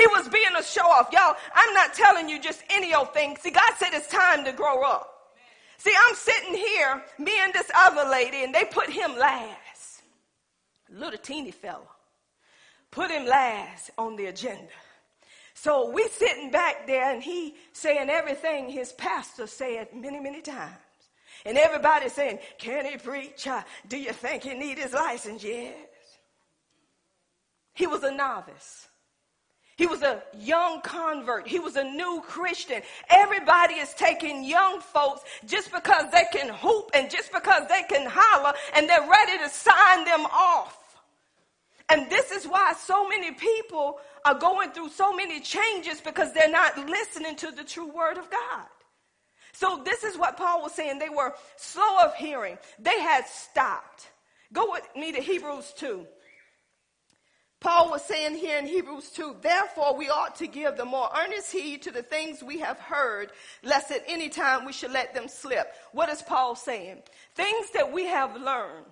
He 0.00 0.06
was 0.06 0.28
being 0.28 0.56
a 0.58 0.62
show 0.62 0.86
off. 0.86 1.10
Y'all, 1.12 1.36
I'm 1.54 1.74
not 1.74 1.92
telling 1.92 2.26
you 2.26 2.40
just 2.40 2.62
any 2.70 2.94
old 2.94 3.12
thing. 3.12 3.36
See, 3.36 3.50
God 3.50 3.72
said 3.76 3.90
it's 3.92 4.08
time 4.08 4.46
to 4.46 4.52
grow 4.52 4.82
up. 4.82 5.34
See, 5.76 5.92
I'm 6.08 6.14
sitting 6.14 6.54
here, 6.54 7.02
me 7.18 7.32
and 7.42 7.52
this 7.52 7.70
other 7.74 8.08
lady, 8.08 8.42
and 8.42 8.54
they 8.54 8.64
put 8.64 8.88
him 8.88 9.14
last. 9.18 10.02
Little 10.88 11.18
teeny 11.18 11.50
fella. 11.50 11.86
Put 12.90 13.10
him 13.10 13.26
last 13.26 13.90
on 13.98 14.16
the 14.16 14.26
agenda. 14.26 14.72
So 15.52 15.90
we 15.90 16.08
sitting 16.08 16.50
back 16.50 16.86
there 16.86 17.12
and 17.12 17.22
he 17.22 17.54
saying 17.74 18.08
everything 18.08 18.70
his 18.70 18.92
pastor 18.92 19.46
said 19.46 19.88
many, 19.94 20.18
many 20.18 20.40
times. 20.40 20.76
And 21.44 21.58
everybody 21.58 22.08
saying, 22.08 22.38
can 22.58 22.86
he 22.86 22.96
preach? 22.96 23.46
Uh, 23.46 23.62
do 23.86 23.98
you 23.98 24.12
think 24.12 24.44
he 24.44 24.54
need 24.54 24.78
his 24.78 24.94
license? 24.94 25.44
Yes. 25.44 25.74
He 27.74 27.86
was 27.86 28.02
a 28.02 28.10
novice. 28.10 28.88
He 29.80 29.86
was 29.86 30.02
a 30.02 30.22
young 30.38 30.82
convert. 30.82 31.48
He 31.48 31.58
was 31.58 31.76
a 31.76 31.82
new 31.82 32.20
Christian. 32.26 32.82
Everybody 33.08 33.76
is 33.76 33.94
taking 33.94 34.44
young 34.44 34.78
folks 34.78 35.22
just 35.46 35.72
because 35.72 36.04
they 36.12 36.24
can 36.30 36.52
hoop 36.52 36.90
and 36.92 37.10
just 37.10 37.32
because 37.32 37.66
they 37.66 37.84
can 37.88 38.06
holler 38.06 38.52
and 38.74 38.86
they're 38.86 39.08
ready 39.08 39.38
to 39.38 39.48
sign 39.48 40.04
them 40.04 40.26
off. 40.26 41.00
And 41.88 42.10
this 42.10 42.30
is 42.30 42.44
why 42.44 42.74
so 42.74 43.08
many 43.08 43.30
people 43.32 44.00
are 44.26 44.34
going 44.34 44.70
through 44.72 44.90
so 44.90 45.14
many 45.14 45.40
changes 45.40 45.98
because 46.02 46.34
they're 46.34 46.50
not 46.50 46.76
listening 46.86 47.36
to 47.36 47.50
the 47.50 47.64
true 47.64 47.90
word 47.90 48.18
of 48.18 48.30
God. 48.30 48.66
So 49.54 49.80
this 49.82 50.04
is 50.04 50.18
what 50.18 50.36
Paul 50.36 50.60
was 50.60 50.74
saying. 50.74 50.98
They 50.98 51.08
were 51.08 51.32
slow 51.56 52.00
of 52.04 52.14
hearing. 52.16 52.58
They 52.78 53.00
had 53.00 53.24
stopped. 53.26 54.10
Go 54.52 54.72
with 54.72 54.86
me 54.94 55.12
to 55.12 55.22
Hebrews 55.22 55.72
2. 55.78 56.06
Paul 57.60 57.90
was 57.90 58.02
saying 58.02 58.36
here 58.36 58.58
in 58.58 58.66
Hebrews 58.66 59.10
2, 59.10 59.36
therefore 59.42 59.94
we 59.94 60.08
ought 60.08 60.34
to 60.36 60.46
give 60.46 60.76
the 60.78 60.86
more 60.86 61.10
earnest 61.14 61.52
heed 61.52 61.82
to 61.82 61.90
the 61.90 62.02
things 62.02 62.42
we 62.42 62.58
have 62.60 62.78
heard, 62.78 63.32
lest 63.62 63.90
at 63.90 64.02
any 64.06 64.30
time 64.30 64.64
we 64.64 64.72
should 64.72 64.92
let 64.92 65.12
them 65.12 65.28
slip. 65.28 65.74
What 65.92 66.08
is 66.08 66.22
Paul 66.22 66.56
saying? 66.56 67.02
Things 67.34 67.70
that 67.74 67.92
we 67.92 68.06
have 68.06 68.34
learned 68.34 68.86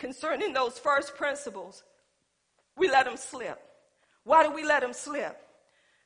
concerning 0.00 0.52
those 0.52 0.76
first 0.76 1.14
principles, 1.16 1.84
we 2.76 2.90
let 2.90 3.04
them 3.04 3.16
slip. 3.16 3.62
Why 4.24 4.42
do 4.42 4.50
we 4.52 4.64
let 4.64 4.82
them 4.82 4.92
slip? 4.92 5.40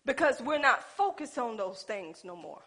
Because 0.05 0.43
we're 0.43 0.59
not 0.59 0.83
focused 0.83 1.39
on 1.39 1.57
those 1.57 1.83
things 1.83 2.21
no 2.23 2.37
more. 2.37 2.61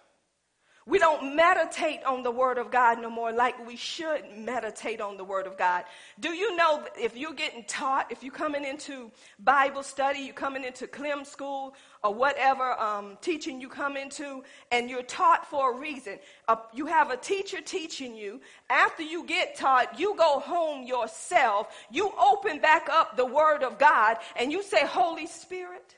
We 0.89 0.97
don't 0.97 1.35
meditate 1.35 2.03
on 2.03 2.23
the 2.23 2.31
Word 2.31 2.57
of 2.57 2.71
God 2.71 2.99
no 2.99 3.11
more 3.11 3.31
like 3.31 3.63
we 3.67 3.75
should 3.75 4.23
meditate 4.35 4.99
on 4.99 5.17
the 5.17 5.23
Word 5.23 5.45
of 5.45 5.55
God. 5.55 5.83
Do 6.19 6.29
you 6.29 6.55
know 6.55 6.83
if 6.99 7.15
you're 7.15 7.35
getting 7.35 7.63
taught, 7.65 8.11
if 8.11 8.23
you're 8.23 8.33
coming 8.33 8.65
into 8.65 9.11
Bible 9.37 9.83
study, 9.83 10.21
you're 10.21 10.33
coming 10.33 10.63
into 10.63 10.87
Clem 10.87 11.25
school, 11.25 11.75
or 12.03 12.11
whatever 12.11 12.71
um, 12.79 13.19
teaching 13.21 13.61
you 13.61 13.69
come 13.69 13.97
into, 13.97 14.41
and 14.71 14.89
you're 14.89 15.03
taught 15.03 15.45
for 15.45 15.75
a 15.75 15.79
reason. 15.79 16.17
Uh, 16.47 16.55
you 16.73 16.87
have 16.87 17.11
a 17.11 17.17
teacher 17.17 17.61
teaching 17.61 18.15
you. 18.15 18.41
After 18.71 19.03
you 19.03 19.27
get 19.27 19.55
taught, 19.55 19.99
you 19.99 20.15
go 20.17 20.39
home 20.39 20.87
yourself. 20.87 21.67
You 21.91 22.11
open 22.19 22.61
back 22.61 22.89
up 22.89 23.15
the 23.15 23.27
Word 23.27 23.61
of 23.61 23.77
God, 23.77 24.17
and 24.35 24.51
you 24.51 24.63
say, 24.63 24.87
Holy 24.87 25.27
Spirit, 25.27 25.95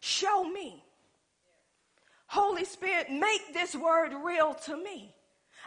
show 0.00 0.42
me 0.42 0.85
Holy 2.26 2.64
Spirit, 2.64 3.10
make 3.10 3.52
this 3.52 3.74
word 3.74 4.12
real 4.24 4.54
to 4.54 4.76
me. 4.76 5.14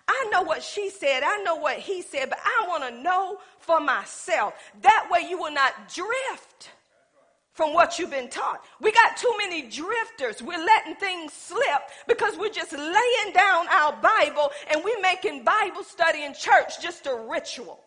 I 0.08 0.28
know 0.32 0.42
what 0.42 0.64
she 0.64 0.90
said, 0.90 1.22
I 1.24 1.42
know 1.44 1.56
what 1.56 1.78
he 1.78 2.02
said, 2.02 2.30
but 2.30 2.40
I 2.44 2.68
want 2.68 2.84
to 2.84 3.02
know 3.02 3.38
for 3.60 3.80
myself. 3.80 4.54
That 4.82 5.08
way 5.12 5.28
you 5.30 5.38
will 5.38 5.54
not 5.54 5.94
drift 5.94 6.72
from 7.60 7.74
what 7.74 8.00
you've 8.00 8.10
been 8.10 8.30
taught. 8.30 8.64
We 8.80 8.92
got 8.92 9.18
too 9.18 9.34
many 9.38 9.64
drifters. 9.64 10.42
We're 10.42 10.64
letting 10.64 10.96
things 10.96 11.34
slip 11.34 11.82
because 12.08 12.38
we're 12.38 12.50
just 12.50 12.72
laying 12.72 13.34
down 13.34 13.68
our 13.68 13.98
Bible 14.02 14.50
and 14.72 14.82
we're 14.84 15.02
making 15.02 15.44
Bible 15.44 15.84
study 15.84 16.24
in 16.24 16.34
church 16.34 16.82
just 16.82 17.06
a 17.06 17.16
ritual. 17.30 17.80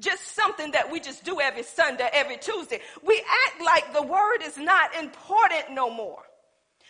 Just 0.00 0.34
something 0.34 0.70
that 0.72 0.90
we 0.90 0.98
just 0.98 1.24
do 1.24 1.40
every 1.40 1.62
Sunday, 1.62 2.08
every 2.12 2.38
Tuesday. 2.38 2.80
We 3.02 3.22
act 3.46 3.62
like 3.62 3.92
the 3.92 4.02
word 4.02 4.38
is 4.42 4.56
not 4.56 4.94
important 4.96 5.72
no 5.72 5.90
more. 5.90 6.22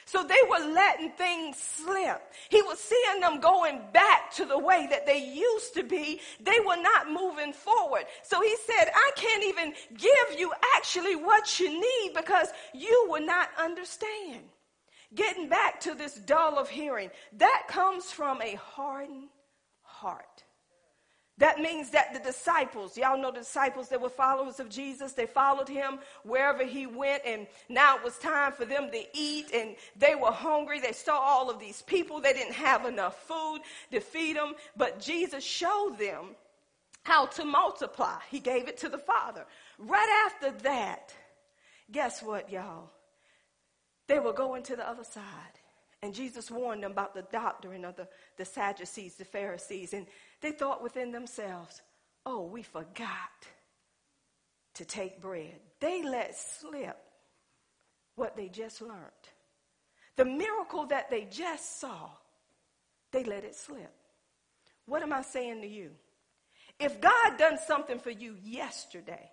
So 0.08 0.24
they 0.24 0.40
were 0.48 0.72
letting 0.72 1.10
things 1.10 1.58
slip. 1.58 2.22
He 2.48 2.62
was 2.62 2.78
seeing 2.78 3.20
them 3.20 3.40
going 3.40 3.82
back 3.92 4.32
to 4.36 4.46
the 4.46 4.58
way 4.58 4.86
that 4.88 5.04
they 5.04 5.18
used 5.18 5.74
to 5.74 5.82
be. 5.82 6.22
They 6.40 6.58
were 6.66 6.80
not 6.80 7.12
moving 7.12 7.52
forward. 7.52 8.04
So 8.22 8.40
he 8.40 8.56
said, 8.64 8.90
I 8.94 9.10
can't 9.16 9.44
even 9.44 9.74
give 9.94 10.38
you 10.38 10.50
actually 10.76 11.14
what 11.14 11.60
you 11.60 11.68
need 11.68 12.14
because 12.16 12.48
you 12.72 13.06
will 13.10 13.26
not 13.26 13.50
understand. 13.58 14.44
Getting 15.14 15.50
back 15.50 15.78
to 15.80 15.92
this 15.92 16.14
dull 16.14 16.58
of 16.58 16.70
hearing, 16.70 17.10
that 17.34 17.64
comes 17.68 18.10
from 18.10 18.40
a 18.40 18.54
hardened 18.54 19.28
heart. 19.82 20.42
That 21.38 21.60
means 21.60 21.90
that 21.90 22.12
the 22.12 22.18
disciples, 22.18 22.96
y'all 22.96 23.20
know 23.20 23.30
the 23.30 23.38
disciples 23.38 23.88
that 23.88 24.00
were 24.00 24.08
followers 24.08 24.58
of 24.58 24.68
Jesus, 24.68 25.12
they 25.12 25.26
followed 25.26 25.68
him 25.68 26.00
wherever 26.24 26.64
he 26.64 26.86
went, 26.86 27.22
and 27.24 27.46
now 27.68 27.96
it 27.96 28.02
was 28.02 28.18
time 28.18 28.52
for 28.52 28.64
them 28.64 28.90
to 28.90 29.04
eat, 29.14 29.52
and 29.54 29.76
they 29.96 30.16
were 30.16 30.32
hungry. 30.32 30.80
They 30.80 30.92
saw 30.92 31.16
all 31.16 31.48
of 31.48 31.60
these 31.60 31.82
people, 31.82 32.20
they 32.20 32.32
didn't 32.32 32.54
have 32.54 32.86
enough 32.86 33.22
food 33.26 33.60
to 33.92 34.00
feed 34.00 34.36
them, 34.36 34.54
but 34.76 35.00
Jesus 35.00 35.44
showed 35.44 35.96
them 35.98 36.34
how 37.04 37.26
to 37.26 37.44
multiply. 37.44 38.18
He 38.30 38.40
gave 38.40 38.66
it 38.66 38.76
to 38.78 38.88
the 38.88 38.98
Father. 38.98 39.46
Right 39.78 40.26
after 40.26 40.50
that, 40.62 41.14
guess 41.92 42.20
what, 42.20 42.50
y'all? 42.50 42.90
They 44.08 44.18
were 44.18 44.32
going 44.32 44.64
to 44.64 44.76
the 44.76 44.88
other 44.88 45.04
side. 45.04 45.57
And 46.02 46.14
Jesus 46.14 46.50
warned 46.50 46.84
them 46.84 46.92
about 46.92 47.14
the 47.14 47.26
doctrine 47.32 47.84
of 47.84 47.96
the, 47.96 48.08
the 48.36 48.44
Sadducees, 48.44 49.14
the 49.14 49.24
Pharisees. 49.24 49.92
And 49.92 50.06
they 50.40 50.52
thought 50.52 50.82
within 50.82 51.10
themselves, 51.10 51.82
oh, 52.24 52.44
we 52.46 52.62
forgot 52.62 53.46
to 54.74 54.84
take 54.84 55.20
bread. 55.20 55.58
They 55.80 56.02
let 56.04 56.36
slip 56.36 56.96
what 58.14 58.36
they 58.36 58.48
just 58.48 58.80
learned. 58.80 58.94
The 60.16 60.24
miracle 60.24 60.86
that 60.86 61.10
they 61.10 61.26
just 61.30 61.80
saw, 61.80 62.10
they 63.12 63.24
let 63.24 63.44
it 63.44 63.56
slip. 63.56 63.92
What 64.86 65.02
am 65.02 65.12
I 65.12 65.22
saying 65.22 65.62
to 65.62 65.68
you? 65.68 65.90
If 66.78 67.00
God 67.00 67.38
done 67.38 67.58
something 67.66 67.98
for 67.98 68.10
you 68.10 68.36
yesterday, 68.42 69.30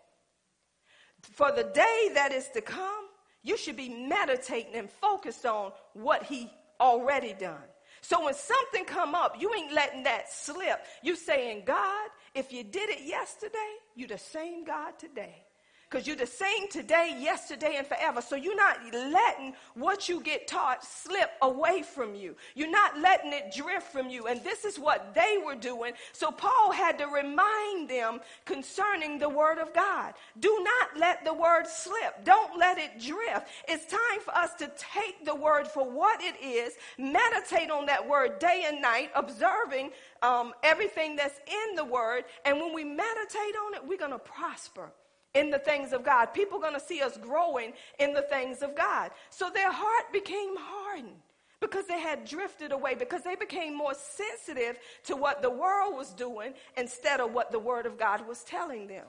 for 1.34 1.52
the 1.52 1.64
day 1.64 2.10
that 2.14 2.32
is 2.32 2.48
to 2.54 2.62
come, 2.62 3.05
you 3.46 3.58
should 3.58 3.78
be 3.78 3.88
meditating 3.88 4.74
and 4.76 4.90
focused 4.90 5.46
on 5.46 5.72
what 5.94 6.24
he 6.24 6.52
already 6.82 7.34
done. 7.34 7.64
So 8.02 8.26
when 8.26 8.34
something 8.34 8.86
come 8.86 9.16
up, 9.16 9.38
you 9.40 9.54
ain't 9.56 9.72
letting 9.72 10.04
that 10.04 10.32
slip. 10.32 10.84
You 11.04 11.16
saying, 11.16 11.64
God, 11.66 12.10
if 12.34 12.52
you 12.52 12.64
did 12.64 12.90
it 12.90 13.06
yesterday, 13.06 13.74
you 13.96 14.08
the 14.08 14.18
same 14.18 14.66
God 14.66 14.98
today. 15.00 15.45
Because 15.90 16.08
you're 16.08 16.16
the 16.16 16.26
same 16.26 16.68
today, 16.70 17.16
yesterday, 17.20 17.76
and 17.78 17.86
forever. 17.86 18.22
So 18.22 18.36
you're 18.36 18.56
not 18.56 18.80
letting 18.92 19.54
what 19.76 20.10
you 20.10 20.20
get 20.22 20.48
taught 20.48 20.84
slip 20.84 21.32
away 21.42 21.84
from 21.84 22.16
you. 22.16 22.36
You're 22.56 22.72
not 22.72 23.00
letting 23.00 23.34
it 23.34 23.54
drift 23.56 23.92
from 23.92 24.10
you. 24.10 24.28
And 24.28 24.44
this 24.44 24.66
is 24.66 24.80
what 24.80 25.14
they 25.14 25.38
were 25.44 25.56
doing. 25.56 25.94
So 26.12 26.32
Paul 26.32 26.72
had 26.72 26.98
to 27.00 27.06
remind 27.06 27.90
them 27.90 28.20
concerning 28.46 29.20
the 29.20 29.30
word 29.30 29.60
of 29.60 29.74
God. 29.74 30.14
Do 30.40 30.60
not 30.64 30.98
let 31.00 31.24
the 31.24 31.34
word 31.34 31.68
slip. 31.68 32.24
Don't 32.24 32.58
let 32.58 32.78
it 32.78 33.00
drift. 33.00 33.48
It's 33.68 33.86
time 33.86 34.20
for 34.22 34.36
us 34.36 34.54
to 34.56 34.72
take 34.78 35.24
the 35.24 35.36
word 35.36 35.68
for 35.68 35.90
what 35.90 36.20
it 36.22 36.36
is, 36.44 36.74
meditate 36.98 37.70
on 37.70 37.86
that 37.86 38.08
word 38.08 38.40
day 38.40 38.64
and 38.68 38.82
night, 38.82 39.12
observing 39.16 39.92
um, 40.22 40.54
everything 40.64 41.16
that's 41.16 41.40
in 41.48 41.76
the 41.76 41.86
word. 41.86 42.26
And 42.44 42.60
when 42.60 42.74
we 42.74 42.84
meditate 42.84 43.56
on 43.68 43.76
it, 43.76 43.86
we're 43.86 43.98
going 43.98 44.12
to 44.12 44.20
prosper 44.20 44.92
in 45.36 45.52
the 45.52 45.60
things 45.60 45.94
of 45.94 46.04
God. 46.04 46.28
People 46.28 46.58
are 46.58 46.62
going 46.62 46.74
to 46.74 46.80
see 46.80 47.02
us 47.02 47.18
growing 47.18 47.74
in 48.00 48.14
the 48.14 48.24
things 48.24 48.64
of 48.64 48.76
God. 48.76 49.12
So 49.30 49.52
their 49.54 49.72
heart 49.72 50.12
became 50.12 50.56
hardened 50.58 51.18
because 51.60 51.86
they 51.86 52.00
had 52.00 52.26
drifted 52.26 52.72
away, 52.72 52.96
because 52.96 53.24
they 53.24 53.36
became 53.36 53.76
more 53.76 53.94
sensitive 53.94 54.78
to 55.04 55.16
what 55.16 55.42
the 55.42 55.50
world 55.50 55.96
was 55.96 56.14
doing 56.14 56.54
instead 56.78 57.20
of 57.20 57.34
what 57.34 57.52
the 57.52 57.60
Word 57.60 57.86
of 57.86 57.98
God 57.98 58.28
was 58.28 58.44
telling 58.44 58.88
them. 58.88 59.06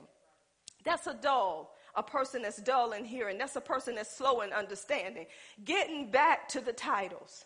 That's 0.83 1.07
a 1.07 1.13
dull, 1.13 1.73
a 1.95 2.03
person 2.03 2.43
that's 2.43 2.61
dull 2.61 2.91
in 2.91 3.03
hearing. 3.03 3.37
That's 3.37 3.55
a 3.55 3.61
person 3.61 3.95
that's 3.95 4.15
slow 4.15 4.41
in 4.41 4.53
understanding. 4.53 5.25
Getting 5.65 6.11
back 6.11 6.47
to 6.49 6.61
the 6.61 6.73
titles. 6.73 7.45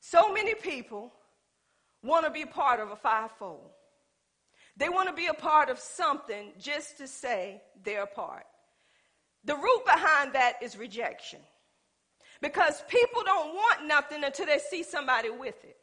So 0.00 0.32
many 0.32 0.54
people 0.54 1.12
want 2.02 2.24
to 2.24 2.30
be 2.30 2.44
part 2.44 2.80
of 2.80 2.90
a 2.90 2.96
fivefold. 2.96 3.70
They 4.78 4.88
want 4.88 5.08
to 5.08 5.14
be 5.14 5.26
a 5.26 5.34
part 5.34 5.70
of 5.70 5.78
something 5.78 6.52
just 6.58 6.98
to 6.98 7.08
say 7.08 7.60
they're 7.84 8.04
a 8.04 8.06
part. 8.06 8.44
The 9.44 9.56
root 9.56 9.84
behind 9.84 10.34
that 10.34 10.54
is 10.62 10.78
rejection. 10.78 11.40
Because 12.40 12.82
people 12.88 13.22
don't 13.24 13.54
want 13.54 13.86
nothing 13.86 14.22
until 14.22 14.46
they 14.46 14.58
see 14.58 14.84
somebody 14.84 15.30
with 15.30 15.64
it. 15.64 15.76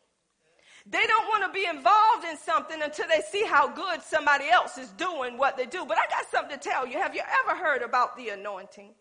They 0.88 1.06
don't 1.06 1.28
want 1.28 1.43
to 1.43 1.52
be 1.52 1.66
involved 1.66 2.26
in 2.30 2.38
something 2.38 2.82
until 2.82 3.08
they 3.08 3.22
see 3.30 3.43
how 3.43 3.68
good 3.68 4.02
somebody 4.02 4.48
else 4.48 4.78
is 4.78 4.89
doing 4.91 5.38
what 5.38 5.58
they 5.58 5.66
do. 5.66 5.84
But 5.86 5.98
I 5.98 6.06
got 6.10 6.30
something 6.32 6.58
to 6.58 6.70
tell 6.70 6.88
you. 6.88 6.98
Have 7.00 7.16
you 7.16 7.22
ever 7.43 7.58
heard 7.58 7.82
about 7.82 8.16
the 8.16 8.30
anointing? 8.30 8.93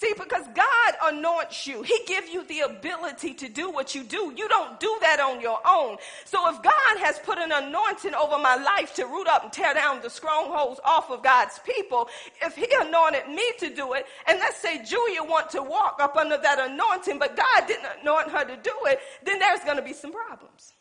See, 0.00 0.12
because 0.16 0.46
God 0.54 0.94
anoints 1.12 1.66
you, 1.66 1.82
He 1.82 1.98
gives 2.06 2.30
you 2.30 2.44
the 2.44 2.60
ability 2.60 3.34
to 3.34 3.48
do 3.48 3.68
what 3.68 3.96
you 3.96 4.04
do. 4.04 4.32
You 4.36 4.48
don't 4.48 4.78
do 4.78 4.96
that 5.00 5.18
on 5.18 5.40
your 5.40 5.58
own. 5.68 5.96
So 6.24 6.48
if 6.50 6.62
God 6.62 6.98
has 7.00 7.18
put 7.18 7.36
an 7.38 7.50
anointing 7.50 8.14
over 8.14 8.38
my 8.38 8.54
life 8.54 8.94
to 8.94 9.06
root 9.06 9.26
up 9.26 9.42
and 9.42 9.52
tear 9.52 9.74
down 9.74 10.00
the 10.00 10.08
strongholds 10.08 10.78
off 10.84 11.10
of 11.10 11.24
God's 11.24 11.58
people, 11.58 12.08
if 12.40 12.54
He 12.54 12.68
anointed 12.80 13.26
me 13.26 13.42
to 13.58 13.74
do 13.74 13.94
it, 13.94 14.06
and 14.28 14.38
let's 14.38 14.58
say 14.58 14.84
Julia 14.84 15.24
want 15.24 15.50
to 15.50 15.64
walk 15.64 15.96
up 15.98 16.14
under 16.14 16.38
that 16.38 16.70
anointing, 16.70 17.18
but 17.18 17.34
God 17.34 17.66
didn't 17.66 17.88
anoint 18.00 18.30
her 18.30 18.44
to 18.44 18.56
do 18.56 18.74
it, 18.84 19.00
then 19.24 19.40
there's 19.40 19.64
going 19.64 19.78
to 19.78 19.82
be 19.82 19.94
some 19.94 20.12
problems. 20.12 20.74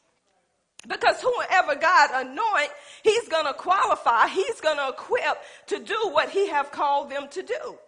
Because 0.87 1.19
whoever 1.21 1.73
God 1.73 2.09
anoint, 2.13 2.69
He's 3.01 3.27
going 3.29 3.47
to 3.47 3.53
qualify, 3.53 4.27
He's 4.27 4.61
going 4.61 4.77
to 4.77 4.89
equip 4.89 5.41
to 5.69 5.79
do 5.79 5.97
what 6.11 6.29
He 6.29 6.49
have 6.49 6.71
called 6.71 7.09
them 7.09 7.27
to 7.31 7.41
do. 7.41 7.79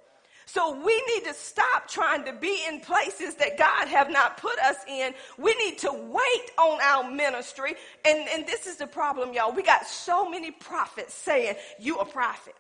So 0.52 0.74
we 0.84 1.04
need 1.14 1.26
to 1.26 1.34
stop 1.36 1.88
trying 1.88 2.26
to 2.26 2.34
be 2.34 2.58
in 2.68 2.80
places 2.80 3.36
that 3.36 3.56
God 3.56 3.88
have 3.88 4.10
not 4.10 4.38
put 4.38 4.58
us 4.60 4.78
in. 4.88 5.14
We 5.38 5.54
need 5.56 5.78
to 5.80 5.92
wait 5.92 6.52
on 6.58 6.82
our 6.82 7.12
ministry. 7.12 7.76
And, 8.04 8.28
and 8.34 8.48
this 8.48 8.66
is 8.66 8.78
the 8.78 8.88
problem, 8.88 9.32
y'all. 9.32 9.54
We 9.54 9.62
got 9.62 9.86
so 9.86 10.28
many 10.28 10.50
prophets 10.50 11.14
saying, 11.14 11.56
you 11.80 11.98
a 11.98 12.06
prophet. 12.06 12.56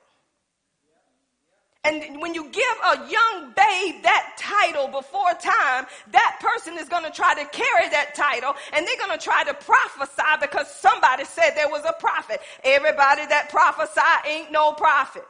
And 1.83 2.21
when 2.21 2.35
you 2.35 2.43
give 2.51 2.63
a 2.93 2.97
young 3.09 3.53
babe 3.55 4.03
that 4.03 4.35
title 4.37 4.87
before 4.89 5.33
time, 5.41 5.87
that 6.11 6.37
person 6.41 6.77
is 6.77 6.89
going 6.89 7.05
to 7.05 7.11
try 7.11 7.33
to 7.33 7.45
carry 7.49 7.89
that 7.89 8.13
title 8.13 8.53
and 8.73 8.85
they're 8.85 8.97
going 8.97 9.17
to 9.17 9.23
try 9.23 9.43
to 9.45 9.53
prophesy 9.55 10.21
because 10.41 10.69
somebody 10.75 11.25
said 11.25 11.51
there 11.55 11.69
was 11.69 11.85
a 11.85 11.93
prophet. 11.93 12.39
Everybody 12.63 13.25
that 13.25 13.49
prophesy 13.49 14.29
ain't 14.29 14.51
no 14.51 14.73
prophet. 14.73 15.23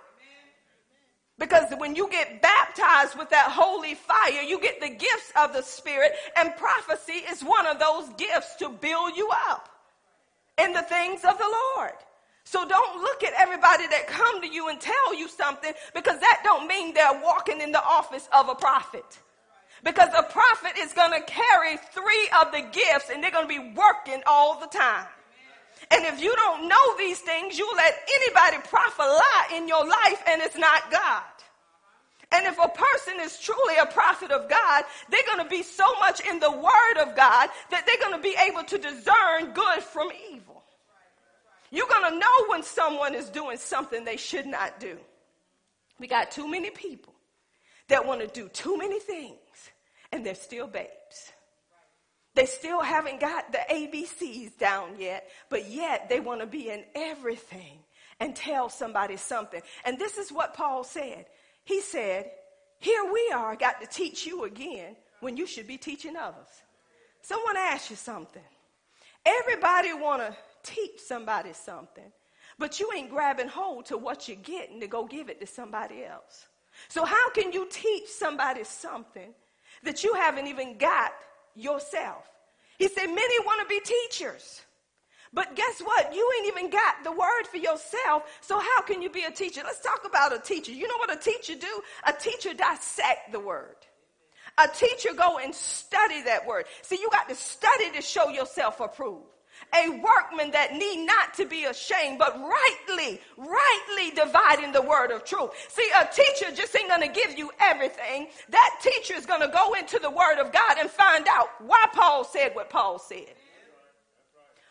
Because 1.39 1.71
when 1.77 1.95
you 1.95 2.09
get 2.09 2.41
baptized 2.41 3.17
with 3.17 3.29
that 3.29 3.49
holy 3.49 3.95
fire, 3.95 4.41
you 4.41 4.59
get 4.59 4.81
the 4.81 4.89
gifts 4.89 5.31
of 5.41 5.53
the 5.53 5.61
Spirit, 5.63 6.11
and 6.37 6.55
prophecy 6.57 7.23
is 7.31 7.41
one 7.41 7.65
of 7.65 7.79
those 7.79 8.09
gifts 8.17 8.57
to 8.57 8.69
build 8.69 9.15
you 9.15 9.29
up 9.49 9.69
in 10.61 10.73
the 10.73 10.81
things 10.81 11.23
of 11.23 11.37
the 11.37 11.57
Lord. 11.77 11.93
So 12.43 12.67
don't 12.67 13.01
look 13.01 13.23
at 13.23 13.33
everybody 13.37 13.87
that 13.87 14.07
come 14.07 14.41
to 14.41 14.47
you 14.47 14.69
and 14.69 14.81
tell 14.81 15.15
you 15.15 15.29
something 15.29 15.71
because 15.93 16.19
that 16.19 16.41
don't 16.43 16.67
mean 16.67 16.93
they're 16.93 17.21
walking 17.23 17.61
in 17.61 17.71
the 17.71 17.83
office 17.83 18.27
of 18.33 18.49
a 18.49 18.55
prophet. 18.55 19.19
Because 19.83 20.09
a 20.17 20.23
prophet 20.23 20.73
is 20.77 20.91
going 20.91 21.11
to 21.11 21.25
carry 21.25 21.77
three 21.77 22.29
of 22.41 22.51
the 22.51 22.61
gifts 22.61 23.11
and 23.13 23.23
they're 23.23 23.31
going 23.31 23.47
to 23.47 23.61
be 23.61 23.73
working 23.75 24.21
all 24.27 24.59
the 24.59 24.67
time. 24.67 25.05
And 25.91 26.05
if 26.05 26.21
you 26.21 26.35
don't 26.35 26.67
know 26.67 26.97
these 26.97 27.19
things, 27.19 27.57
you 27.57 27.69
let 27.75 27.95
anybody 28.15 28.57
prophesy 28.67 29.55
in 29.55 29.67
your 29.67 29.85
life 29.85 30.23
and 30.29 30.41
it's 30.41 30.57
not 30.57 30.91
God. 30.91 31.23
And 32.31 32.45
if 32.45 32.59
a 32.59 32.69
person 32.69 33.19
is 33.21 33.39
truly 33.39 33.75
a 33.81 33.87
prophet 33.87 34.31
of 34.31 34.49
God, 34.49 34.83
they're 35.09 35.25
going 35.25 35.43
to 35.43 35.49
be 35.49 35.63
so 35.63 35.85
much 35.99 36.19
in 36.19 36.39
the 36.39 36.51
word 36.51 36.97
of 36.99 37.15
God 37.15 37.49
that 37.71 37.87
they're 37.87 38.09
going 38.09 38.15
to 38.15 38.21
be 38.21 38.35
able 38.47 38.63
to 38.63 38.77
discern 38.77 39.53
good 39.53 39.81
from 39.81 40.09
evil. 40.31 40.63
You're 41.71 41.87
going 41.87 42.13
to 42.13 42.19
know 42.19 42.45
when 42.47 42.63
someone 42.63 43.15
is 43.15 43.29
doing 43.29 43.57
something 43.57 44.05
they 44.05 44.17
should 44.17 44.45
not 44.45 44.79
do. 44.79 44.97
We 45.99 46.07
got 46.07 46.31
too 46.31 46.47
many 46.47 46.69
people 46.69 47.13
that 47.87 48.05
want 48.05 48.21
to 48.21 48.27
do 48.27 48.47
too 48.49 48.77
many 48.77 48.99
things 48.99 49.37
and 50.11 50.25
they're 50.25 50.35
still 50.35 50.67
babes. 50.67 51.31
They 52.39 52.45
still 52.45 52.79
haven't 52.79 53.19
got 53.19 53.51
the 53.51 53.59
ABCs 53.69 54.57
down 54.57 54.95
yet, 54.97 55.29
but 55.49 55.69
yet 55.69 56.07
they 56.07 56.21
want 56.21 56.39
to 56.39 56.47
be 56.47 56.69
in 56.69 56.85
everything 56.95 57.79
and 58.21 58.33
tell 58.33 58.69
somebody 58.69 59.17
something. 59.17 59.61
And 59.83 59.99
this 59.99 60.17
is 60.17 60.31
what 60.31 60.53
Paul 60.53 60.85
said. 60.85 61.25
He 61.65 61.81
said, 61.81 62.31
Here 62.79 63.03
we 63.11 63.33
are, 63.35 63.57
got 63.57 63.81
to 63.81 63.87
teach 63.87 64.25
you 64.25 64.45
again 64.45 64.95
when 65.19 65.35
you 65.35 65.45
should 65.45 65.67
be 65.67 65.75
teaching 65.75 66.15
others. 66.15 66.47
Someone 67.23 67.57
asked 67.57 67.89
you 67.89 67.97
something. 67.97 68.41
Everybody 69.25 69.91
want 69.91 70.21
to 70.21 70.33
teach 70.63 71.01
somebody 71.01 71.51
something, 71.51 72.09
but 72.57 72.79
you 72.79 72.89
ain't 72.95 73.09
grabbing 73.09 73.49
hold 73.49 73.87
to 73.87 73.97
what 73.97 74.29
you're 74.29 74.37
getting 74.37 74.79
to 74.79 74.87
go 74.87 75.05
give 75.05 75.27
it 75.27 75.41
to 75.41 75.45
somebody 75.45 76.05
else. 76.05 76.45
So 76.87 77.03
how 77.03 77.31
can 77.31 77.51
you 77.51 77.67
teach 77.69 78.07
somebody 78.07 78.63
something 78.63 79.33
that 79.83 80.05
you 80.05 80.13
haven't 80.13 80.47
even 80.47 80.77
got 80.77 81.11
yourself. 81.55 82.25
He 82.77 82.87
said, 82.87 83.07
Many 83.07 83.39
want 83.45 83.61
to 83.61 83.67
be 83.67 83.81
teachers. 83.81 84.61
But 85.31 85.55
guess 85.55 85.79
what? 85.79 86.13
You 86.15 86.31
ain't 86.37 86.47
even 86.47 86.71
got 86.71 87.03
the 87.03 87.11
word 87.11 87.43
for 87.51 87.57
yourself. 87.57 88.23
So 88.41 88.59
how 88.59 88.81
can 88.81 89.01
you 89.01 89.11
be 89.11 89.23
a 89.23 89.31
teacher? 89.31 89.61
Let's 89.63 89.79
talk 89.79 90.01
about 90.05 90.33
a 90.33 90.39
teacher. 90.39 90.71
You 90.71 90.87
know 90.87 90.97
what 90.97 91.15
a 91.15 91.19
teacher 91.19 91.53
do? 91.53 91.81
A 92.07 92.13
teacher 92.13 92.53
dissect 92.55 93.31
the 93.31 93.39
word. 93.39 93.75
A 94.57 94.67
teacher 94.67 95.09
go 95.15 95.37
and 95.37 95.53
study 95.53 96.23
that 96.23 96.47
word. 96.47 96.65
See, 96.81 96.97
you 96.99 97.09
got 97.11 97.29
to 97.29 97.35
study 97.35 97.91
to 97.91 98.01
show 98.01 98.29
yourself 98.29 98.79
approved 98.79 99.27
a 99.75 99.89
workman 99.89 100.51
that 100.51 100.73
need 100.73 101.05
not 101.05 101.33
to 101.35 101.45
be 101.45 101.65
ashamed, 101.65 102.17
but 102.17 102.35
rightly, 102.39 103.21
rightly 103.37 104.11
dividing 104.15 104.71
the 104.71 104.81
word 104.81 105.11
of 105.11 105.23
truth. 105.23 105.51
See, 105.69 105.87
a 105.99 106.05
teacher 106.05 106.55
just 106.55 106.75
ain't 106.75 106.89
going 106.89 107.01
to 107.01 107.07
give 107.07 107.37
you 107.37 107.51
everything. 107.59 108.27
That 108.49 108.79
teacher 108.81 109.13
is 109.13 109.25
going 109.25 109.41
to 109.41 109.47
go 109.47 109.73
into 109.73 109.99
the 109.99 110.09
word 110.09 110.39
of 110.39 110.51
God 110.51 110.77
and 110.79 110.89
find 110.89 111.27
out 111.27 111.49
why 111.59 111.85
Paul 111.93 112.23
said 112.23 112.55
what 112.55 112.69
Paul 112.69 112.99
said. 112.99 113.35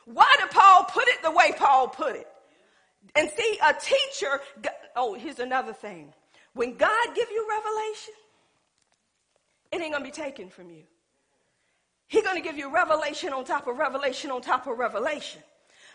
Why 0.04 0.34
did 0.38 0.50
Paul 0.50 0.84
put 0.84 1.06
it 1.08 1.22
the 1.22 1.30
way 1.30 1.52
Paul 1.56 1.88
put 1.88 2.16
it? 2.16 2.26
And 3.14 3.30
see, 3.30 3.58
a 3.66 3.74
teacher, 3.74 4.40
oh, 4.96 5.14
here's 5.14 5.38
another 5.38 5.72
thing. 5.72 6.12
When 6.54 6.76
God 6.76 7.14
give 7.14 7.30
you 7.30 7.46
revelation, 7.48 8.14
it 9.70 9.80
ain't 9.80 9.92
going 9.92 10.04
to 10.04 10.10
be 10.10 10.10
taken 10.10 10.48
from 10.48 10.70
you. 10.70 10.82
He's 12.08 12.24
going 12.24 12.36
to 12.36 12.42
give 12.42 12.56
you 12.56 12.72
revelation 12.72 13.32
on 13.32 13.44
top 13.44 13.66
of 13.66 13.76
revelation 13.76 14.30
on 14.30 14.40
top 14.40 14.66
of 14.66 14.78
revelation. 14.78 15.42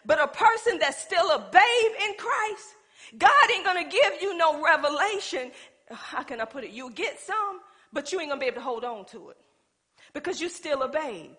But 0.06 0.22
a 0.22 0.28
person 0.28 0.80
that's 0.80 1.02
still 1.02 1.32
a 1.32 1.40
babe 1.40 1.92
in 2.08 2.16
Christ, 2.18 2.76
God 3.18 3.52
ain't 3.54 3.66
going 3.66 3.84
to 3.84 3.90
give 3.90 4.22
you 4.22 4.38
no 4.38 4.64
revelation. 4.64 5.52
How 5.90 6.24
can 6.24 6.40
I 6.40 6.46
put 6.46 6.64
it? 6.64 6.72
You'll 6.72 6.90
get 6.90 7.20
some, 7.20 7.60
but 7.92 8.12
you 8.12 8.20
ain't 8.20 8.30
going 8.30 8.40
to 8.40 8.44
be 8.44 8.48
able 8.48 8.58
to 8.58 8.62
hold 8.62 8.84
on 8.84 9.06
to 9.06 9.30
it 9.30 9.38
because 10.14 10.40
you're 10.40 10.50
still 10.50 10.84
a 10.84 10.88
babe. 10.88 11.32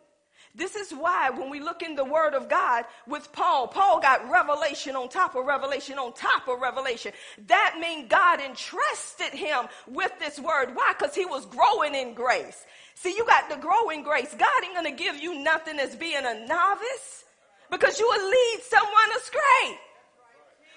This 0.57 0.77
is 0.77 0.93
why 0.93 1.31
when 1.31 1.51
we 1.51 1.59
look 1.59 1.83
in 1.83 1.97
the 1.97 2.05
word 2.05 2.35
of 2.35 2.49
God 2.49 2.85
with 3.09 3.33
Paul, 3.33 3.67
Paul 3.67 4.01
got 4.01 4.31
revelation 4.31 4.95
on 4.95 5.09
top 5.09 5.35
of 5.35 5.45
revelation 5.45 5.99
on 5.99 6.13
top 6.13 6.47
of 6.47 6.61
revelation. 6.61 7.13
That 7.49 7.79
means 7.81 8.09
God 8.09 8.41
entrusted 8.41 9.33
him 9.33 9.67
with 9.89 10.13
this 10.21 10.39
word. 10.39 10.75
Why? 10.75 10.95
Because 10.97 11.15
he 11.15 11.27
was 11.27 11.45
growing 11.47 11.97
in 11.97 12.15
grace. 12.15 12.65
See, 12.95 13.15
you 13.17 13.25
got 13.27 13.51
to 13.51 13.57
grow 13.57 13.91
in 13.91 14.03
grace. 14.03 14.35
God 14.39 14.65
ain't 14.65 14.75
going 14.75 14.97
to 14.97 15.03
give 15.03 15.17
you 15.17 15.43
nothing 15.43 15.79
as 15.79 15.95
being 15.97 16.25
a 16.25 16.47
novice 16.47 17.25
because 17.71 17.99
you 17.99 18.07
will 18.07 18.31
lead 18.31 18.59
someone 18.63 19.11
astray. 19.17 19.79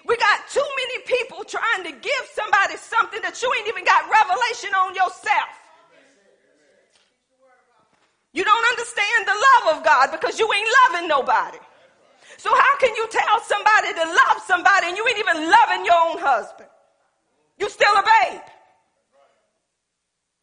We 0.06 0.16
got 0.16 0.48
too 0.50 0.64
many 0.76 1.04
people 1.04 1.44
trying 1.44 1.84
to 1.84 1.92
give 1.92 2.24
somebody 2.32 2.76
something 2.76 3.20
that 3.22 3.40
you 3.42 3.52
ain't 3.58 3.68
even 3.68 3.84
got 3.84 4.08
revelation 4.10 4.70
on 4.74 4.94
yourself. 4.94 5.52
You 8.32 8.44
don't 8.44 8.66
understand 8.70 9.26
the 9.26 9.36
love 9.36 9.78
of 9.78 9.84
God 9.84 10.10
because 10.12 10.38
you 10.38 10.48
ain't 10.52 10.68
loving 10.84 11.08
nobody. 11.08 11.58
So 12.36 12.50
how 12.54 12.78
can 12.78 12.94
you 12.94 13.06
tell 13.10 13.40
somebody 13.40 13.92
to 13.94 14.04
love 14.04 14.42
somebody 14.46 14.88
and 14.88 14.96
you 14.96 15.06
ain't 15.08 15.18
even 15.18 15.50
loving 15.50 15.84
your 15.84 15.94
own 15.94 16.18
husband? 16.18 16.68
You 17.58 17.68
still 17.68 17.92
a 17.92 18.02
babe. 18.02 18.40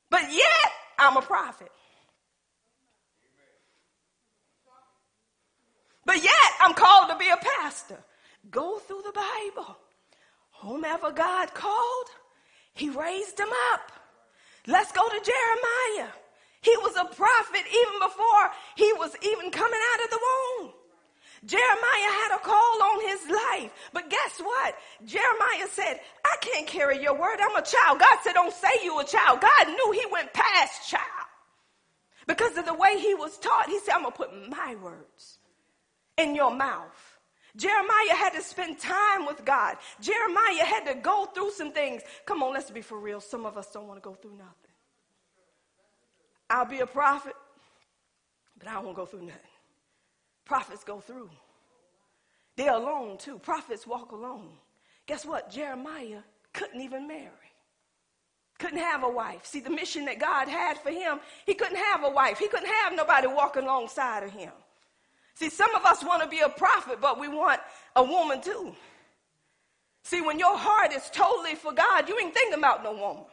But 0.09 0.31
yet, 0.31 0.71
I'm 0.99 1.17
a 1.17 1.21
prophet. 1.21 1.71
But 6.05 6.23
yet, 6.23 6.51
I'm 6.61 6.73
called 6.73 7.09
to 7.09 7.17
be 7.17 7.29
a 7.29 7.37
pastor. 7.37 7.97
Go 8.51 8.79
through 8.79 9.03
the 9.05 9.13
Bible. 9.13 9.77
Whomever 10.61 11.11
God 11.11 11.53
called, 11.53 12.07
he 12.73 12.89
raised 12.89 13.39
him 13.39 13.49
up. 13.73 13.91
Let's 14.67 14.91
go 14.91 15.07
to 15.07 15.31
Jeremiah. 15.31 16.11
He 16.61 16.75
was 16.77 16.95
a 16.95 17.05
prophet 17.15 17.63
even 17.69 17.99
before 17.99 18.51
he 18.75 18.91
was 18.93 19.15
even 19.21 19.51
coming 19.51 19.79
out 19.93 20.03
of 20.05 20.09
the 20.09 20.19
womb. 20.21 20.73
Jeremiah 21.43 22.11
had 22.23 22.35
a 22.35 22.39
call 22.39 22.83
on 22.83 23.01
his 23.07 23.29
life. 23.29 23.71
But 23.93 24.09
guess 24.09 24.39
what? 24.39 24.75
Jeremiah 25.03 25.67
said, 25.69 25.99
I 26.23 26.37
can't 26.41 26.67
carry 26.67 27.01
your 27.01 27.13
word. 27.13 27.37
I'm 27.41 27.55
a 27.55 27.61
child. 27.61 27.99
God 27.99 28.17
said, 28.23 28.33
don't 28.33 28.53
say 28.53 28.69
you 28.83 28.99
a 28.99 29.03
child. 29.03 29.41
God 29.41 29.67
knew 29.67 29.91
he 29.91 30.05
went 30.11 30.33
past 30.33 30.89
child. 30.89 31.03
Because 32.27 32.57
of 32.57 32.65
the 32.65 32.73
way 32.73 32.99
he 32.99 33.13
was 33.13 33.37
taught, 33.37 33.67
he 33.67 33.79
said, 33.79 33.93
I'm 33.93 34.01
going 34.01 34.13
to 34.13 34.17
put 34.17 34.49
my 34.49 34.75
words 34.75 35.39
in 36.17 36.35
your 36.35 36.53
mouth. 36.53 37.19
Jeremiah 37.55 38.15
had 38.15 38.31
to 38.31 38.41
spend 38.41 38.79
time 38.79 39.25
with 39.25 39.45
God. 39.45 39.77
Jeremiah 40.01 40.65
had 40.65 40.85
to 40.87 40.95
go 40.95 41.25
through 41.25 41.51
some 41.51 41.71
things. 41.71 42.01
Come 42.25 42.43
on, 42.43 42.53
let's 42.53 42.69
be 42.69 42.81
for 42.81 42.99
real. 42.99 43.21
Some 43.21 43.45
of 43.45 43.57
us 43.57 43.71
don't 43.71 43.87
want 43.87 44.01
to 44.01 44.07
go 44.07 44.15
through 44.15 44.33
nothing. 44.33 44.51
I'll 46.49 46.65
be 46.65 46.79
a 46.79 46.87
prophet, 46.87 47.33
but 48.59 48.67
I 48.67 48.79
won't 48.79 48.95
go 48.95 49.05
through 49.05 49.21
nothing. 49.21 49.39
Prophets 50.45 50.83
go 50.83 50.99
through. 50.99 51.29
They're 52.55 52.73
alone 52.73 53.17
too. 53.17 53.39
Prophets 53.39 53.85
walk 53.85 54.11
alone. 54.11 54.49
Guess 55.07 55.25
what? 55.25 55.51
Jeremiah 55.51 56.21
couldn't 56.53 56.81
even 56.81 57.07
marry. 57.07 57.29
Couldn't 58.57 58.79
have 58.79 59.03
a 59.03 59.09
wife. 59.09 59.45
See, 59.45 59.59
the 59.59 59.69
mission 59.69 60.05
that 60.05 60.19
God 60.19 60.47
had 60.47 60.77
for 60.77 60.89
him, 60.89 61.19
he 61.45 61.53
couldn't 61.53 61.77
have 61.77 62.03
a 62.05 62.09
wife. 62.09 62.39
He 62.39 62.47
couldn't 62.47 62.69
have 62.83 62.95
nobody 62.95 63.27
walking 63.27 63.63
alongside 63.63 64.23
of 64.23 64.31
him. 64.31 64.53
See, 65.33 65.49
some 65.49 65.75
of 65.75 65.83
us 65.85 66.03
want 66.03 66.23
to 66.23 66.29
be 66.29 66.39
a 66.39 66.49
prophet, 66.49 67.01
but 67.01 67.19
we 67.19 67.27
want 67.27 67.59
a 67.97 68.03
woman 68.03 68.41
too. 68.41 68.73
See, 70.03 70.21
when 70.21 70.39
your 70.39 70.57
heart 70.57 70.93
is 70.93 71.09
totally 71.09 71.55
for 71.55 71.73
God, 71.73 72.07
you 72.07 72.17
ain't 72.17 72.33
thinking 72.33 72.57
about 72.57 72.83
no 72.83 72.93
woman. 72.93 73.25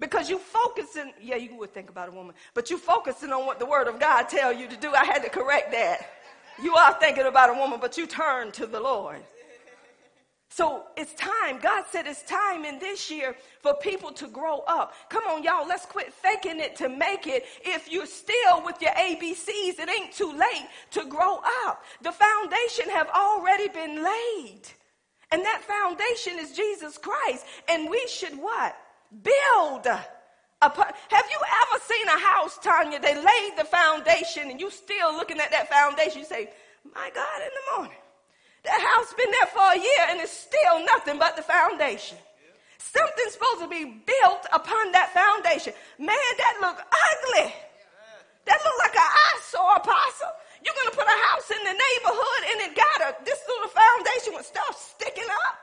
Because 0.00 0.30
you 0.30 0.38
focusing, 0.38 1.12
yeah, 1.20 1.36
you 1.36 1.56
would 1.56 1.74
think 1.74 1.90
about 1.90 2.08
a 2.08 2.12
woman, 2.12 2.34
but 2.54 2.70
you 2.70 2.78
focusing 2.78 3.32
on 3.32 3.46
what 3.46 3.58
the 3.58 3.66
word 3.66 3.88
of 3.88 3.98
God 3.98 4.28
tell 4.28 4.52
you 4.52 4.68
to 4.68 4.76
do. 4.76 4.94
I 4.94 5.04
had 5.04 5.22
to 5.24 5.28
correct 5.28 5.72
that. 5.72 6.08
You 6.62 6.74
are 6.74 6.94
thinking 6.94 7.26
about 7.26 7.50
a 7.50 7.54
woman, 7.54 7.78
but 7.80 7.98
you 7.98 8.06
turn 8.06 8.52
to 8.52 8.66
the 8.66 8.80
Lord. 8.80 9.20
So 10.50 10.84
it's 10.96 11.14
time. 11.14 11.58
God 11.60 11.84
said 11.90 12.06
it's 12.06 12.22
time 12.22 12.64
in 12.64 12.78
this 12.78 13.10
year 13.10 13.36
for 13.60 13.74
people 13.74 14.10
to 14.12 14.28
grow 14.28 14.64
up. 14.66 14.94
Come 15.08 15.24
on, 15.24 15.42
y'all, 15.42 15.66
let's 15.66 15.86
quit 15.86 16.12
faking 16.12 16.58
it 16.58 16.74
to 16.76 16.88
make 16.88 17.26
it. 17.26 17.44
If 17.64 17.90
you're 17.90 18.06
still 18.06 18.64
with 18.64 18.80
your 18.80 18.92
ABCs, 18.92 19.78
it 19.78 19.88
ain't 19.88 20.12
too 20.12 20.32
late 20.32 20.66
to 20.92 21.04
grow 21.04 21.40
up. 21.64 21.84
The 22.02 22.12
foundation 22.12 22.88
have 22.90 23.08
already 23.10 23.68
been 23.68 24.02
laid. 24.02 24.62
And 25.30 25.44
that 25.44 25.62
foundation 25.62 26.38
is 26.38 26.56
Jesus 26.56 26.98
Christ. 26.98 27.44
And 27.68 27.90
we 27.90 28.04
should 28.08 28.32
what? 28.32 28.76
Build 29.10 29.86
upon. 30.60 30.86
Have 31.10 31.26
you 31.30 31.40
ever 31.40 31.82
seen 31.82 32.06
a 32.08 32.18
house, 32.18 32.58
Tanya? 32.62 33.00
They 33.00 33.14
laid 33.14 33.52
the 33.56 33.64
foundation 33.64 34.50
and 34.50 34.60
you 34.60 34.70
still 34.70 35.14
looking 35.14 35.38
at 35.38 35.50
that 35.50 35.68
foundation. 35.68 36.20
You 36.20 36.26
say, 36.26 36.50
my 36.94 37.10
God, 37.14 37.38
in 37.42 37.50
the 37.52 37.76
morning. 37.76 38.02
That 38.64 38.80
house 38.80 39.14
been 39.14 39.30
there 39.30 39.50
for 39.54 39.64
a 39.72 39.78
year 39.78 40.04
and 40.10 40.20
it's 40.20 40.32
still 40.32 40.84
nothing 40.84 41.18
but 41.18 41.36
the 41.36 41.42
foundation. 41.42 42.18
Something's 42.78 43.34
supposed 43.34 43.62
to 43.64 43.68
be 43.68 43.84
built 43.84 44.44
upon 44.52 44.92
that 44.92 45.12
foundation. 45.12 45.72
Man, 45.98 46.32
that 46.38 46.54
look 46.60 46.78
ugly. 46.78 47.54
That 48.46 48.58
look 48.64 48.76
like 48.80 48.96
an 48.96 49.10
eyesore, 49.28 49.76
apostle. 49.76 50.32
You're 50.64 50.74
to 50.74 50.96
put 50.96 51.06
a 51.06 51.18
house 51.30 51.48
in 51.52 51.62
the 51.62 51.76
neighborhood 51.76 52.42
and 52.50 52.58
it 52.66 52.72
got 52.74 52.98
a, 53.08 53.10
this 53.24 53.38
little 53.46 53.70
foundation 53.70 54.34
with 54.34 54.46
stuff 54.46 54.74
sticking 54.74 55.28
up. 55.46 55.56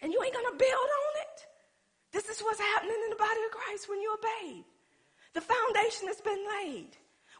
And 0.00 0.12
you 0.12 0.22
ain't 0.22 0.34
to 0.34 0.56
build 0.56 0.88
on 0.88 1.12
it. 1.12 1.13
This 2.14 2.28
is 2.28 2.40
what's 2.40 2.60
happening 2.60 2.96
in 3.04 3.10
the 3.10 3.16
body 3.16 3.40
of 3.44 3.50
Christ 3.50 3.88
when 3.88 4.00
you 4.00 4.14
obey. 4.14 4.64
The 5.34 5.40
foundation 5.40 6.06
has 6.06 6.20
been 6.20 6.46
laid. 6.62 6.90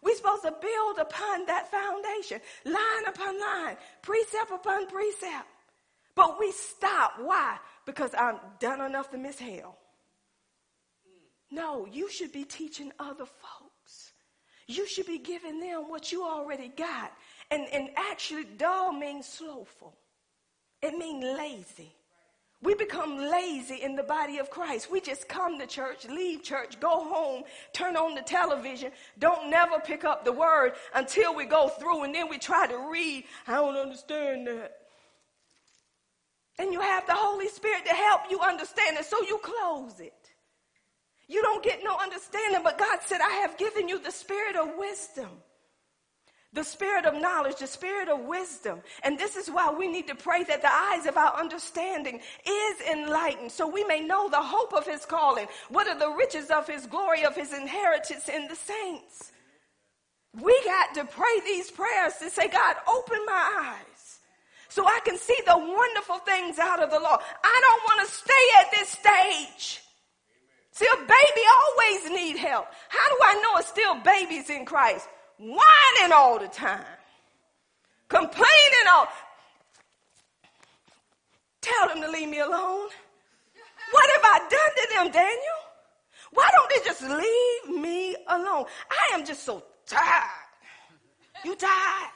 We're 0.03 0.17
supposed 0.17 0.43
to 0.43 0.51
build 0.51 0.99
upon 0.99 1.47
that 1.47 1.71
foundation, 1.71 2.41
line 2.65 3.07
upon 3.07 3.41
line, 3.41 3.77
precept 4.03 4.51
upon 4.51 4.89
precept. 4.89 5.47
But 6.17 6.41
we 6.41 6.51
stop. 6.51 7.15
Why? 7.21 7.59
Because 7.87 8.11
I'm 8.19 8.41
done 8.59 8.81
enough 8.81 9.13
to 9.13 9.17
miss 9.17 9.39
hell. 9.39 9.79
No, 11.53 11.87
you 11.87 12.11
should 12.11 12.33
be 12.33 12.45
teaching 12.45 12.91
other 12.99 13.27
folks. 13.27 14.13
You 14.67 14.89
should 14.89 15.07
be 15.07 15.19
giving 15.19 15.61
them 15.61 15.89
what 15.89 16.11
you 16.11 16.25
already 16.25 16.69
got. 16.69 17.13
And, 17.53 17.69
and 17.73 17.91
actually, 17.97 18.45
dull 18.45 18.93
means 18.93 19.27
slowful. 19.27 19.95
It 20.83 20.99
means 20.99 21.23
lazy. 21.23 21.95
We 22.65 22.75
become 22.75 23.19
lazy 23.19 23.75
in 23.83 23.95
the 23.95 24.03
body 24.03 24.39
of 24.39 24.49
Christ. 24.49 24.91
We 24.91 25.03
just 25.03 25.29
come 25.29 25.59
to 25.59 25.67
church, 25.67 26.09
leave 26.09 26.43
church, 26.43 26.81
go 26.81 27.05
home, 27.05 27.43
turn 27.75 27.95
on 27.95 28.15
the 28.15 28.23
television, 28.23 28.91
don't 29.19 29.51
never 29.51 29.79
pick 29.81 30.05
up 30.05 30.25
the 30.25 30.33
word 30.33 30.73
until 30.95 31.37
we 31.37 31.45
go 31.45 31.69
through 31.69 32.05
and 32.05 32.15
then 32.15 32.31
we 32.31 32.39
try 32.39 32.67
to 32.67 32.89
read. 32.91 33.25
I 33.47 33.57
don't 33.57 33.77
understand 33.77 34.47
that. 34.47 34.73
And 36.59 36.73
you 36.73 36.81
have 36.81 37.07
the 37.07 37.15
Holy 37.15 37.49
Spirit 37.49 37.85
to 37.85 37.95
help 37.95 38.23
you 38.31 38.41
understand 38.41 38.97
it, 38.97 39.05
so 39.05 39.21
you 39.21 39.39
close 39.43 40.01
it. 40.01 40.15
You 41.29 41.43
don't 41.43 41.63
get 41.63 41.81
no 41.85 41.99
understanding, 41.99 42.63
but 42.65 42.79
God 42.79 43.01
said, 43.05 43.21
I 43.21 43.43
have 43.43 43.59
given 43.59 43.89
you 43.89 43.99
the 43.99 44.11
spirit 44.11 44.57
of 44.57 44.71
wisdom 44.79 45.29
the 46.55 46.65
spirit 46.65 47.05
of 47.05 47.21
knowledge, 47.21 47.57
the 47.57 47.67
spirit 47.67 48.09
of 48.09 48.21
wisdom. 48.21 48.81
And 49.03 49.19
this 49.19 49.37
is 49.37 49.51
why 49.51 49.75
we 49.77 49.89
need 49.89 50.07
to 50.07 50.15
pray 50.15 50.45
that 50.45 50.63
the 50.63 50.73
eyes 50.73 51.05
of 51.05 51.17
our 51.17 51.35
understanding 51.37 52.21
is 52.47 52.81
enlightened 52.93 53.51
so 53.51 53.67
we 53.67 53.85
may 53.85 54.01
know 54.01 54.29
the 54.29 54.41
hope 54.41 54.73
of 54.73 54.87
his 54.87 55.05
calling. 55.05 55.49
What 55.69 55.89
are 55.89 55.99
the 55.99 56.11
riches 56.11 56.51
of 56.51 56.69
his 56.69 56.87
glory, 56.87 57.25
of 57.25 57.35
his 57.35 57.53
inheritance 57.53 58.29
in 58.29 58.47
the 58.47 58.55
saints? 58.55 59.33
We 60.41 60.59
got 60.65 60.95
to 60.95 61.05
pray 61.05 61.41
these 61.45 61.71
prayers 61.71 62.15
to 62.21 62.31
say, 62.31 62.49
God, 62.49 62.77
open 62.89 63.19
my 63.27 63.75
eyes 63.75 64.19
so 64.69 64.87
I 64.87 65.01
can 65.05 65.19
see 65.19 65.39
the 65.47 65.59
wonderful 65.59 66.19
things 66.19 66.59
out 66.59 66.83
of 66.83 66.91
the 66.91 66.99
law. 66.99 67.19
I 67.45 67.63
don't 67.67 67.83
want 67.83 68.09
to 68.09 68.15
stay 68.15 68.33
at 68.61 68.71
this 68.71 68.89
stage. 68.89 69.81
See, 70.73 70.87
a 70.93 70.97
baby 70.97 71.45
always 71.63 72.11
need 72.11 72.37
help. 72.37 72.67
How 72.89 73.09
do 73.09 73.17
I 73.23 73.35
know 73.43 73.59
it's 73.59 73.69
still 73.69 73.95
babies 74.01 74.51
in 74.51 74.65
Christ? 74.65 75.09
Whining 75.39 76.13
all 76.13 76.39
the 76.39 76.49
time, 76.49 76.85
complaining 78.09 78.87
all. 78.93 79.09
Tell 81.61 81.89
them 81.89 82.03
to 82.03 82.11
leave 82.11 82.29
me 82.29 82.41
alone. 82.41 82.89
What 83.91 84.11
have 84.15 84.25
I 84.25 84.39
done 84.39 84.51
to 84.51 84.89
them, 84.95 85.13
Daniel? 85.13 85.61
Why 86.33 86.51
don't 86.55 86.71
they 86.71 86.85
just 86.85 87.03
leave 87.03 87.81
me 87.83 88.17
alone? 88.29 88.65
I 88.91 89.15
am 89.15 89.25
just 89.25 89.45
so 89.45 89.63
tired. 89.87 90.31
You 91.45 91.55
tired? 91.55 92.11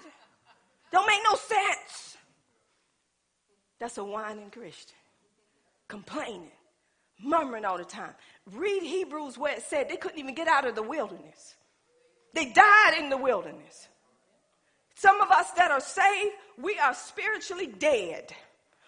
Don't 0.90 1.06
make 1.06 1.20
no 1.24 1.36
sense. 1.36 2.16
That's 3.78 3.98
a 3.98 4.04
whining 4.04 4.50
Christian. 4.50 4.96
Complaining, 5.86 6.50
murmuring 7.22 7.64
all 7.64 7.78
the 7.78 7.84
time. 7.84 8.14
Read 8.52 8.82
Hebrews 8.82 9.38
where 9.38 9.54
it 9.54 9.62
said 9.62 9.88
they 9.88 9.96
couldn't 9.96 10.18
even 10.18 10.34
get 10.34 10.48
out 10.48 10.66
of 10.66 10.74
the 10.74 10.82
wilderness. 10.82 11.54
They 12.34 12.46
died 12.46 12.94
in 12.98 13.08
the 13.08 13.16
wilderness. 13.16 13.88
Some 14.94 15.20
of 15.20 15.30
us 15.30 15.50
that 15.52 15.70
are 15.70 15.80
saved, 15.80 16.34
we 16.60 16.78
are 16.78 16.94
spiritually 16.94 17.66
dead. 17.66 18.32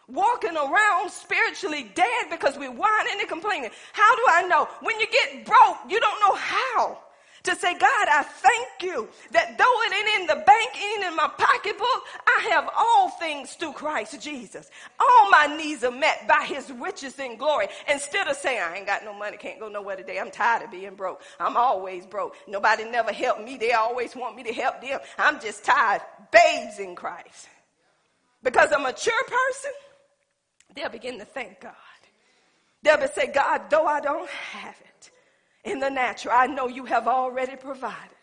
Walking 0.08 0.56
around 0.56 1.10
spiritually 1.10 1.90
dead 1.94 2.30
because 2.30 2.58
we're 2.58 2.72
whining 2.72 3.20
and 3.20 3.28
complaining. 3.28 3.70
How 3.92 4.16
do 4.16 4.22
I 4.28 4.42
know? 4.48 4.68
When 4.82 4.98
you 4.98 5.06
get 5.06 5.46
broke, 5.46 5.78
you 5.88 6.00
don't 6.00 6.20
know 6.20 6.34
how 6.34 6.98
to 7.44 7.56
say, 7.56 7.72
God, 7.74 8.08
I 8.08 8.22
thank 8.22 8.82
you 8.82 9.08
that 9.32 9.56
though 9.56 9.82
it 9.86 9.94
ain't 9.94 10.20
in 10.20 10.26
the 10.26 10.44
bank, 10.44 10.70
ain't 10.76 11.04
in 11.04 11.16
my 11.16 11.28
pocketbook, 11.38 12.04
I 12.26 12.48
have 12.50 12.68
all 12.76 13.08
things 13.10 13.54
through 13.54 13.72
Christ 13.72 14.20
Jesus. 14.20 14.70
All 14.98 15.30
my 15.30 15.54
needs 15.56 15.82
are 15.84 15.90
met 15.90 16.28
by 16.28 16.44
his 16.44 16.70
riches 16.70 17.18
and 17.18 17.38
glory. 17.38 17.68
Instead 17.88 18.28
of 18.28 18.36
saying, 18.36 18.60
I 18.62 18.76
ain't 18.76 18.86
got 18.86 19.04
no 19.04 19.14
money, 19.14 19.36
can't 19.36 19.58
go 19.58 19.68
nowhere 19.68 19.96
today. 19.96 20.18
I'm 20.18 20.30
tired 20.30 20.64
of 20.64 20.70
being 20.70 20.94
broke. 20.94 21.22
I'm 21.38 21.56
always 21.56 22.04
broke. 22.06 22.36
Nobody 22.46 22.84
never 22.84 23.12
helped 23.12 23.42
me. 23.42 23.56
They 23.56 23.72
always 23.72 24.14
want 24.14 24.36
me 24.36 24.42
to 24.44 24.52
help 24.52 24.82
them. 24.82 25.00
I'm 25.18 25.40
just 25.40 25.64
tired. 25.64 26.02
Babes 26.30 26.78
in 26.78 26.94
Christ. 26.94 27.48
Because 28.42 28.70
a 28.72 28.78
mature 28.78 29.24
person 29.24 29.72
they'll 30.74 30.88
begin 30.88 31.18
to 31.18 31.24
thank 31.24 31.60
God. 31.60 31.74
They'll 32.82 32.98
be 32.98 33.06
say, 33.08 33.30
God, 33.32 33.68
though 33.70 33.86
I 33.86 34.00
don't 34.00 34.28
have 34.28 34.74
it 34.80 34.89
in 35.64 35.78
the 35.78 35.90
natural, 35.90 36.34
I 36.36 36.46
know 36.46 36.68
you 36.68 36.84
have 36.86 37.06
already 37.06 37.56
provided. 37.56 38.16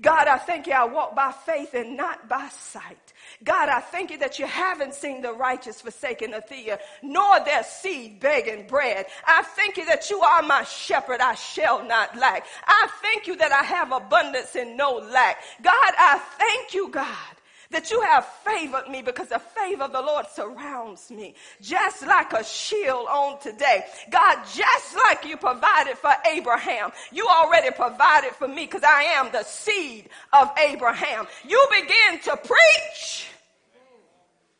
God, 0.00 0.26
I 0.26 0.38
thank 0.38 0.66
you. 0.66 0.72
I 0.72 0.84
walk 0.84 1.14
by 1.14 1.30
faith 1.30 1.74
and 1.74 1.96
not 1.96 2.28
by 2.28 2.48
sight. 2.48 3.12
God, 3.44 3.68
I 3.68 3.80
thank 3.80 4.10
you 4.10 4.18
that 4.18 4.38
you 4.40 4.46
haven't 4.46 4.94
seen 4.94 5.22
the 5.22 5.32
righteous 5.32 5.80
forsaken 5.80 6.34
of 6.34 6.48
thee, 6.48 6.72
nor 7.02 7.40
their 7.44 7.62
seed 7.62 8.18
begging 8.18 8.66
bread. 8.66 9.06
I 9.24 9.42
thank 9.42 9.76
you 9.76 9.86
that 9.86 10.10
you 10.10 10.20
are 10.20 10.42
my 10.42 10.64
shepherd. 10.64 11.20
I 11.20 11.34
shall 11.34 11.86
not 11.86 12.16
lack. 12.18 12.44
I 12.66 12.88
thank 13.02 13.28
you 13.28 13.36
that 13.36 13.52
I 13.52 13.62
have 13.62 13.92
abundance 13.92 14.56
and 14.56 14.76
no 14.76 14.94
lack. 14.96 15.38
God, 15.62 15.72
I 15.96 16.20
thank 16.38 16.74
you, 16.74 16.88
God 16.88 17.33
that 17.74 17.90
you 17.90 18.00
have 18.02 18.24
favored 18.24 18.88
me 18.88 19.02
because 19.02 19.28
the 19.28 19.38
favor 19.38 19.84
of 19.84 19.92
the 19.92 20.00
Lord 20.00 20.26
surrounds 20.32 21.10
me, 21.10 21.34
just 21.60 22.06
like 22.06 22.32
a 22.32 22.44
shield 22.44 23.06
on 23.08 23.38
today. 23.40 23.84
God, 24.10 24.38
just 24.54 24.96
like 25.04 25.24
you 25.26 25.36
provided 25.36 25.98
for 25.98 26.12
Abraham, 26.30 26.92
you 27.12 27.26
already 27.26 27.70
provided 27.72 28.30
for 28.30 28.46
me 28.48 28.66
because 28.66 28.84
I 28.84 29.02
am 29.18 29.30
the 29.32 29.42
seed 29.42 30.08
of 30.32 30.50
Abraham. 30.58 31.26
You 31.46 31.66
begin 31.70 32.20
to 32.24 32.36
preach. 32.36 33.26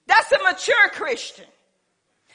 That's 0.07 0.33
a 0.33 0.43
mature 0.43 0.89
Christian. 0.93 1.47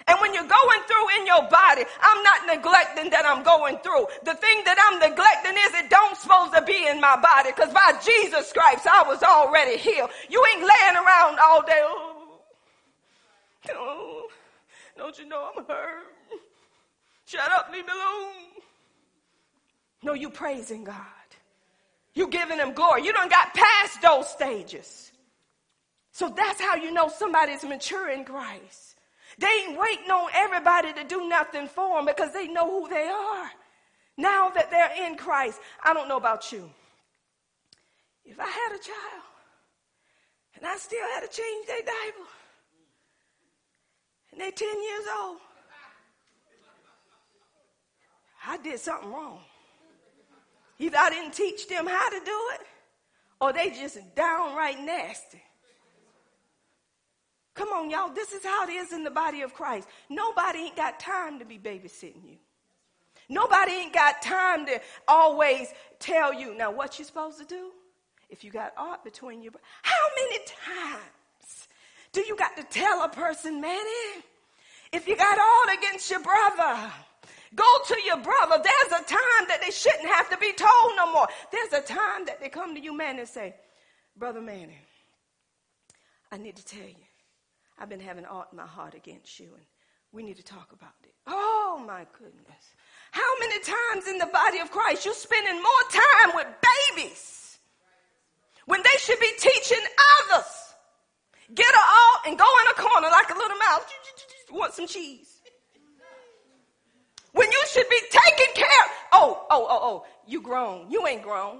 And 0.09 0.17
when 0.21 0.33
you're 0.33 0.49
going 0.49 0.81
through 0.87 1.21
in 1.21 1.27
your 1.27 1.47
body, 1.49 1.85
I'm 2.01 2.23
not 2.23 2.47
neglecting 2.47 3.11
that 3.11 3.25
I'm 3.27 3.43
going 3.43 3.77
through. 3.85 4.07
The 4.25 4.33
thing 4.33 4.63
that 4.65 4.81
I'm 4.89 4.97
neglecting 4.97 5.53
is 5.53 5.85
it 5.85 5.89
don't 5.91 6.17
supposed 6.17 6.53
to 6.55 6.63
be 6.63 6.87
in 6.87 6.99
my 6.99 7.15
body 7.21 7.51
because 7.55 7.71
by 7.71 7.93
Jesus' 8.01 8.51
Christ, 8.51 8.87
I 8.87 9.03
was 9.07 9.21
already 9.21 9.77
healed. 9.77 10.09
You 10.27 10.43
ain't 10.49 10.65
laying 10.65 10.97
around 10.97 11.37
all 11.37 11.61
day. 11.61 11.79
Oh, 11.83 12.39
oh 13.75 14.27
don't 14.97 15.17
you 15.19 15.27
know 15.27 15.51
I'm 15.55 15.63
hurt? 15.63 16.07
Shut 17.25 17.51
up, 17.51 17.69
leave 17.71 17.85
me 17.85 17.93
alone. 17.93 18.33
No, 20.01 20.13
you 20.13 20.31
praising 20.31 20.85
God. 20.85 20.95
You 22.15 22.29
giving 22.29 22.57
him 22.57 22.73
glory. 22.73 23.05
You 23.05 23.13
don't 23.13 23.29
got 23.29 23.53
past 23.53 24.01
those 24.01 24.27
stages. 24.27 25.11
So 26.11 26.29
that's 26.35 26.59
how 26.59 26.75
you 26.75 26.91
know 26.91 27.09
somebody's 27.09 27.63
mature 27.63 28.09
in 28.09 28.25
Christ. 28.25 28.88
They 29.39 29.47
ain't 29.47 29.79
waiting 29.79 30.11
on 30.11 30.29
everybody 30.35 30.91
to 30.91 31.03
do 31.05 31.29
nothing 31.29 31.67
for 31.67 31.97
them 31.97 32.05
because 32.05 32.33
they 32.33 32.47
know 32.47 32.81
who 32.81 32.89
they 32.89 33.07
are. 33.07 33.49
Now 34.17 34.49
that 34.49 34.69
they're 34.69 35.07
in 35.07 35.15
Christ, 35.15 35.61
I 35.81 35.93
don't 35.93 36.09
know 36.09 36.17
about 36.17 36.51
you. 36.51 36.69
If 38.25 38.37
I 38.37 38.47
had 38.47 38.75
a 38.75 38.83
child 38.83 39.23
and 40.55 40.65
I 40.65 40.75
still 40.75 41.07
had 41.13 41.21
to 41.21 41.27
change 41.27 41.67
their 41.67 41.79
diaper 41.79 42.27
and 44.33 44.41
they're 44.41 44.51
10 44.51 44.67
years 44.67 45.05
old, 45.21 45.37
I 48.45 48.57
did 48.57 48.77
something 48.79 49.09
wrong. 49.09 49.39
Either 50.79 50.97
I 50.97 51.09
didn't 51.11 51.33
teach 51.33 51.67
them 51.69 51.87
how 51.87 52.09
to 52.09 52.19
do 52.25 52.39
it 52.55 52.61
or 53.39 53.53
they 53.53 53.69
just 53.69 53.99
downright 54.15 54.81
nasty. 54.81 55.41
Come 57.59 57.73
on, 57.73 57.89
y'all. 57.89 58.07
This 58.07 58.31
is 58.31 58.41
how 58.41 58.63
it 58.63 58.71
is 58.71 58.93
in 58.93 59.03
the 59.03 59.11
body 59.11 59.41
of 59.41 59.53
Christ. 59.53 59.85
Nobody 60.09 60.59
ain't 60.59 60.77
got 60.77 60.97
time 60.97 61.39
to 61.39 61.45
be 61.45 61.57
babysitting 61.57 62.23
you. 62.25 62.37
Nobody 63.27 63.73
ain't 63.73 63.91
got 63.91 64.21
time 64.21 64.65
to 64.67 64.79
always 65.09 65.67
tell 65.99 66.33
you 66.33 66.55
now 66.55 66.71
what 66.71 66.97
you're 66.97 67.05
supposed 67.05 67.37
to 67.39 67.43
do. 67.43 67.71
If 68.29 68.45
you 68.45 68.49
got 68.49 68.71
art 68.77 69.03
between 69.03 69.41
you, 69.41 69.51
how 69.81 70.05
many 70.15 70.37
times 70.45 71.67
do 72.13 72.21
you 72.21 72.37
got 72.37 72.55
to 72.55 72.63
tell 72.63 73.03
a 73.03 73.09
person, 73.09 73.59
man, 73.59 73.83
if 74.93 75.05
you 75.05 75.17
got 75.17 75.37
art 75.37 75.77
against 75.77 76.09
your 76.09 76.21
brother, 76.21 76.89
go 77.55 77.65
to 77.87 77.97
your 78.05 78.21
brother. 78.21 78.63
There's 78.63 79.01
a 79.01 79.03
time 79.03 79.47
that 79.49 79.59
they 79.61 79.71
shouldn't 79.71 80.07
have 80.07 80.29
to 80.29 80.37
be 80.37 80.53
told 80.53 80.93
no 80.95 81.11
more. 81.11 81.27
There's 81.51 81.73
a 81.73 81.85
time 81.85 82.23
that 82.27 82.39
they 82.39 82.47
come 82.47 82.73
to 82.73 82.79
you, 82.79 82.95
man, 82.95 83.19
and 83.19 83.27
say, 83.27 83.53
Brother 84.15 84.39
Manny, 84.39 84.77
I 86.31 86.37
need 86.37 86.55
to 86.55 86.63
tell 86.65 86.87
you, 86.87 87.08
I've 87.79 87.89
been 87.89 87.99
having 88.01 88.25
art 88.25 88.49
in 88.51 88.57
my 88.57 88.67
heart 88.67 88.93
against 88.93 89.39
you, 89.39 89.47
and 89.55 89.63
we 90.11 90.21
need 90.21 90.37
to 90.37 90.43
talk 90.43 90.73
about 90.73 90.93
it. 91.03 91.13
Oh 91.27 91.81
my 91.87 92.05
goodness. 92.17 92.73
How 93.11 93.39
many 93.39 93.59
times 93.63 94.07
in 94.07 94.17
the 94.17 94.25
body 94.27 94.59
of 94.59 94.69
Christ 94.69 95.05
you're 95.05 95.13
spending 95.13 95.55
more 95.55 95.85
time 95.89 96.35
with 96.35 96.47
babies 96.95 97.57
when 98.65 98.81
they 98.81 98.99
should 98.99 99.19
be 99.19 99.31
teaching 99.39 99.83
others? 100.31 100.45
Get 101.55 101.65
her 101.65 101.77
out 101.77 102.27
and 102.27 102.37
go 102.37 102.45
in 102.61 102.67
a 102.67 102.73
corner 102.75 103.07
like 103.09 103.29
a 103.29 103.33
little 103.33 103.57
mouse. 103.57 103.83
Want 104.51 104.73
some 104.73 104.87
cheese? 104.87 105.41
When 107.31 107.49
you 107.49 107.61
should 107.71 107.87
be 107.89 107.99
taking 108.11 108.53
care. 108.55 108.85
Oh, 109.13 109.45
oh, 109.49 109.67
oh, 109.69 109.79
oh. 109.81 110.05
You 110.27 110.41
grown. 110.41 110.91
You 110.91 111.07
ain't 111.07 111.23
grown. 111.23 111.59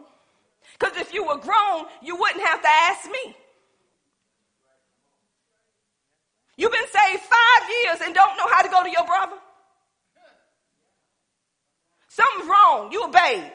Because 0.78 0.97
if 0.97 1.13
you 1.13 1.24
were 1.24 1.38
grown, 1.38 1.86
you 2.01 2.15
wouldn't 2.15 2.45
have 2.45 2.61
to 2.61 2.67
ask 2.67 3.09
me. 3.09 3.36
You've 6.60 6.74
been 6.74 6.91
saved 6.91 7.24
five 7.24 7.64
years 7.72 7.99
and 8.03 8.14
don't 8.14 8.36
know 8.36 8.47
how 8.51 8.62
to 8.62 8.68
go 8.68 8.84
to 8.84 8.91
your 8.91 9.05
brother? 9.05 9.38
Something's 12.10 12.49
wrong. 12.49 12.91
You 12.91 13.03
a 13.03 13.10
babe. 13.10 13.53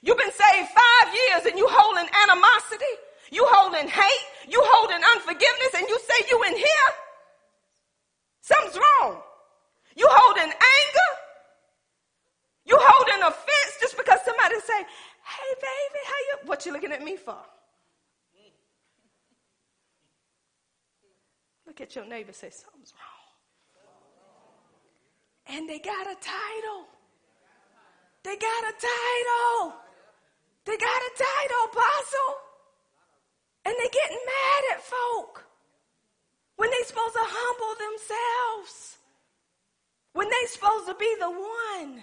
You've 0.00 0.16
been 0.16 0.32
saved 0.32 0.68
five 0.72 1.08
years 1.12 1.52
and 1.52 1.58
you 1.58 1.68
holding 1.68 2.08
animosity. 2.24 2.94
You 3.30 3.44
holding 3.46 3.86
hate. 3.86 4.24
You 4.48 4.64
holding 4.64 4.96
unforgiveness 4.96 5.76
and 5.76 5.86
you 5.86 5.98
say 6.08 6.24
you 6.30 6.42
in 6.44 6.56
here. 6.56 6.90
Something's 8.40 8.80
wrong. 8.80 9.20
You 9.94 10.08
holding 10.08 10.48
anger. 10.48 11.10
You 12.64 12.78
holding 12.80 13.22
offense 13.28 13.72
just 13.78 13.98
because 13.98 14.20
somebody 14.24 14.54
say, 14.60 14.80
hey 14.80 15.52
baby, 15.60 16.00
how 16.06 16.20
you, 16.30 16.48
what 16.48 16.64
you 16.64 16.72
looking 16.72 16.92
at 16.92 17.04
me 17.04 17.16
for? 17.18 17.36
Look 21.72 21.80
at 21.80 21.96
your 21.96 22.04
neighbor 22.04 22.34
say, 22.34 22.50
something's 22.50 22.92
wrong. 22.92 23.32
And 25.56 25.66
they 25.66 25.78
got 25.78 26.04
a 26.04 26.16
title. 26.20 26.84
They 28.22 28.36
got 28.36 28.64
a 28.68 28.74
title. 28.76 29.72
They 30.66 30.76
got 30.76 31.00
a 31.00 31.12
title, 31.16 31.72
apostle. 31.72 32.34
And 33.64 33.74
they 33.80 33.88
getting 33.88 34.20
mad 34.20 34.62
at 34.76 34.82
folk 34.82 35.46
when 36.56 36.68
they 36.68 36.84
supposed 36.84 37.14
to 37.14 37.24
humble 37.24 37.74
themselves. 37.80 38.98
When 40.12 40.28
they 40.28 40.46
supposed 40.48 40.88
to 40.88 40.94
be 40.94 41.16
the 41.18 41.30
one 41.30 42.02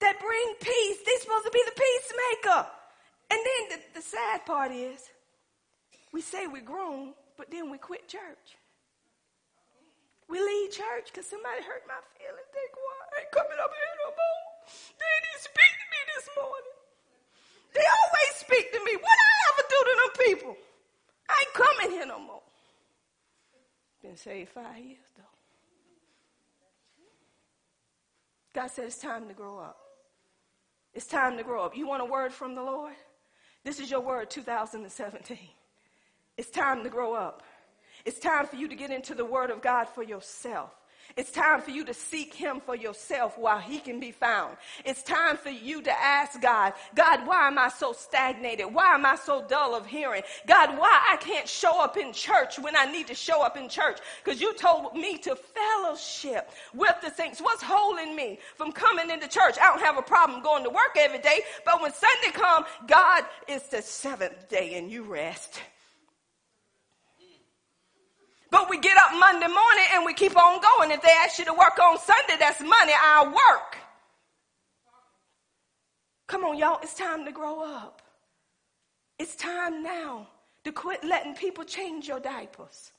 that 0.00 0.18
bring 0.18 0.54
peace. 0.62 0.96
They 1.04 1.20
supposed 1.20 1.44
to 1.44 1.50
be 1.50 1.62
the 1.66 1.76
peacemaker. 1.76 2.66
And 3.32 3.38
then 3.38 3.68
the, 3.68 4.00
the 4.00 4.02
sad 4.02 4.46
part 4.46 4.72
is 4.72 5.10
we 6.10 6.22
say 6.22 6.46
we're 6.46 6.62
grown, 6.62 7.12
but 7.36 7.50
then 7.50 7.70
we 7.70 7.76
quit 7.76 8.08
church. 8.08 8.56
We 10.32 10.40
leave 10.40 10.72
church 10.72 11.12
because 11.12 11.28
somebody 11.28 11.60
hurt 11.60 11.84
my 11.84 12.00
feelings. 12.16 12.48
They 12.56 12.64
go, 12.72 12.80
I 12.80 13.20
ain't 13.20 13.32
coming 13.36 13.60
up 13.60 13.68
here 13.68 13.94
no 14.00 14.16
more. 14.16 14.44
They 14.96 15.12
didn't 15.28 15.44
speak 15.44 15.72
to 15.76 15.86
me 15.92 16.00
this 16.08 16.26
morning. 16.32 16.76
They 17.76 17.84
always 17.84 18.32
speak 18.40 18.72
to 18.72 18.80
me. 18.80 18.96
What 18.96 19.12
I 19.12 19.32
ever 19.52 19.64
do 19.68 19.78
to 19.84 19.94
them 20.00 20.12
people? 20.24 20.56
I 21.28 21.36
ain't 21.36 21.52
coming 21.52 21.90
here 21.92 22.06
no 22.06 22.18
more. 22.18 22.40
Been 24.00 24.16
saved 24.16 24.48
five 24.56 24.78
years 24.78 25.04
though. 25.18 25.36
God 28.54 28.70
said 28.70 28.86
it's 28.86 28.96
time 28.96 29.28
to 29.28 29.34
grow 29.34 29.58
up. 29.58 29.76
It's 30.94 31.06
time 31.06 31.36
to 31.36 31.42
grow 31.42 31.62
up. 31.62 31.76
You 31.76 31.86
want 31.86 32.00
a 32.00 32.06
word 32.06 32.32
from 32.32 32.54
the 32.54 32.62
Lord? 32.62 32.94
This 33.64 33.80
is 33.80 33.90
your 33.90 34.00
word 34.00 34.30
2017. 34.30 35.36
It's 36.38 36.48
time 36.48 36.84
to 36.84 36.88
grow 36.88 37.12
up. 37.12 37.42
It's 38.04 38.18
time 38.18 38.46
for 38.46 38.56
you 38.56 38.68
to 38.68 38.74
get 38.74 38.90
into 38.90 39.14
the 39.14 39.24
Word 39.24 39.50
of 39.50 39.62
God 39.62 39.88
for 39.88 40.02
yourself. 40.02 40.70
It's 41.16 41.30
time 41.30 41.60
for 41.60 41.70
you 41.70 41.84
to 41.84 41.94
seek 41.94 42.32
Him 42.32 42.60
for 42.64 42.74
yourself 42.74 43.36
while 43.36 43.58
He 43.58 43.78
can 43.78 44.00
be 44.00 44.12
found. 44.12 44.56
It's 44.84 45.02
time 45.02 45.36
for 45.36 45.50
you 45.50 45.82
to 45.82 45.92
ask 45.92 46.40
God, 46.40 46.72
God, 46.94 47.26
why 47.26 47.48
am 47.48 47.58
I 47.58 47.68
so 47.68 47.92
stagnated? 47.92 48.72
Why 48.72 48.94
am 48.94 49.04
I 49.04 49.16
so 49.16 49.44
dull 49.46 49.74
of 49.74 49.86
hearing? 49.86 50.22
God, 50.46 50.78
why 50.78 51.08
I 51.10 51.16
can't 51.16 51.46
show 51.46 51.82
up 51.82 51.96
in 51.96 52.12
church 52.12 52.58
when 52.58 52.76
I 52.76 52.90
need 52.90 53.08
to 53.08 53.14
show 53.14 53.42
up 53.42 53.56
in 53.56 53.68
church? 53.68 53.98
Because 54.24 54.40
you 54.40 54.54
told 54.54 54.94
me 54.94 55.18
to 55.18 55.36
fellowship 55.36 56.50
with 56.72 56.94
the 57.02 57.10
saints. 57.10 57.40
What's 57.40 57.62
holding 57.62 58.16
me 58.16 58.38
from 58.56 58.72
coming 58.72 59.10
into 59.10 59.28
church? 59.28 59.56
I 59.60 59.66
don't 59.66 59.82
have 59.82 59.98
a 59.98 60.02
problem 60.02 60.42
going 60.42 60.64
to 60.64 60.70
work 60.70 60.96
every 60.96 61.20
day, 61.20 61.40
but 61.64 61.82
when 61.82 61.92
Sunday 61.92 62.30
comes, 62.32 62.66
God, 62.86 63.24
it's 63.48 63.68
the 63.68 63.82
seventh 63.82 64.48
day 64.48 64.74
and 64.74 64.90
you 64.90 65.02
rest. 65.02 65.60
But 68.52 68.68
we 68.68 68.78
get 68.78 68.98
up 68.98 69.18
Monday 69.18 69.46
morning 69.46 69.84
and 69.94 70.04
we 70.04 70.12
keep 70.12 70.36
on 70.36 70.60
going. 70.60 70.90
If 70.90 71.00
they 71.00 71.08
ask 71.24 71.38
you 71.38 71.46
to 71.46 71.54
work 71.54 71.78
on 71.78 71.98
Sunday, 71.98 72.34
that's 72.38 72.60
money. 72.60 72.92
I'll 73.02 73.28
work. 73.28 73.78
Come 76.26 76.44
on, 76.44 76.58
y'all. 76.58 76.78
It's 76.82 76.92
time 76.92 77.24
to 77.24 77.32
grow 77.32 77.64
up. 77.64 78.02
It's 79.18 79.34
time 79.36 79.82
now 79.82 80.28
to 80.64 80.72
quit 80.72 81.02
letting 81.02 81.34
people 81.34 81.64
change 81.64 82.06
your 82.06 82.20
diapers. 82.20 82.92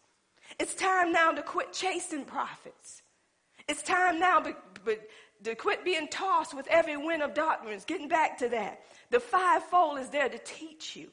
It's 0.60 0.74
time 0.74 1.12
now 1.12 1.32
to 1.32 1.44
quit 1.44 1.72
chasing 1.72 2.26
prophets. 2.26 3.04
It's 3.68 3.84
time 3.84 4.20
now 4.20 4.42
but, 4.42 4.84
but 4.84 5.02
to 5.44 5.54
quit 5.54 5.86
being 5.86 6.08
tossed 6.08 6.56
with 6.56 6.68
every 6.68 6.98
wind 6.98 7.22
of 7.22 7.36
doctrines. 7.36 7.86
Getting 7.86 8.08
back 8.08 8.40
to 8.40 8.50
that. 8.50 8.82
The 9.12 9.20
fivefold 9.20 10.00
is 10.00 10.10
there 10.10 10.30
to 10.30 10.40
teach 10.40 10.96
you. 10.96 11.12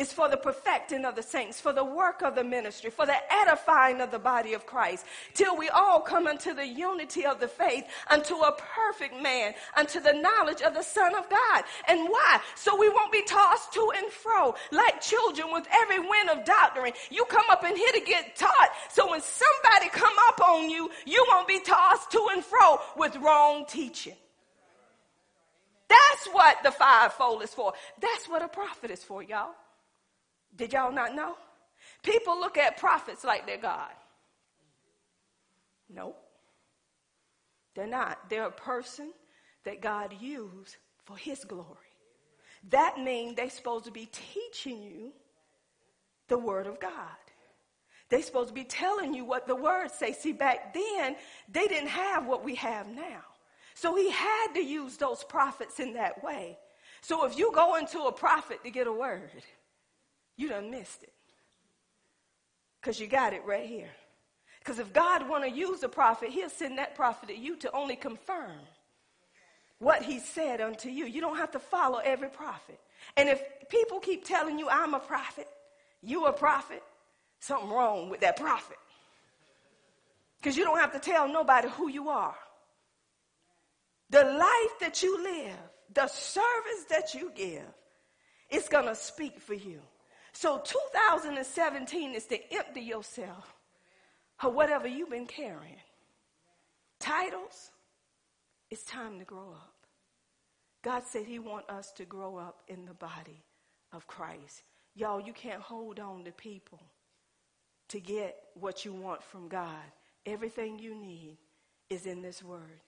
It's 0.00 0.14
for 0.14 0.30
the 0.30 0.38
perfecting 0.38 1.04
of 1.04 1.14
the 1.14 1.22
saints, 1.22 1.60
for 1.60 1.74
the 1.74 1.84
work 1.84 2.22
of 2.22 2.34
the 2.34 2.42
ministry, 2.42 2.88
for 2.88 3.04
the 3.04 3.18
edifying 3.30 4.00
of 4.00 4.10
the 4.10 4.18
body 4.18 4.54
of 4.54 4.64
Christ, 4.64 5.04
till 5.34 5.58
we 5.58 5.68
all 5.68 6.00
come 6.00 6.26
unto 6.26 6.54
the 6.54 6.66
unity 6.66 7.26
of 7.26 7.38
the 7.38 7.48
faith, 7.48 7.84
unto 8.08 8.32
a 8.36 8.56
perfect 8.56 9.20
man, 9.20 9.52
unto 9.76 10.00
the 10.00 10.14
knowledge 10.14 10.62
of 10.62 10.72
the 10.72 10.82
Son 10.82 11.14
of 11.14 11.28
God. 11.28 11.64
And 11.86 12.08
why? 12.08 12.40
So 12.54 12.74
we 12.78 12.88
won't 12.88 13.12
be 13.12 13.22
tossed 13.24 13.74
to 13.74 13.92
and 13.98 14.10
fro 14.10 14.54
like 14.72 15.02
children 15.02 15.52
with 15.52 15.68
every 15.70 15.98
wind 15.98 16.30
of 16.30 16.46
doctrine. 16.46 16.94
You 17.10 17.26
come 17.26 17.44
up 17.50 17.62
in 17.62 17.76
here 17.76 17.92
to 17.92 18.00
get 18.00 18.36
taught, 18.36 18.70
so 18.88 19.10
when 19.10 19.20
somebody 19.20 19.90
come 19.90 20.16
up 20.28 20.40
on 20.40 20.70
you, 20.70 20.90
you 21.04 21.26
won't 21.28 21.46
be 21.46 21.60
tossed 21.60 22.10
to 22.12 22.26
and 22.32 22.42
fro 22.42 22.78
with 22.96 23.16
wrong 23.16 23.66
teaching. 23.68 24.16
That's 25.88 26.26
what 26.32 26.56
the 26.62 26.70
fivefold 26.70 27.42
is 27.42 27.52
for. 27.52 27.74
That's 28.00 28.26
what 28.30 28.40
a 28.40 28.48
prophet 28.48 28.90
is 28.90 29.04
for, 29.04 29.22
y'all. 29.22 29.50
Did 30.56 30.72
y'all 30.72 30.92
not 30.92 31.14
know? 31.14 31.36
People 32.02 32.38
look 32.38 32.58
at 32.58 32.76
prophets 32.76 33.24
like 33.24 33.46
they're 33.46 33.58
God. 33.58 33.90
Nope. 35.88 36.16
They're 37.74 37.86
not. 37.86 38.28
They're 38.28 38.46
a 38.46 38.52
person 38.52 39.12
that 39.64 39.80
God 39.80 40.14
used 40.20 40.76
for 41.04 41.16
his 41.16 41.44
glory. 41.44 41.76
That 42.68 42.98
means 42.98 43.36
they're 43.36 43.50
supposed 43.50 43.86
to 43.86 43.90
be 43.90 44.08
teaching 44.12 44.82
you 44.82 45.12
the 46.28 46.38
word 46.38 46.66
of 46.66 46.78
God. 46.78 46.92
They're 48.08 48.22
supposed 48.22 48.48
to 48.48 48.54
be 48.54 48.64
telling 48.64 49.14
you 49.14 49.24
what 49.24 49.46
the 49.46 49.54
word 49.54 49.90
say. 49.90 50.12
See, 50.12 50.32
back 50.32 50.74
then, 50.74 51.16
they 51.50 51.68
didn't 51.68 51.88
have 51.88 52.26
what 52.26 52.44
we 52.44 52.56
have 52.56 52.88
now. 52.88 53.22
So 53.74 53.96
he 53.96 54.10
had 54.10 54.48
to 54.54 54.60
use 54.62 54.96
those 54.96 55.24
prophets 55.24 55.80
in 55.80 55.94
that 55.94 56.22
way. 56.22 56.58
So 57.00 57.24
if 57.24 57.38
you 57.38 57.52
go 57.54 57.76
into 57.76 58.00
a 58.02 58.12
prophet 58.12 58.62
to 58.64 58.70
get 58.70 58.86
a 58.86 58.92
word, 58.92 59.30
you 60.40 60.48
done 60.48 60.70
missed 60.70 61.02
it. 61.02 61.12
Because 62.80 62.98
you 62.98 63.06
got 63.06 63.34
it 63.34 63.42
right 63.44 63.68
here. 63.68 63.90
Because 64.58 64.78
if 64.78 64.92
God 64.92 65.28
want 65.28 65.44
to 65.44 65.50
use 65.50 65.82
a 65.82 65.88
prophet, 65.88 66.30
he'll 66.30 66.48
send 66.48 66.78
that 66.78 66.94
prophet 66.94 67.28
to 67.28 67.36
you 67.36 67.56
to 67.56 67.72
only 67.72 67.96
confirm 67.96 68.58
what 69.78 70.02
he 70.02 70.18
said 70.18 70.60
unto 70.60 70.88
you. 70.88 71.04
You 71.04 71.20
don't 71.20 71.36
have 71.36 71.50
to 71.52 71.58
follow 71.58 71.98
every 71.98 72.28
prophet. 72.28 72.78
And 73.16 73.28
if 73.28 73.42
people 73.68 74.00
keep 74.00 74.24
telling 74.24 74.58
you, 74.58 74.68
I'm 74.68 74.94
a 74.94 74.98
prophet, 74.98 75.48
you 76.02 76.26
a 76.26 76.32
prophet, 76.32 76.82
something 77.40 77.70
wrong 77.70 78.08
with 78.08 78.20
that 78.20 78.36
prophet. 78.36 78.76
Because 80.38 80.56
you 80.56 80.64
don't 80.64 80.78
have 80.78 80.92
to 80.92 80.98
tell 80.98 81.28
nobody 81.28 81.68
who 81.68 81.88
you 81.88 82.08
are. 82.08 82.36
The 84.08 84.24
life 84.24 84.78
that 84.80 85.02
you 85.02 85.22
live, 85.22 85.56
the 85.92 86.06
service 86.06 86.84
that 86.88 87.14
you 87.14 87.30
give, 87.34 87.62
it's 88.50 88.68
going 88.68 88.86
to 88.86 88.94
speak 88.94 89.38
for 89.38 89.54
you. 89.54 89.80
So 90.40 90.58
2017 90.64 92.14
is 92.14 92.24
to 92.28 92.38
empty 92.54 92.80
yourself 92.80 93.54
of 94.42 94.54
whatever 94.54 94.88
you've 94.88 95.10
been 95.10 95.26
carrying. 95.26 95.76
Titles, 96.98 97.70
it's 98.70 98.82
time 98.84 99.18
to 99.18 99.26
grow 99.26 99.50
up. 99.50 99.74
God 100.82 101.02
said 101.06 101.26
he 101.26 101.38
want 101.38 101.68
us 101.68 101.92
to 101.92 102.06
grow 102.06 102.38
up 102.38 102.62
in 102.68 102.86
the 102.86 102.94
body 102.94 103.44
of 103.92 104.06
Christ. 104.06 104.62
Y'all, 104.94 105.20
you 105.20 105.34
can't 105.34 105.60
hold 105.60 106.00
on 106.00 106.24
to 106.24 106.32
people 106.32 106.80
to 107.88 108.00
get 108.00 108.36
what 108.54 108.82
you 108.82 108.94
want 108.94 109.22
from 109.22 109.46
God. 109.46 109.84
Everything 110.24 110.78
you 110.78 110.94
need 110.94 111.36
is 111.90 112.06
in 112.06 112.22
this 112.22 112.42
word. 112.42 112.80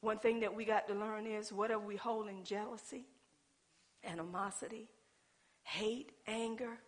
One 0.00 0.18
thing 0.18 0.40
that 0.40 0.52
we 0.52 0.64
got 0.64 0.88
to 0.88 0.94
learn 0.94 1.28
is 1.28 1.52
whatever 1.52 1.86
we 1.86 1.94
hold 1.94 2.26
in 2.26 2.42
jealousy, 2.42 3.04
animosity, 4.02 4.88
hate, 5.62 6.10
anger. 6.26 6.80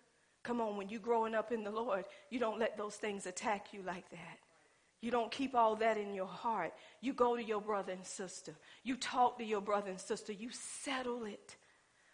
Come 0.43 0.61
on, 0.61 0.77
when 0.77 0.89
you're 0.89 1.01
growing 1.01 1.35
up 1.35 1.53
in 1.53 1.65
the 1.65 1.71
Lord, 1.71 2.05
you 2.31 2.39
don't 2.39 2.59
let 2.59 2.77
those 2.77 2.95
things 2.95 3.27
attack 3.27 3.69
you 3.73 3.83
like 3.83 4.09
that. 4.11 4.39
You 5.01 5.11
don't 5.11 5.31
keep 5.31 5.55
all 5.55 5.77
that 5.77 5.97
in 5.97 6.15
your 6.15 6.27
heart. 6.27 6.73
You 7.01 7.13
go 7.13 7.37
to 7.37 7.45
your 7.45 7.61
brother 7.61 7.93
and 7.93 8.05
sister. 8.05 8.55
You 8.83 8.97
talk 8.97 9.39
to 9.39 9.45
your 9.45 9.61
brother 9.61 9.91
and 9.91 10.01
sister. 10.01 10.33
You 10.33 10.51
settle 10.51 11.25
it. 11.25 11.57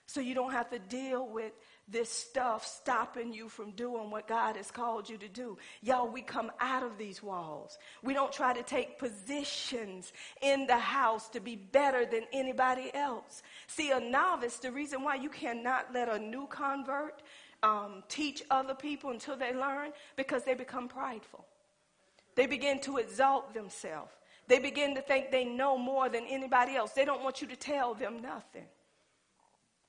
So 0.07 0.21
you 0.21 0.35
don't 0.35 0.53
have 0.53 0.69
to 0.71 0.79
deal 0.79 1.27
with 1.27 1.53
this 1.89 2.11
stuff 2.11 2.67
stopping 2.67 3.33
you 3.33 3.49
from 3.49 3.71
doing 3.73 4.11
what 4.11 4.29
God 4.29 4.57
has 4.57 4.71
called 4.71 5.09
you 5.09 5.17
to 5.17 5.29
do. 5.29 5.57
Y'all, 5.83 6.09
we 6.09 6.21
come 6.21 6.53
out 6.61 6.83
of 6.83 6.99
these 6.99 7.23
walls. 7.23 7.79
We 8.03 8.13
don't 8.13 8.33
try 8.33 8.53
to 8.53 8.63
take 8.63 8.99
positions 8.99 10.13
in 10.43 10.67
the 10.67 10.79
house 10.79 11.29
to 11.31 11.41
be 11.41 11.57
better 11.57 12.05
than 12.05 12.23
anybody 12.33 12.91
else. 12.95 13.43
See, 13.67 13.93
a 13.93 14.01
novice, 14.01 14.59
the 14.59 14.73
reason 14.73 15.03
why 15.03 15.15
you 15.17 15.31
cannot 15.31 15.95
let 15.95 16.11
a 16.11 16.19
new 16.19 16.47
convert 16.49 17.23
um, 17.65 18.05
teach 18.09 18.43
other 18.51 18.75
people 18.75 19.11
until 19.11 19.37
they 19.37 19.55
learn, 19.55 19.93
because 20.17 20.45
they 20.45 20.55
become 20.55 20.87
prideful. 20.87 21.47
They 22.37 22.47
begin 22.47 22.81
to 22.81 22.99
exalt 22.99 23.55
themselves. 23.55 24.13
They 24.47 24.59
begin 24.59 24.95
to 24.97 25.01
think 25.01 25.31
they 25.31 25.45
know 25.45 25.79
more 25.79 26.11
than 26.11 26.25
anybody 26.29 26.77
else. 26.77 26.93
They 26.93 27.07
don't 27.07 27.23
want 27.25 27.41
you 27.41 27.49
to 27.49 27.57
tell 27.57 27.95
them 27.95 28.21
nothing. 28.21 28.67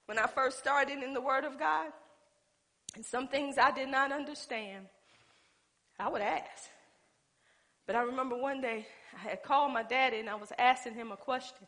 When 0.06 0.18
I 0.18 0.28
first 0.28 0.60
started 0.60 1.04
in 1.04 1.14
the 1.14 1.22
Word 1.22 1.44
of 1.44 1.60
God, 1.60 1.92
and 2.96 3.06
some 3.06 3.28
things 3.28 3.58
I 3.58 3.72
did 3.72 3.90
not 3.90 4.14
understand, 4.14 4.86
I 6.00 6.08
would 6.08 6.22
ask. 6.22 6.70
But 7.86 7.98
I 7.98 8.04
remember 8.04 8.38
one 8.38 8.62
day 8.62 8.88
I 9.14 9.30
had 9.30 9.44
called 9.44 9.74
my 9.74 9.84
daddy 9.84 10.20
and 10.20 10.30
I 10.30 10.36
was 10.36 10.52
asking 10.58 10.94
him 10.94 11.12
a 11.12 11.18
question 11.18 11.68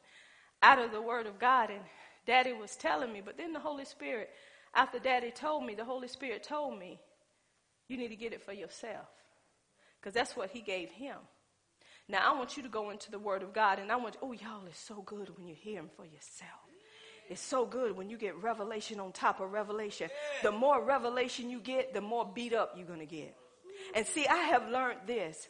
out 0.61 0.79
of 0.79 0.91
the 0.91 1.01
Word 1.01 1.27
of 1.27 1.37
God, 1.37 1.69
and 1.69 1.81
daddy 2.25 2.53
was 2.53 2.75
telling 2.75 3.11
me, 3.11 3.21
but 3.23 3.37
then 3.37 3.53
the 3.53 3.59
Holy 3.59 3.85
Spirit, 3.85 4.29
after 4.77 4.99
daddy 4.99 5.31
told 5.31 5.65
me, 5.65 5.75
the 5.75 5.83
Holy 5.83 6.07
Spirit 6.07 6.43
told 6.43 6.77
me, 6.79 6.99
you 7.89 7.97
need 7.97 8.09
to 8.09 8.15
get 8.15 8.31
it 8.31 8.43
for 8.43 8.53
yourself. 8.53 9.07
Because 9.99 10.13
that's 10.13 10.37
what 10.37 10.51
he 10.51 10.61
gave 10.61 10.89
him. 10.91 11.17
Now 12.07 12.31
I 12.31 12.37
want 12.37 12.55
you 12.55 12.63
to 12.63 12.69
go 12.69 12.91
into 12.91 13.11
the 13.11 13.19
Word 13.19 13.43
of 13.43 13.53
God, 13.53 13.79
and 13.79 13.91
I 13.91 13.95
want, 13.95 14.17
oh, 14.21 14.31
y'all, 14.31 14.65
it's 14.67 14.79
so 14.79 15.01
good 15.01 15.35
when 15.35 15.47
you 15.47 15.55
hear 15.55 15.79
him 15.79 15.89
for 15.97 16.05
yourself. 16.05 16.51
It's 17.29 17.41
so 17.41 17.65
good 17.65 17.97
when 17.97 18.09
you 18.09 18.17
get 18.17 18.41
revelation 18.41 18.99
on 18.99 19.11
top 19.11 19.41
of 19.41 19.51
revelation. 19.51 20.09
The 20.43 20.51
more 20.51 20.81
revelation 20.81 21.49
you 21.49 21.59
get, 21.59 21.93
the 21.93 21.99
more 21.99 22.25
beat 22.33 22.53
up 22.53 22.75
you're 22.77 22.87
going 22.87 22.99
to 22.99 23.05
get. 23.05 23.35
And 23.95 24.05
see, 24.05 24.25
I 24.27 24.37
have 24.37 24.69
learned 24.69 24.99
this. 25.07 25.49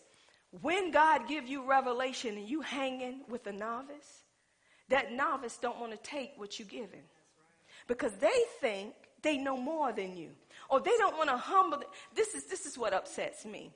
When 0.62 0.92
God 0.92 1.28
give 1.28 1.48
you 1.48 1.64
revelation 1.64 2.38
and 2.38 2.50
you 2.50 2.62
hanging 2.62 3.22
with 3.30 3.46
a 3.46 3.52
novice, 3.52 4.24
that 4.90 5.12
novice 5.12 5.58
don't 5.58 5.80
want 5.80 5.92
to 5.92 5.98
take 5.98 6.32
what 6.38 6.58
you're 6.58 6.68
giving. 6.68 7.04
Because 7.88 8.14
they 8.14 8.44
think 8.60 8.94
they 9.22 9.38
know 9.38 9.58
more 9.58 9.92
than 9.92 10.16
you. 10.16 10.30
Or 10.70 10.80
they 10.80 10.96
don't 10.98 11.18
want 11.18 11.30
to 11.30 11.38
humble. 11.38 11.82
This 12.14 12.36
is, 12.36 12.46
this 12.46 12.66
is 12.66 12.78
what 12.78 12.94
upsets 12.94 13.46
me. 13.46 13.72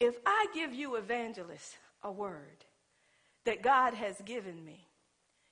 If 0.00 0.16
I 0.26 0.46
give 0.54 0.74
you, 0.74 0.96
evangelist, 0.96 1.76
a 2.02 2.10
word 2.10 2.64
that 3.44 3.62
God 3.62 3.94
has 3.94 4.20
given 4.24 4.64
me, 4.64 4.86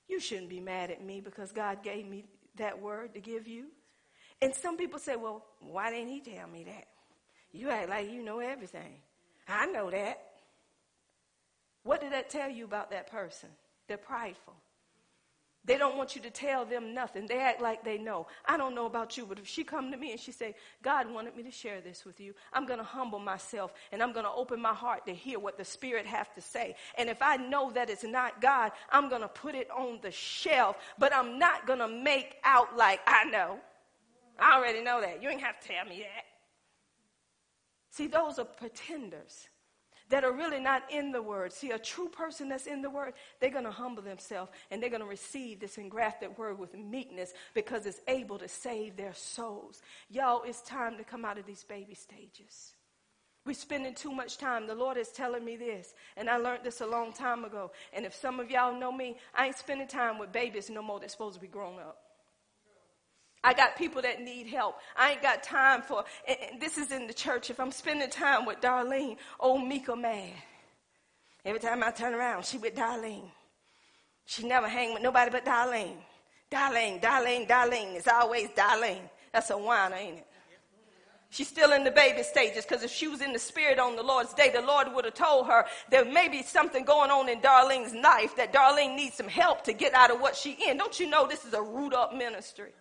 you 0.08 0.20
shouldn't 0.20 0.50
be 0.50 0.60
mad 0.60 0.90
at 0.90 1.02
me 1.02 1.20
because 1.20 1.52
God 1.52 1.82
gave 1.82 2.06
me 2.06 2.24
that 2.56 2.80
word 2.80 3.14
to 3.14 3.20
give 3.20 3.46
you. 3.46 3.66
And 4.40 4.54
some 4.54 4.76
people 4.76 4.98
say, 4.98 5.16
well, 5.16 5.44
why 5.60 5.90
didn't 5.90 6.08
he 6.08 6.20
tell 6.20 6.48
me 6.48 6.64
that? 6.64 6.88
You 7.52 7.70
act 7.70 7.88
like 7.88 8.10
you 8.10 8.22
know 8.22 8.40
everything. 8.40 9.00
I 9.48 9.66
know 9.66 9.90
that. 9.90 10.20
What 11.84 12.00
did 12.00 12.12
that 12.12 12.30
tell 12.30 12.50
you 12.50 12.64
about 12.64 12.90
that 12.90 13.10
person? 13.10 13.48
They're 13.88 13.96
prideful. 13.96 14.54
They 15.64 15.78
don't 15.78 15.96
want 15.96 16.16
you 16.16 16.22
to 16.22 16.30
tell 16.30 16.64
them 16.64 16.92
nothing. 16.92 17.28
They 17.28 17.38
act 17.38 17.62
like 17.62 17.84
they 17.84 17.96
know. 17.96 18.26
I 18.46 18.56
don't 18.56 18.74
know 18.74 18.86
about 18.86 19.16
you, 19.16 19.26
but 19.26 19.38
if 19.38 19.46
she 19.46 19.62
come 19.62 19.92
to 19.92 19.96
me 19.96 20.10
and 20.10 20.18
she 20.18 20.32
say, 20.32 20.56
God 20.82 21.08
wanted 21.08 21.36
me 21.36 21.44
to 21.44 21.52
share 21.52 21.80
this 21.80 22.04
with 22.04 22.18
you, 22.18 22.34
I'm 22.52 22.66
going 22.66 22.80
to 22.80 22.84
humble 22.84 23.20
myself 23.20 23.72
and 23.92 24.02
I'm 24.02 24.12
going 24.12 24.24
to 24.24 24.32
open 24.32 24.60
my 24.60 24.74
heart 24.74 25.06
to 25.06 25.14
hear 25.14 25.38
what 25.38 25.58
the 25.58 25.64
Spirit 25.64 26.04
have 26.06 26.34
to 26.34 26.40
say. 26.40 26.74
And 26.98 27.08
if 27.08 27.22
I 27.22 27.36
know 27.36 27.70
that 27.72 27.90
it's 27.90 28.02
not 28.02 28.40
God, 28.40 28.72
I'm 28.90 29.08
going 29.08 29.22
to 29.22 29.28
put 29.28 29.54
it 29.54 29.70
on 29.70 30.00
the 30.02 30.10
shelf, 30.10 30.76
but 30.98 31.14
I'm 31.14 31.38
not 31.38 31.64
going 31.64 31.78
to 31.78 31.88
make 31.88 32.36
out 32.42 32.76
like 32.76 33.00
I 33.06 33.24
know. 33.24 33.60
I 34.40 34.56
already 34.56 34.82
know 34.82 35.00
that. 35.00 35.22
You 35.22 35.28
ain't 35.28 35.42
have 35.42 35.60
to 35.60 35.68
tell 35.68 35.84
me 35.84 36.00
that. 36.00 36.24
See, 37.90 38.08
those 38.08 38.40
are 38.40 38.44
pretenders 38.44 39.48
that 40.12 40.24
are 40.24 40.32
really 40.32 40.60
not 40.60 40.82
in 40.90 41.10
the 41.10 41.22
word. 41.22 41.54
See, 41.54 41.70
a 41.70 41.78
true 41.78 42.10
person 42.10 42.50
that's 42.50 42.66
in 42.66 42.82
the 42.82 42.90
word, 42.90 43.14
they're 43.40 43.48
going 43.48 43.64
to 43.64 43.70
humble 43.70 44.02
themselves 44.02 44.52
and 44.70 44.82
they're 44.82 44.90
going 44.90 45.00
to 45.00 45.08
receive 45.08 45.58
this 45.58 45.78
engrafted 45.78 46.36
word 46.36 46.58
with 46.58 46.76
meekness 46.76 47.32
because 47.54 47.86
it's 47.86 48.02
able 48.06 48.36
to 48.36 48.46
save 48.46 48.94
their 48.94 49.14
souls. 49.14 49.80
Y'all, 50.10 50.42
it's 50.42 50.60
time 50.60 50.98
to 50.98 51.02
come 51.02 51.24
out 51.24 51.38
of 51.38 51.46
these 51.46 51.64
baby 51.64 51.94
stages. 51.94 52.74
We're 53.46 53.54
spending 53.54 53.94
too 53.94 54.12
much 54.12 54.36
time. 54.36 54.66
The 54.66 54.74
Lord 54.74 54.98
is 54.98 55.08
telling 55.08 55.46
me 55.46 55.56
this, 55.56 55.94
and 56.18 56.28
I 56.28 56.36
learned 56.36 56.62
this 56.62 56.82
a 56.82 56.86
long 56.86 57.14
time 57.14 57.46
ago. 57.46 57.72
And 57.94 58.04
if 58.04 58.14
some 58.14 58.38
of 58.38 58.50
y'all 58.50 58.78
know 58.78 58.92
me, 58.92 59.16
I 59.34 59.46
ain't 59.46 59.56
spending 59.56 59.88
time 59.88 60.18
with 60.18 60.30
babies 60.30 60.68
no 60.68 60.82
more 60.82 61.00
that's 61.00 61.14
supposed 61.14 61.36
to 61.36 61.40
be 61.40 61.48
grown 61.48 61.78
up. 61.78 62.01
I 63.44 63.54
got 63.54 63.76
people 63.76 64.02
that 64.02 64.20
need 64.20 64.46
help. 64.46 64.76
I 64.96 65.12
ain't 65.12 65.22
got 65.22 65.42
time 65.42 65.82
for, 65.82 66.04
this 66.60 66.78
is 66.78 66.92
in 66.92 67.06
the 67.06 67.14
church. 67.14 67.50
If 67.50 67.58
I'm 67.58 67.72
spending 67.72 68.08
time 68.08 68.46
with 68.46 68.60
Darlene, 68.60 69.16
old 69.40 69.66
Mika 69.66 69.96
man, 69.96 70.32
Every 71.44 71.58
time 71.58 71.82
I 71.82 71.90
turn 71.90 72.14
around, 72.14 72.44
she 72.44 72.58
with 72.58 72.74
Darlene. 72.74 73.30
She 74.26 74.46
never 74.46 74.68
hang 74.68 74.94
with 74.94 75.02
nobody 75.02 75.30
but 75.30 75.44
Darlene. 75.44 75.96
Darlene, 76.50 77.00
Darlene, 77.00 77.48
Darlene. 77.48 77.96
It's 77.96 78.06
always 78.06 78.48
Darlene. 78.50 79.08
That's 79.32 79.50
a 79.50 79.58
whiner, 79.58 79.96
ain't 79.96 80.18
it? 80.18 80.26
She's 81.30 81.48
still 81.48 81.72
in 81.72 81.82
the 81.82 81.90
baby 81.90 82.22
stages 82.22 82.64
because 82.66 82.84
if 82.84 82.90
she 82.90 83.08
was 83.08 83.22
in 83.22 83.32
the 83.32 83.38
spirit 83.38 83.78
on 83.78 83.96
the 83.96 84.02
Lord's 84.02 84.34
day, 84.34 84.50
the 84.50 84.60
Lord 84.60 84.88
would 84.94 85.06
have 85.06 85.14
told 85.14 85.46
her 85.46 85.64
there 85.90 86.04
may 86.04 86.28
be 86.28 86.42
something 86.42 86.84
going 86.84 87.10
on 87.10 87.30
in 87.30 87.40
Darlene's 87.40 87.94
life 87.94 88.36
that 88.36 88.52
Darlene 88.52 88.94
needs 88.94 89.16
some 89.16 89.28
help 89.28 89.64
to 89.64 89.72
get 89.72 89.94
out 89.94 90.10
of 90.10 90.20
what 90.20 90.36
she 90.36 90.58
in. 90.68 90.76
Don't 90.76 91.00
you 91.00 91.08
know 91.08 91.26
this 91.26 91.46
is 91.46 91.54
a 91.54 91.62
root 91.62 91.94
up 91.94 92.14
ministry? 92.14 92.72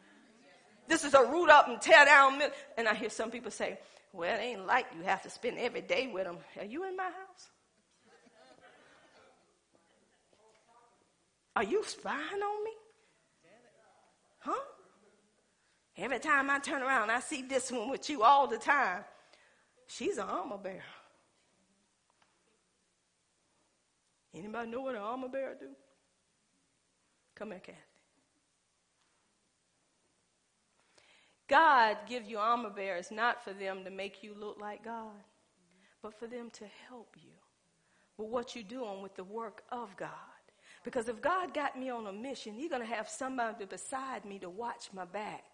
This 0.92 1.06
is 1.06 1.14
a 1.14 1.24
root 1.24 1.50
up 1.50 1.70
and 1.70 1.80
tear 1.80 2.04
down. 2.04 2.42
and 2.78 2.86
I 2.86 2.94
hear 2.94 3.10
some 3.10 3.32
people 3.32 3.50
say, 3.50 3.80
well, 4.12 4.38
it 4.38 4.44
ain't 4.44 4.66
like 4.68 4.88
you 4.94 5.04
have 5.04 5.24
to 5.24 5.30
spend 5.30 5.58
every 5.58 5.80
day 5.80 6.12
with 6.14 6.26
them. 6.26 6.38
Are 6.60 6.66
you 6.66 6.86
in 6.86 6.98
my 6.98 7.06
house? 7.06 7.50
Are 11.56 11.64
you 11.64 11.82
spying 11.86 12.18
on 12.18 12.64
me? 12.66 12.72
Huh? 14.40 14.64
Every 15.96 16.20
time 16.20 16.50
I 16.50 16.60
turn 16.60 16.82
around, 16.82 17.10
I 17.10 17.22
see 17.22 17.42
this 17.42 17.72
one 17.72 17.90
with 17.90 18.10
you 18.10 18.24
all 18.24 18.48
the 18.48 18.58
time. 18.58 19.06
She's 19.88 20.18
an 20.18 20.28
armor 20.28 20.58
bearer. 20.58 20.84
Anybody 24.36 24.70
know 24.70 24.82
what 24.82 24.96
an 24.96 25.02
armor 25.02 25.30
bearer 25.30 25.56
do? 25.58 25.70
Come 27.36 27.52
here, 27.52 27.62
Kathy. 27.62 27.91
God 31.52 31.98
give 32.08 32.26
you 32.26 32.38
armor 32.38 32.70
bearers 32.70 33.12
not 33.12 33.44
for 33.44 33.52
them 33.52 33.84
to 33.84 33.92
make 33.92 34.24
you 34.24 34.34
look 34.40 34.58
like 34.62 34.86
God, 34.86 35.12
but 36.02 36.18
for 36.18 36.26
them 36.26 36.50
to 36.54 36.64
help 36.88 37.14
you 37.18 37.34
with 38.18 38.30
what 38.30 38.56
you're 38.56 38.64
doing 38.64 39.02
with 39.02 39.16
the 39.16 39.26
work 39.26 39.62
of 39.70 39.96
God. 39.98 40.10
Because 40.86 41.10
if 41.10 41.22
God 41.22 41.54
got 41.54 41.78
me 41.78 41.90
on 41.90 42.08
a 42.08 42.14
mission, 42.14 42.54
He's 42.54 42.70
going 42.70 42.82
to 42.82 42.88
have 42.88 43.10
somebody 43.10 43.66
beside 43.66 44.24
me 44.24 44.40
to 44.40 44.50
watch 44.50 44.88
my 44.94 45.04
back 45.04 45.51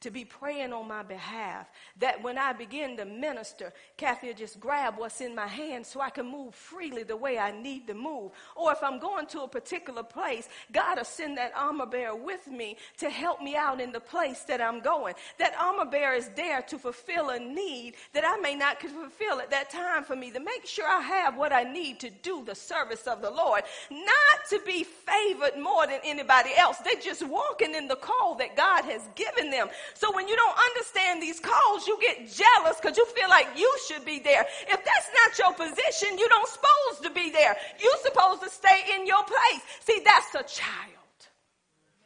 to 0.00 0.10
be 0.10 0.24
praying 0.24 0.72
on 0.72 0.88
my 0.88 1.02
behalf. 1.02 1.68
That 1.98 2.22
when 2.22 2.38
I 2.38 2.52
begin 2.52 2.96
to 2.96 3.04
minister, 3.04 3.72
Kathy 3.96 4.28
will 4.28 4.34
just 4.34 4.60
grab 4.60 4.94
what's 4.96 5.20
in 5.20 5.34
my 5.34 5.46
hand 5.46 5.86
so 5.86 6.00
I 6.00 6.10
can 6.10 6.26
move 6.26 6.54
freely 6.54 7.02
the 7.02 7.16
way 7.16 7.38
I 7.38 7.50
need 7.50 7.86
to 7.88 7.94
move. 7.94 8.32
Or 8.56 8.72
if 8.72 8.82
I'm 8.82 8.98
going 8.98 9.26
to 9.28 9.42
a 9.42 9.48
particular 9.48 10.02
place, 10.02 10.48
God 10.72 10.98
will 10.98 11.04
send 11.04 11.36
that 11.38 11.52
armor 11.56 11.86
bearer 11.86 12.16
with 12.16 12.46
me 12.46 12.76
to 12.98 13.10
help 13.10 13.42
me 13.42 13.56
out 13.56 13.80
in 13.80 13.92
the 13.92 14.00
place 14.00 14.40
that 14.44 14.60
I'm 14.60 14.80
going. 14.80 15.14
That 15.38 15.54
armor 15.60 15.90
bearer 15.90 16.14
is 16.14 16.28
there 16.36 16.62
to 16.62 16.78
fulfill 16.78 17.30
a 17.30 17.38
need 17.38 17.94
that 18.12 18.24
I 18.26 18.36
may 18.38 18.54
not 18.54 18.80
fulfill 18.80 19.40
at 19.40 19.50
that 19.50 19.70
time 19.70 20.04
for 20.04 20.16
me, 20.16 20.30
to 20.30 20.40
make 20.40 20.66
sure 20.66 20.86
I 20.86 21.00
have 21.00 21.36
what 21.36 21.52
I 21.52 21.64
need 21.64 22.00
to 22.00 22.10
do 22.10 22.44
the 22.44 22.54
service 22.54 23.06
of 23.06 23.22
the 23.22 23.30
Lord. 23.30 23.62
Not 23.90 24.48
to 24.50 24.60
be 24.64 24.84
favored 24.84 25.60
more 25.60 25.86
than 25.86 26.00
anybody 26.04 26.50
else. 26.56 26.78
They're 26.78 27.00
just 27.00 27.26
walking 27.26 27.74
in 27.74 27.88
the 27.88 27.96
call 27.96 28.34
that 28.36 28.56
God 28.56 28.84
has 28.84 29.02
given 29.14 29.50
them. 29.50 29.68
So 29.94 30.14
when 30.14 30.28
you 30.28 30.36
don't 30.36 30.58
understand 30.70 31.22
these 31.22 31.40
calls, 31.40 31.86
you 31.86 31.98
get 32.00 32.18
jealous 32.30 32.80
because 32.80 32.96
you 32.96 33.06
feel 33.06 33.28
like 33.28 33.48
you 33.56 33.70
should 33.88 34.04
be 34.04 34.18
there. 34.20 34.46
If 34.68 34.84
that's 34.84 35.10
not 35.14 35.38
your 35.38 35.54
position, 35.54 36.18
you 36.18 36.28
don't 36.28 36.48
supposed 36.48 37.02
to 37.04 37.10
be 37.10 37.30
there. 37.30 37.56
You're 37.80 38.02
supposed 38.02 38.42
to 38.42 38.50
stay 38.50 38.82
in 38.94 39.06
your 39.06 39.22
place. 39.24 39.62
See, 39.80 40.02
that's 40.04 40.34
a 40.34 40.42
child. 40.42 40.96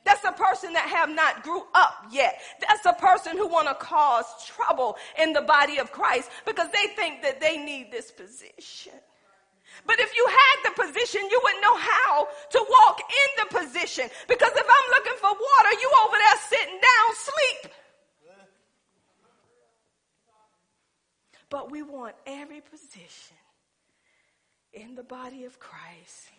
That's 0.05 0.25
a 0.25 0.33
person 0.33 0.75
that 0.75 0.87
have 0.89 1.09
not 1.09 1.43
grew 1.43 1.63
up 1.75 2.07
yet. 2.13 2.41
That's 2.61 2.85
a 2.85 2.93
person 2.93 3.39
who 3.39 3.49
want 3.49 3.69
to 3.69 3.75
cause 3.75 4.27
trouble 4.47 4.97
in 5.21 5.33
the 5.33 5.41
body 5.41 5.79
of 5.79 5.93
Christ 5.93 6.31
because 6.45 6.69
they 6.71 6.89
think 6.95 7.23
that 7.23 7.41
they 7.41 7.57
need 7.57 7.91
this 7.91 8.11
position. 8.11 8.93
But 9.87 10.01
if 10.01 10.15
you 10.17 10.27
had 10.29 10.71
the 10.71 10.83
position, 10.83 11.23
you 11.31 11.41
would 11.43 11.63
know 11.63 11.77
how 11.77 12.29
to 12.51 12.67
walk 12.71 13.01
in 13.01 13.45
the 13.45 13.59
position. 13.59 14.09
Because 14.29 14.53
if 14.55 14.67
I'm 14.67 14.91
looking 14.91 15.19
for 15.21 15.31
water, 15.31 15.73
you 15.81 15.91
over 16.05 16.17
there 16.17 16.39
sitting 16.49 16.81
down, 16.81 17.09
sleep. 17.15 17.73
But 21.51 21.71
we 21.71 21.83
want 21.83 22.15
every 22.27 22.61
position 22.61 23.37
in 24.73 24.95
the 24.95 25.05
body 25.05 25.45
of 25.45 25.59
Christ 25.61 26.31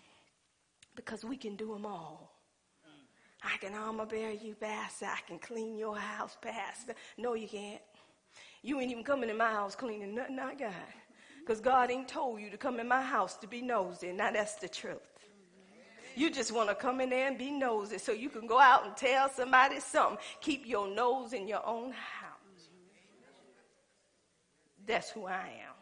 because 0.96 1.24
we 1.24 1.38
can 1.38 1.56
do 1.56 1.72
them 1.74 1.86
all. 1.86 2.32
I 3.44 3.58
can 3.58 3.74
armor 3.76 4.06
bear 4.06 4.32
you, 4.32 4.56
Pastor. 4.56 5.06
I 5.06 5.20
can 5.28 5.38
clean 5.40 5.78
your 5.78 5.98
house, 5.98 6.36
Pastor. 6.42 6.96
No, 7.18 7.34
you 7.34 7.48
can't. 7.48 7.82
You 8.64 8.80
ain't 8.80 8.92
even 8.92 9.04
coming 9.04 9.30
in 9.30 9.38
my 9.38 9.52
house 9.52 9.76
cleaning 9.76 10.16
nothing 10.16 10.40
I 10.40 10.56
got. 10.56 10.74
Because 11.46 11.62
God 11.62 11.92
ain't 11.92 12.08
told 12.08 12.42
you 12.42 12.50
to 12.50 12.58
come 12.58 12.80
in 12.80 12.88
my 12.88 13.04
house 13.04 13.38
to 13.38 13.48
be 13.48 13.62
nosy. 13.62 14.12
Now 14.12 14.32
that's 14.32 14.56
the 14.56 14.68
truth. 14.68 14.98
You 16.16 16.32
just 16.32 16.52
want 16.52 16.70
to 16.70 16.76
come 16.76 17.02
in 17.02 17.10
there 17.10 17.28
and 17.28 17.38
be 17.38 17.52
nosy 17.52 17.98
so 17.98 18.14
you 18.14 18.30
can 18.30 18.48
go 18.48 18.60
out 18.60 18.86
and 18.86 18.96
tell 18.96 19.30
somebody 19.30 19.80
something. 19.80 20.18
Keep 20.42 20.66
your 20.66 20.88
nose 20.88 21.34
in 21.34 21.48
your 21.48 21.66
own 21.68 21.92
house 21.92 22.36
that's 24.86 25.10
who 25.10 25.26
I 25.26 25.40
am. 25.42 25.74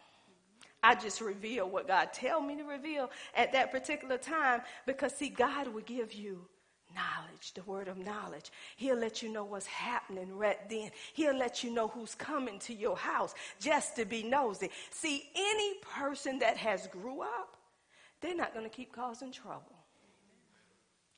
I 0.82 0.95
just 0.95 1.22
reveal 1.22 1.70
what 1.70 1.88
God 1.88 2.09
tell 2.11 2.41
me 2.41 2.57
to 2.57 2.64
reveal 2.64 3.09
at 3.36 3.53
that 3.53 3.72
particular 3.72 4.18
time 4.18 4.61
because 4.86 5.14
see, 5.14 5.30
God 5.30 5.68
will 5.70 5.82
give 5.82 6.14
you 6.14 6.45
knowledge, 6.96 7.54
the 7.54 7.64
word 7.64 7.88
of 7.88 7.98
knowledge. 7.98 8.52
He'll 8.76 8.98
let 8.98 9.22
you 9.22 9.32
know 9.32 9.44
what's 9.44 9.66
happening 9.66 10.36
right 10.38 10.70
then. 10.70 10.91
He'll 11.14 11.38
let 11.38 11.64
you 11.64 11.74
know 11.74 11.88
who's 11.88 12.16
coming 12.16 12.60
to 12.60 12.74
your 12.74 12.98
house 12.98 13.34
just 13.60 13.96
to 13.98 14.06
be 14.06 14.24
nosy. 14.24 14.70
See, 14.91 15.30
any 15.36 15.76
person 15.82 16.39
that 16.39 16.58
has 16.58 16.88
grew 16.88 17.22
up, 17.22 17.58
they're 18.22 18.36
not 18.36 18.54
going 18.54 18.66
to 18.70 18.76
keep 18.76 18.94
causing 18.94 19.32
trouble 19.32 19.74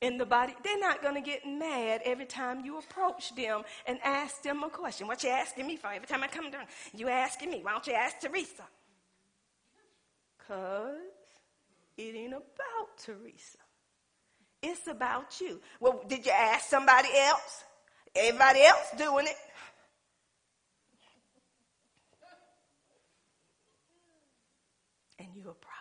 in 0.02 0.18
the 0.18 0.26
body, 0.26 0.54
they're 0.64 0.80
not 0.80 1.02
going 1.02 1.16
to 1.16 1.22
get 1.22 1.48
mad 1.48 2.02
every 2.06 2.26
time 2.26 2.64
you 2.64 2.78
approach 2.78 3.34
them 3.36 3.64
and 3.88 3.98
ask 4.04 4.42
them 4.44 4.64
a 4.64 4.70
question. 4.70 5.08
What 5.08 5.24
you 5.24 5.30
asking 5.30 5.66
me 5.66 5.78
for? 5.78 5.88
Every 5.88 6.08
time 6.08 6.24
I 6.24 6.28
come 6.28 6.52
down, 6.52 6.66
you 6.94 7.08
asking 7.10 7.50
me. 7.50 7.62
Why 7.64 7.72
don't 7.72 7.88
you 7.88 7.94
ask 7.94 8.20
Teresa? 8.20 8.64
Because 10.38 10.98
it 11.98 12.16
ain't 12.16 12.34
about 12.34 12.98
Teresa. 12.98 13.58
It's 14.62 14.88
about 14.88 15.40
you. 15.40 15.62
Well, 15.80 16.02
did 16.08 16.26
you 16.26 16.32
ask 16.32 16.70
somebody 16.70 17.10
else? 17.16 17.64
Everybody 18.16 18.64
else 18.64 18.92
doing 18.98 19.28
it. 19.28 19.36
And 25.20 25.28
you're 25.36 25.52
a 25.52 25.54
prophet. 25.54 25.76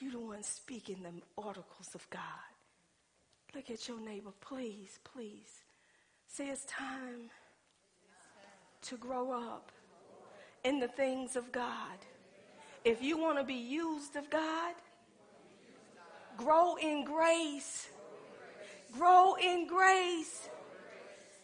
You're 0.00 0.12
the 0.12 0.20
one 0.20 0.42
speaking 0.42 1.02
the 1.02 1.12
oracles 1.36 1.94
of 1.94 2.08
God. 2.10 2.20
Look 3.54 3.70
at 3.70 3.86
your 3.88 4.00
neighbor, 4.00 4.32
please, 4.40 4.98
please. 5.04 5.62
Say 6.26 6.48
it's 6.48 6.64
time 6.64 7.30
to 8.82 8.96
grow 8.96 9.32
up 9.32 9.70
in 10.64 10.80
the 10.80 10.88
things 10.88 11.36
of 11.36 11.52
God. 11.52 11.98
If 12.84 13.02
you 13.02 13.16
want 13.16 13.38
to 13.38 13.44
be 13.44 13.54
used 13.54 14.16
of 14.16 14.28
God, 14.28 14.74
grow 16.36 16.76
in 16.76 17.04
grace. 17.04 17.88
Grow 18.92 19.34
in 19.34 19.66
grace. 19.66 20.48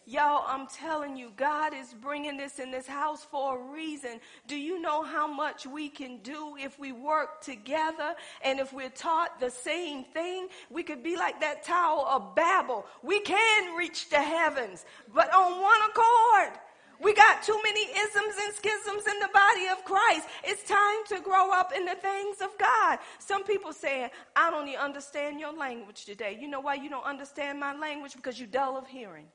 Y'all, 0.07 0.43
I'm 0.47 0.67
telling 0.67 1.15
you, 1.15 1.31
God 1.37 1.73
is 1.73 1.93
bringing 1.93 2.35
this 2.35 2.59
in 2.59 2.71
this 2.71 2.87
house 2.87 3.23
for 3.23 3.57
a 3.57 3.71
reason. 3.71 4.19
Do 4.47 4.57
you 4.57 4.81
know 4.81 5.03
how 5.03 5.27
much 5.27 5.67
we 5.67 5.89
can 5.89 6.17
do 6.17 6.55
if 6.59 6.77
we 6.79 6.91
work 6.91 7.41
together 7.41 8.15
and 8.43 8.59
if 8.59 8.73
we're 8.73 8.89
taught 8.89 9.39
the 9.39 9.51
same 9.51 10.03
thing? 10.03 10.47
We 10.69 10.81
could 10.83 11.03
be 11.03 11.15
like 11.15 11.39
that 11.41 11.63
Tower 11.63 12.05
of 12.07 12.35
Babel. 12.35 12.85
We 13.03 13.21
can 13.21 13.75
reach 13.77 14.09
the 14.09 14.21
heavens, 14.21 14.85
but 15.13 15.33
on 15.33 15.61
one 15.61 15.79
accord. 15.89 16.59
We 17.01 17.13
got 17.13 17.41
too 17.41 17.59
many 17.63 17.81
isms 17.81 18.35
and 18.45 18.53
schisms 18.53 19.07
in 19.07 19.19
the 19.19 19.29
body 19.33 19.67
of 19.71 19.83
Christ. 19.85 20.27
It's 20.43 20.63
time 20.63 21.03
to 21.09 21.19
grow 21.19 21.51
up 21.51 21.71
in 21.75 21.85
the 21.85 21.95
things 21.95 22.41
of 22.41 22.49
God. 22.59 22.99
Some 23.17 23.43
people 23.43 23.73
saying, 23.73 24.09
I 24.35 24.51
don't 24.51 24.67
even 24.67 24.79
understand 24.79 25.39
your 25.39 25.53
language 25.53 26.05
today. 26.05 26.37
You 26.39 26.47
know 26.47 26.59
why 26.59 26.75
you 26.75 26.89
don't 26.89 27.05
understand 27.05 27.59
my 27.59 27.75
language? 27.75 28.15
Because 28.15 28.39
you're 28.39 28.47
dull 28.47 28.77
of 28.77 28.87
hearing. 28.87 29.25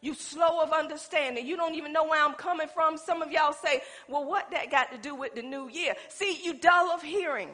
You 0.00 0.14
slow 0.14 0.62
of 0.62 0.72
understanding. 0.72 1.46
You 1.46 1.56
don't 1.56 1.74
even 1.74 1.92
know 1.92 2.04
where 2.04 2.24
I'm 2.24 2.34
coming 2.34 2.68
from. 2.68 2.96
Some 2.96 3.20
of 3.22 3.30
y'all 3.30 3.52
say, 3.52 3.80
well, 4.08 4.24
what 4.24 4.50
that 4.52 4.70
got 4.70 4.92
to 4.92 4.98
do 4.98 5.14
with 5.14 5.34
the 5.34 5.42
new 5.42 5.68
year? 5.68 5.94
See, 6.08 6.38
you 6.42 6.54
dull 6.54 6.92
of 6.92 7.02
hearing. 7.02 7.50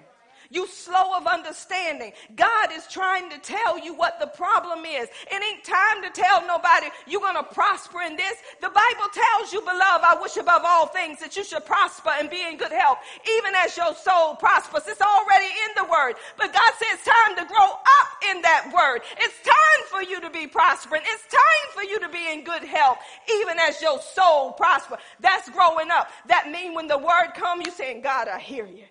You 0.53 0.69
slow 0.69 1.17
of 1.17 1.27
understanding. 1.27 2.13
God 2.37 2.73
is 2.73 2.87
trying 2.87 3.31
to 3.31 3.39
tell 3.39 3.79
you 3.79 3.95
what 3.95 4.21
the 4.21 4.27
problem 4.27 4.85
is. 4.85 5.09
It 5.31 5.43
ain't 5.43 5.65
time 5.65 6.03
to 6.03 6.11
tell 6.11 6.47
nobody 6.47 6.89
you're 7.07 7.23
going 7.23 7.37
to 7.37 7.55
prosper 7.55 8.03
in 8.03 8.17
this. 8.17 8.37
The 8.61 8.69
Bible 8.69 9.09
tells 9.13 9.53
you, 9.53 9.63
beloved, 9.63 10.05
I 10.05 10.19
wish 10.21 10.37
above 10.37 10.61
all 10.65 10.89
things 10.89 11.21
that 11.21 11.37
you 11.37 11.45
should 11.45 11.65
prosper 11.65 12.11
and 12.21 12.29
be 12.29 12.47
in 12.47 12.59
good 12.59 12.71
health, 12.73 12.99
even 13.39 13.55
as 13.65 13.77
your 13.79 13.95
soul 13.95 14.35
prospers. 14.37 14.83
It's 14.87 15.01
already 15.01 15.47
in 15.47 15.85
the 15.85 15.91
word. 15.91 16.17
But 16.37 16.53
God 16.53 16.73
says 16.79 17.01
it's 17.01 17.05
time 17.05 17.37
to 17.39 17.47
grow 17.47 17.73
up 17.73 18.09
in 18.31 18.43
that 18.43 18.71
word. 18.75 19.03
It's 19.19 19.41
time 19.43 19.83
for 19.89 20.03
you 20.03 20.21
to 20.21 20.31
be 20.31 20.47
prospering. 20.47 21.03
It's 21.07 21.25
time 21.33 21.69
for 21.75 21.83
you 21.83 21.99
to 22.01 22.09
be 22.11 22.31
in 22.31 22.45
good 22.45 22.65
health, 22.65 22.99
even 23.41 23.57
as 23.59 23.81
your 23.81 24.01
soul 24.01 24.53
prosper. 24.53 24.99
That's 25.21 25.49
growing 25.51 25.91
up. 25.91 26.11
That 26.29 26.51
means 26.51 26.77
when 26.77 26.89
the 26.89 26.99
word 26.99 27.33
comes, 27.35 27.65
you 27.65 27.73
saying, 27.73 28.03
God, 28.03 28.29
I 28.29 28.39
hear 28.39 28.67
you. 28.67 28.85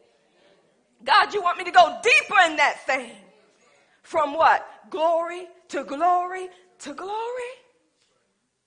God, 1.04 1.34
you 1.34 1.42
want 1.42 1.58
me 1.58 1.64
to 1.64 1.72
go 1.72 2.00
deeper 2.04 2.40
in 2.46 2.58
that 2.58 2.86
thing. 2.86 3.12
From 4.04 4.34
what? 4.34 4.66
Glory 4.90 5.48
to 5.70 5.84
glory 5.84 6.50
to 6.80 6.94
glory. 6.94 7.52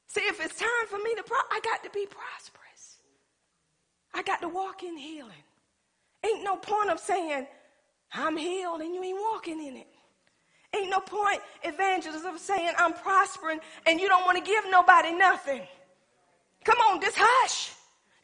See, 0.06 0.20
if 0.22 0.44
it's 0.44 0.58
time 0.58 0.86
for 0.88 0.98
me 0.98 1.14
to, 1.16 1.22
pro- 1.22 1.36
I 1.50 1.60
got 1.62 1.82
to 1.84 1.90
be 1.90 2.06
prosperous. 2.06 2.98
I 4.14 4.22
got 4.22 4.40
to 4.42 4.48
walk 4.48 4.82
in 4.82 4.96
healing. 4.96 5.32
Ain't 6.24 6.44
no 6.44 6.56
point 6.56 6.90
of 6.90 7.00
saying, 7.00 7.46
I'm 8.12 8.36
healed 8.36 8.80
and 8.80 8.94
you 8.94 9.02
ain't 9.02 9.18
walking 9.32 9.66
in 9.66 9.76
it. 9.76 9.88
Ain't 10.74 10.90
no 10.90 11.00
point, 11.00 11.40
evangelist, 11.62 12.24
of 12.24 12.38
saying 12.38 12.72
I'm 12.78 12.94
prospering 12.94 13.60
and 13.86 14.00
you 14.00 14.08
don't 14.08 14.24
want 14.24 14.38
to 14.38 14.44
give 14.44 14.64
nobody 14.70 15.12
nothing. 15.12 15.62
Come 16.64 16.78
on, 16.78 17.00
just 17.00 17.16
hush. 17.18 17.72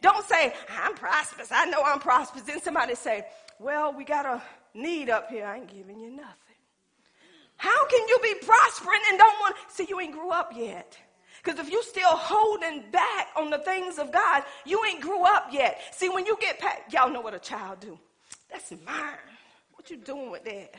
Don't 0.00 0.26
say, 0.26 0.54
I'm 0.82 0.94
prosperous. 0.94 1.50
I 1.52 1.66
know 1.66 1.82
I'm 1.84 2.00
prosperous. 2.00 2.44
Then 2.44 2.62
somebody 2.62 2.94
say, 2.94 3.24
well, 3.60 3.92
we 3.92 4.04
got 4.04 4.26
a 4.26 4.42
need 4.74 5.10
up 5.10 5.28
here. 5.28 5.46
I 5.46 5.58
ain't 5.58 5.72
giving 5.72 6.00
you 6.00 6.10
nothing. 6.10 6.34
How 7.56 7.86
can 7.88 8.08
you 8.08 8.18
be 8.22 8.34
prospering 8.42 9.00
and 9.10 9.18
don't 9.18 9.38
want, 9.40 9.54
see, 9.68 9.84
you 9.86 10.00
ain't 10.00 10.12
grew 10.12 10.30
up 10.30 10.52
yet. 10.56 10.96
Because 11.42 11.60
if 11.60 11.70
you 11.70 11.82
still 11.82 12.16
holding 12.16 12.90
back 12.90 13.28
on 13.36 13.50
the 13.50 13.58
things 13.58 13.98
of 13.98 14.10
God, 14.12 14.44
you 14.64 14.80
ain't 14.88 15.02
grew 15.02 15.24
up 15.24 15.48
yet. 15.52 15.78
See, 15.92 16.08
when 16.08 16.24
you 16.24 16.38
get 16.40 16.58
past, 16.58 16.90
y'all 16.90 17.10
know 17.10 17.20
what 17.20 17.34
a 17.34 17.38
child 17.38 17.80
do. 17.80 17.98
That's 18.50 18.72
mine. 18.86 19.28
What 19.74 19.90
you 19.90 19.98
doing 19.98 20.30
with 20.30 20.44
that? 20.44 20.74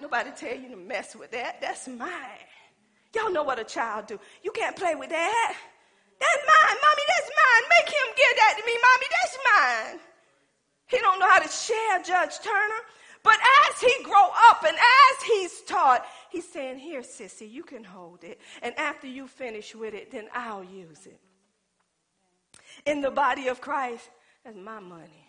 Nobody 0.00 0.30
tell 0.36 0.56
you 0.56 0.70
to 0.70 0.76
mess 0.76 1.14
with 1.14 1.30
that. 1.32 1.60
That's 1.60 1.88
mine. 1.88 2.10
Y'all 3.14 3.32
know 3.32 3.42
what 3.42 3.58
a 3.58 3.64
child 3.64 4.06
do. 4.06 4.18
You 4.42 4.52
can't 4.52 4.76
play 4.76 4.94
with 4.94 5.10
that. 5.10 5.56
That's 6.20 6.42
mine, 6.46 6.76
mommy. 6.82 7.02
That's 7.08 7.30
mine. 7.36 7.68
Make 7.78 7.88
him 7.88 8.08
give 8.16 8.36
that 8.36 8.54
to 8.58 8.66
me, 8.66 8.72
mommy. 8.72 9.06
That's 9.10 9.38
mine. 9.52 10.00
He 10.86 10.98
don't 10.98 11.18
know 11.18 11.28
how 11.28 11.40
to 11.40 11.48
share, 11.48 12.02
Judge 12.02 12.38
Turner. 12.40 12.82
But 13.22 13.38
as 13.68 13.80
he 13.80 13.92
grow 14.04 14.28
up 14.50 14.62
and 14.64 14.76
as 14.76 15.22
he's 15.24 15.62
taught, 15.62 16.06
he's 16.30 16.48
saying, 16.48 16.78
here, 16.78 17.00
sissy, 17.00 17.50
you 17.50 17.64
can 17.64 17.82
hold 17.82 18.22
it. 18.22 18.40
And 18.62 18.72
after 18.78 19.08
you 19.08 19.26
finish 19.26 19.74
with 19.74 19.94
it, 19.94 20.12
then 20.12 20.28
I'll 20.32 20.62
use 20.62 21.06
it. 21.06 21.18
In 22.84 23.00
the 23.00 23.10
body 23.10 23.48
of 23.48 23.60
Christ, 23.60 24.08
that's 24.44 24.56
my 24.56 24.78
money. 24.78 25.26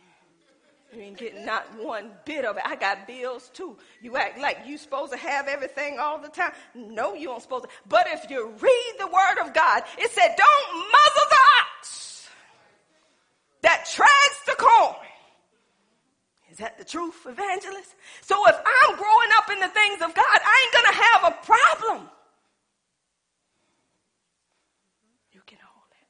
You 0.94 1.02
ain't 1.02 1.18
getting 1.18 1.44
not 1.44 1.66
one 1.84 2.12
bit 2.24 2.46
of 2.46 2.58
it. 2.58 2.64
I 2.66 2.76
got 2.76 3.08
bills 3.08 3.50
too. 3.52 3.78
You 4.02 4.16
act 4.16 4.40
like 4.40 4.60
you 4.66 4.78
supposed 4.78 5.12
to 5.12 5.18
have 5.18 5.48
everything 5.48 5.98
all 6.00 6.20
the 6.20 6.30
time. 6.30 6.52
No, 6.76 7.16
you 7.16 7.28
don't 7.28 7.42
supposed 7.42 7.66
to. 7.66 7.70
But 7.90 8.06
if 8.08 8.30
you 8.30 8.54
read 8.60 8.94
the 9.00 9.08
word 9.08 9.44
of 9.44 9.54
God, 9.54 9.84
it 9.98 10.12
said, 10.12 10.36
don't 10.38 10.78
muzzle 10.78 11.30
the 11.30 11.38
ox 11.62 12.30
that 13.64 13.90
treads 13.92 14.46
the 14.46 14.56
corn. 14.64 14.96
Is 16.58 16.62
that 16.62 16.80
the 16.80 16.84
truth, 16.84 17.28
evangelist? 17.30 17.94
So 18.22 18.36
if 18.48 18.56
I'm 18.56 18.96
growing 18.96 19.30
up 19.38 19.48
in 19.52 19.60
the 19.60 19.68
things 19.68 20.02
of 20.02 20.12
God, 20.16 20.26
I 20.26 20.66
ain't 20.66 20.74
going 20.74 20.90
to 20.90 20.98
have 21.04 21.22
a 21.32 21.46
problem. 21.46 22.10
You 25.32 25.42
can 25.46 25.60
hold 25.62 25.92
it. 25.92 26.08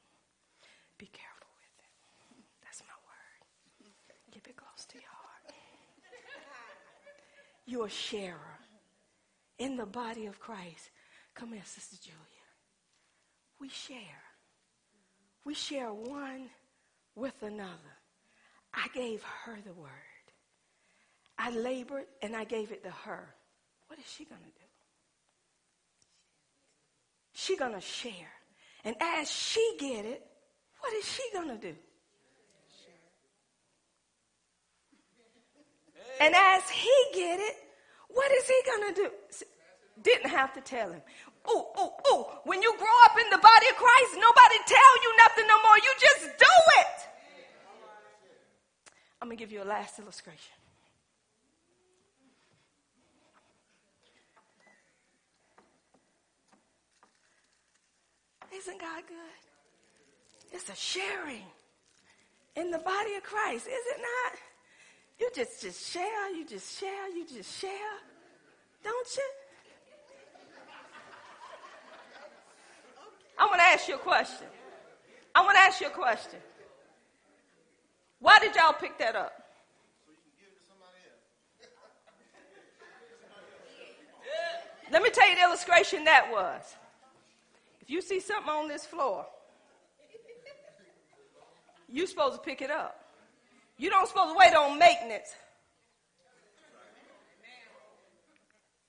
Be 0.96 1.04
careful 1.04 1.48
with 1.52 1.84
it. 1.84 1.92
That's 2.64 2.80
my 2.80 2.96
word. 3.04 3.92
Keep 4.32 4.48
it 4.48 4.56
close 4.56 4.86
to 4.86 4.94
your 4.96 5.12
heart. 5.12 5.52
You're 7.66 7.84
a 7.84 7.90
sharer 7.90 8.58
in 9.58 9.76
the 9.76 9.84
body 9.84 10.24
of 10.24 10.40
Christ. 10.40 10.88
Come 11.34 11.52
here, 11.52 11.62
Sister 11.66 11.96
Julia. 12.02 12.48
We 13.60 13.68
share. 13.68 14.24
We 15.44 15.52
share 15.52 15.92
one 15.92 16.48
with 17.14 17.42
another. 17.42 18.00
I 18.72 18.88
gave 18.94 19.22
her 19.44 19.58
the 19.62 19.74
word. 19.74 20.07
I 21.38 21.50
labored 21.50 22.06
and 22.20 22.34
I 22.34 22.44
gave 22.44 22.72
it 22.72 22.82
to 22.82 22.90
her. 22.90 23.34
What 23.86 23.98
is 23.98 24.06
she 24.10 24.24
going 24.24 24.40
to 24.40 24.46
do? 24.46 24.52
She 27.32 27.56
going 27.56 27.74
to 27.74 27.80
share. 27.80 28.32
And 28.84 28.96
as 29.00 29.30
she 29.30 29.76
get 29.78 30.04
it, 30.04 30.26
what 30.80 30.92
is 30.94 31.04
she 31.04 31.22
going 31.32 31.48
to 31.48 31.56
do? 31.56 31.74
And 36.20 36.34
as 36.34 36.68
he 36.68 36.92
get 37.14 37.38
it, 37.38 37.56
what 38.08 38.30
is 38.32 38.48
he 38.48 38.60
going 38.66 38.94
to 38.94 39.02
do? 39.02 39.10
Didn't 40.02 40.30
have 40.30 40.52
to 40.54 40.60
tell 40.60 40.90
him. 40.90 41.02
Oh, 41.46 41.70
oh, 41.76 41.94
oh. 42.06 42.40
When 42.44 42.60
you 42.60 42.72
grow 42.76 42.96
up 43.04 43.16
in 43.18 43.30
the 43.30 43.38
body 43.38 43.66
of 43.70 43.76
Christ, 43.76 44.14
nobody 44.14 44.58
tell 44.66 45.02
you 45.02 45.16
nothing 45.16 45.46
no 45.46 45.56
more. 45.62 45.76
You 45.76 45.94
just 46.00 46.38
do 46.38 46.54
it. 46.80 47.08
I'm 49.20 49.28
going 49.28 49.36
to 49.36 49.42
give 49.42 49.52
you 49.52 49.62
a 49.62 49.64
last 49.64 49.98
illustration. 49.98 50.54
Isn't 58.54 58.80
God 58.80 59.02
good? 59.06 60.52
It's 60.52 60.68
a 60.68 60.74
sharing 60.74 61.44
in 62.56 62.70
the 62.70 62.78
body 62.78 63.14
of 63.14 63.22
Christ, 63.22 63.66
is 63.66 63.72
it 63.72 64.00
not? 64.00 64.38
You 65.20 65.30
just 65.34 65.62
just 65.62 65.92
share, 65.92 66.30
you 66.34 66.46
just 66.46 66.78
share, 66.78 67.08
you 67.08 67.26
just 67.26 67.60
share, 67.60 67.70
don't 68.82 69.16
you? 69.16 69.22
I 73.38 73.46
want 73.46 73.58
to 73.60 73.66
ask 73.66 73.86
you 73.86 73.94
a 73.94 73.98
question. 73.98 74.46
I 75.34 75.42
want 75.42 75.54
to 75.54 75.60
ask 75.60 75.80
you 75.80 75.86
a 75.86 75.90
question. 75.90 76.40
Why 78.20 78.38
did 78.40 78.56
y'all 78.56 78.72
pick 78.72 78.98
that 78.98 79.14
up? 79.14 79.32
Let 84.90 85.02
me 85.02 85.10
tell 85.10 85.28
you 85.28 85.36
the 85.36 85.42
illustration 85.42 86.04
that 86.04 86.30
was. 86.32 86.76
If 87.88 87.94
you 87.94 88.02
see 88.02 88.20
something 88.20 88.52
on 88.52 88.68
this 88.68 88.84
floor, 88.84 89.24
you're 91.88 92.06
supposed 92.06 92.34
to 92.34 92.42
pick 92.42 92.60
it 92.60 92.70
up. 92.70 93.00
You 93.78 93.88
don't 93.88 94.06
supposed 94.06 94.34
to 94.34 94.38
wait 94.38 94.54
on 94.54 94.78
maintenance. 94.78 95.34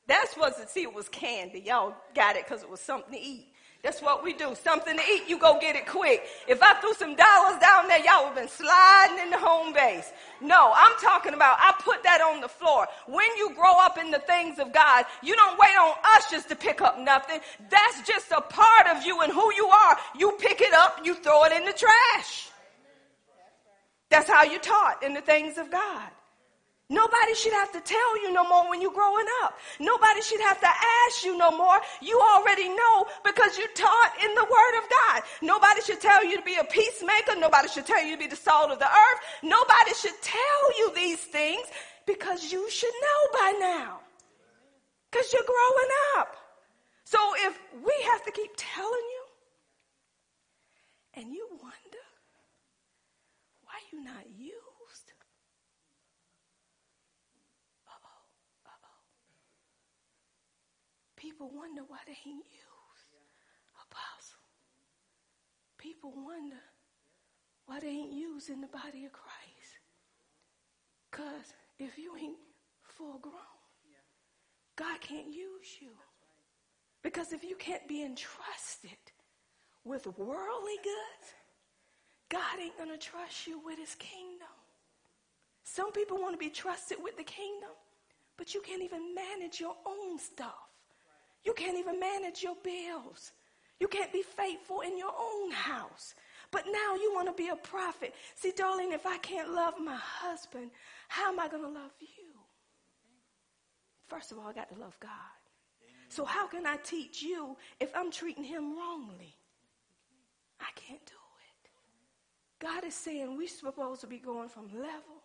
That's 0.06 0.36
what 0.36 0.58
to 0.58 0.68
see 0.68 0.82
it 0.82 0.94
was 0.94 1.08
candy. 1.08 1.62
Y'all 1.62 1.94
got 2.14 2.36
it 2.36 2.44
because 2.46 2.62
it 2.62 2.70
was 2.70 2.82
something 2.82 3.14
to 3.14 3.20
eat. 3.20 3.49
That's 3.82 4.02
what 4.02 4.24
we 4.26 4.34
do. 4.34 4.56
Something 4.62 4.98
to 4.98 5.04
eat, 5.04 5.24
you 5.30 5.40
go 5.40 5.58
get 5.60 5.78
it 5.78 5.88
quick. 5.88 6.24
If 6.50 6.62
I 6.62 6.74
threw 6.82 6.94
some 6.94 7.16
dollars 7.16 7.62
down 7.62 7.88
there, 7.88 8.00
y'all 8.00 8.26
would 8.26 8.34
have 8.34 8.36
been 8.36 8.50
sliding 8.50 9.20
in 9.24 9.30
the 9.30 9.38
home 9.38 9.72
base. 9.72 10.12
No, 10.42 10.74
I'm 10.76 10.98
talking 11.00 11.34
about 11.34 11.56
I 11.60 11.74
put 11.82 12.04
that 12.04 12.20
on 12.20 12.42
the 12.42 12.50
floor. 12.50 12.88
When 13.08 13.28
you 13.38 13.54
grow 13.56 13.74
up 13.80 13.98
in 13.98 14.12
the 14.12 14.20
things 14.20 14.60
of 14.60 14.74
God, 14.74 15.06
you 15.24 15.34
don't 15.34 15.58
wait 15.58 15.76
on 15.80 15.94
us 16.18 16.30
just 16.30 16.50
to 16.50 16.58
pick 16.58 16.82
up 16.82 17.00
nothing. 17.00 17.40
That's 17.70 18.06
just 18.06 18.30
a 18.32 18.42
part 18.42 18.88
of 18.88 19.06
you 19.06 19.22
and 19.22 19.32
who 19.32 19.54
you 19.54 19.68
are. 19.68 19.98
You 20.18 20.34
pick 20.40 20.60
it 20.60 20.74
up, 20.74 21.00
you 21.06 21.16
throw 21.16 21.46
it 21.46 21.54
in 21.54 21.64
the 21.64 21.74
trash. 21.74 22.50
That's 24.10 24.30
how 24.30 24.44
you 24.44 24.60
taught 24.60 25.04
in 25.04 25.14
the 25.14 25.22
things 25.22 25.58
of 25.58 25.72
God. 25.72 26.10
Nobody 26.92 27.36
should 27.36 27.54
have 27.54 27.72
to 27.74 27.82
tell 27.82 28.22
you 28.24 28.34
no 28.34 28.44
more 28.50 28.68
when 28.68 28.82
you're 28.82 28.92
growing 28.92 29.28
up. 29.44 29.60
Nobody 29.80 30.24
should 30.24 30.42
have 30.42 30.60
to 30.60 30.68
ask 30.68 31.24
you 31.24 31.38
no 31.38 31.52
more. 31.52 31.78
You 32.02 32.20
already 32.34 32.68
know 32.68 33.06
because 33.24 33.60
you're 33.60 33.74
taught 33.76 34.14
in 34.24 34.34
the 34.34 34.44
Word 34.44 34.78
of 34.82 34.90
God. 34.90 35.22
Nobody 35.44 35.82
should 35.82 36.02
tell 36.02 36.26
you 36.26 36.38
to 36.38 36.42
be 36.44 36.56
a 36.56 36.64
peacemaker. 36.64 37.36
Nobody 37.38 37.68
should 37.68 37.86
tell 37.86 38.04
you 38.04 38.14
to 38.14 38.18
be 38.18 38.26
the 38.26 38.36
salt 38.36 38.72
of 38.72 38.80
the 38.80 38.88
earth. 38.88 39.20
Nobody 39.44 39.94
should 39.94 40.20
tell 40.24 40.78
you 40.80 40.92
these 40.96 41.20
things 41.20 41.68
because 42.08 42.52
you 42.52 42.68
should 42.72 42.94
know 43.02 43.40
by 43.40 43.58
now. 43.60 44.00
Because 45.12 45.32
you're 45.32 45.44
growing 45.46 45.92
up. 46.18 46.36
So 47.04 47.20
if 47.46 47.60
we 47.86 47.94
have 48.10 48.26
to 48.26 48.32
keep 48.32 48.52
telling 48.58 48.90
you 48.92 49.26
and 51.22 51.34
you 51.34 51.48
wonder 51.52 52.06
why 53.62 53.74
you're 53.92 54.04
not 54.04 54.26
you 54.40 54.54
People 61.40 61.58
wonder 61.58 61.84
why 61.88 62.00
they 62.06 62.18
ain't 62.30 62.44
used. 62.44 63.16
Apostle. 63.88 64.44
People 65.78 66.12
wonder 66.14 66.60
why 67.66 67.80
they 67.80 67.88
ain't 67.88 68.12
used 68.12 68.50
in 68.50 68.60
the 68.60 68.68
body 68.68 69.06
of 69.06 69.14
Christ. 69.14 69.80
Because 71.10 71.54
if 71.80 71.98
you 71.98 72.14
ain't 72.18 72.36
full 72.82 73.20
grown, 73.20 73.36
God 74.76 75.00
can't 75.00 75.28
use 75.28 75.80
you. 75.80 75.92
Because 77.04 77.32
if 77.32 77.42
you 77.42 77.56
can't 77.56 77.88
be 77.88 78.04
entrusted 78.04 79.00
with 79.86 80.08
worldly 80.18 80.78
goods, 80.84 81.34
God 82.28 82.60
ain't 82.62 82.78
going 82.78 82.92
to 82.92 82.98
trust 82.98 83.48
you 83.48 83.62
with 83.64 83.80
his 83.80 83.96
kingdom. 83.96 84.52
Some 85.64 85.94
people 85.94 86.18
want 86.18 86.34
to 86.34 86.38
be 86.38 86.50
trusted 86.50 86.98
with 87.02 87.16
the 87.16 87.24
kingdom, 87.24 87.72
but 88.36 88.54
you 88.54 88.60
can't 88.60 88.84
even 88.84 89.16
manage 89.16 89.62
your 89.62 89.76
own 89.86 90.20
stuff. 90.20 90.69
You 91.44 91.54
can't 91.54 91.78
even 91.78 92.00
manage 92.00 92.44
your 92.44 92.56
bills. 92.64 93.32
You 93.80 93.88
can't 93.88 94.12
be 94.12 94.24
faithful 94.24 94.82
in 94.82 94.98
your 94.98 95.14
own 95.18 95.52
house. 95.52 96.14
But 96.52 96.66
now 96.66 96.96
you 96.96 97.12
want 97.14 97.28
to 97.28 97.34
be 97.34 97.50
a 97.50 97.56
prophet. 97.56 98.14
See, 98.36 98.52
darling, 98.56 98.92
if 98.92 99.06
I 99.06 99.18
can't 99.20 99.54
love 99.54 99.76
my 99.80 99.96
husband, 99.96 100.72
How 101.08 101.32
am 101.32 101.40
I 101.40 101.48
going 101.48 101.64
to 101.64 101.70
love 101.70 101.92
you? 102.00 102.08
First 104.08 104.32
of 104.32 104.40
all, 104.40 104.48
I 104.48 104.54
got 104.54 104.70
to 104.70 104.80
love 104.80 105.00
God. 105.00 105.12
So, 106.10 106.26
how 106.26 106.48
can 106.48 106.66
I 106.66 106.78
teach 106.78 107.22
you 107.22 107.56
if 107.80 107.92
I'm 107.96 108.12
treating 108.12 108.44
him 108.44 108.76
wrongly? 108.76 109.36
I 110.60 110.72
can't 110.76 111.06
do 111.06 111.14
it. 111.14 111.70
God 112.60 112.84
is 112.84 112.96
saying 112.96 113.38
we're 113.38 113.48
supposed 113.48 114.02
to 114.02 114.08
be 114.08 114.18
going 114.18 114.50
from 114.50 114.68
level 114.74 115.24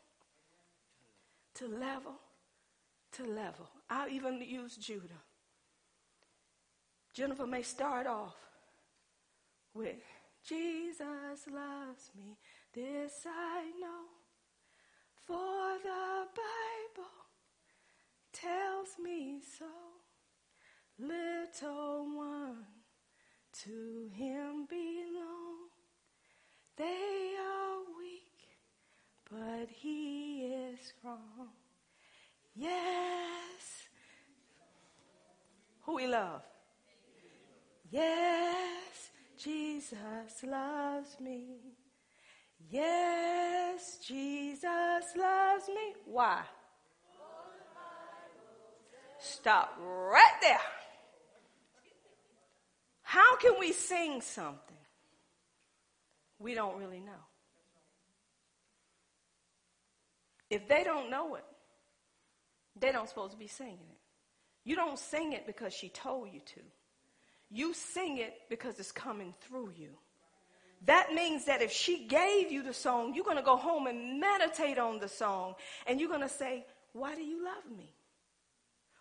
to 1.54 1.66
level 1.66 2.20
to 3.12 3.24
level. 3.24 3.68
I'll 3.88 4.08
even 4.08 4.40
use 4.42 4.76
Judah. 4.76 5.22
Jennifer 7.14 7.46
may 7.46 7.62
start 7.62 8.08
off 8.08 8.34
with 9.72 10.02
Jesus 10.44 11.46
loves 11.46 12.10
me, 12.16 12.36
this 12.74 13.24
I 13.24 13.70
know, 13.80 14.10
for 15.24 15.78
the 15.80 16.26
Bible 16.34 17.10
tells 18.32 18.88
me 19.02 19.38
so. 19.58 19.64
Little 20.98 22.16
one, 22.16 22.66
to 23.62 24.10
him 24.12 24.66
belong. 24.68 25.70
They 26.76 27.34
are 27.40 27.78
weak, 27.96 28.58
but 29.30 29.68
he 29.70 30.42
is 30.42 30.80
strong. 30.98 31.48
Yes. 32.56 33.86
Who 35.82 35.94
we 35.94 36.08
love? 36.08 36.42
Yes, 37.94 39.12
Jesus 39.38 40.42
loves 40.42 41.16
me. 41.20 41.60
Yes, 42.68 43.98
Jesus 44.04 45.04
loves 45.16 45.68
me. 45.68 45.94
Why? 46.04 46.42
Stop 49.20 49.78
right 49.78 50.38
there. 50.42 50.58
How 53.02 53.36
can 53.36 53.60
we 53.60 53.70
sing 53.70 54.20
something 54.20 54.76
we 56.40 56.56
don't 56.56 56.76
really 56.76 56.98
know? 56.98 57.12
If 60.50 60.66
they 60.66 60.82
don't 60.82 61.10
know 61.10 61.36
it, 61.36 61.44
they 62.74 62.90
don't 62.90 63.08
supposed 63.08 63.34
to 63.34 63.38
be 63.38 63.46
singing 63.46 63.78
it. 63.88 64.00
You 64.64 64.74
don't 64.74 64.98
sing 64.98 65.32
it 65.32 65.46
because 65.46 65.72
she 65.72 65.90
told 65.90 66.30
you 66.32 66.40
to. 66.56 66.60
You 67.50 67.74
sing 67.74 68.18
it 68.18 68.34
because 68.48 68.78
it's 68.78 68.92
coming 68.92 69.34
through 69.40 69.72
you. 69.76 69.90
That 70.86 71.14
means 71.14 71.46
that 71.46 71.62
if 71.62 71.72
she 71.72 72.06
gave 72.06 72.52
you 72.52 72.62
the 72.62 72.74
song, 72.74 73.14
you're 73.14 73.24
going 73.24 73.38
to 73.38 73.42
go 73.42 73.56
home 73.56 73.86
and 73.86 74.20
meditate 74.20 74.78
on 74.78 74.98
the 74.98 75.08
song 75.08 75.54
and 75.86 75.98
you're 75.98 76.10
going 76.10 76.20
to 76.20 76.28
say, 76.28 76.66
Why 76.92 77.14
do 77.14 77.22
you 77.22 77.42
love 77.44 77.64
me? 77.76 77.94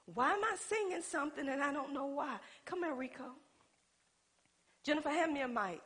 Why 0.05 0.31
am 0.33 0.43
I 0.43 0.55
singing 0.57 1.01
something 1.01 1.47
and 1.47 1.63
I 1.63 1.71
don't 1.73 1.93
know 1.93 2.05
why? 2.07 2.37
Come 2.65 2.83
here, 2.83 2.93
Rico. 2.93 3.25
Jennifer, 4.83 5.09
hand 5.09 5.33
me 5.33 5.41
a 5.41 5.47
mic. 5.47 5.81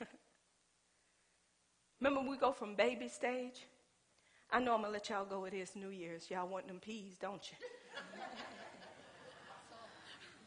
Remember, 2.00 2.28
we 2.28 2.36
go 2.36 2.52
from 2.52 2.76
baby 2.76 3.08
stage? 3.08 3.66
I 4.52 4.58
know 4.58 4.74
I'm 4.74 4.80
going 4.80 4.92
to 4.92 4.92
let 4.92 5.08
y'all 5.08 5.24
go 5.24 5.40
with 5.40 5.52
this 5.52 5.76
New 5.76 5.90
Year's. 5.90 6.30
Y'all 6.30 6.48
want 6.48 6.66
them 6.66 6.78
peas, 6.80 7.16
don't 7.20 7.42
you? 7.50 7.56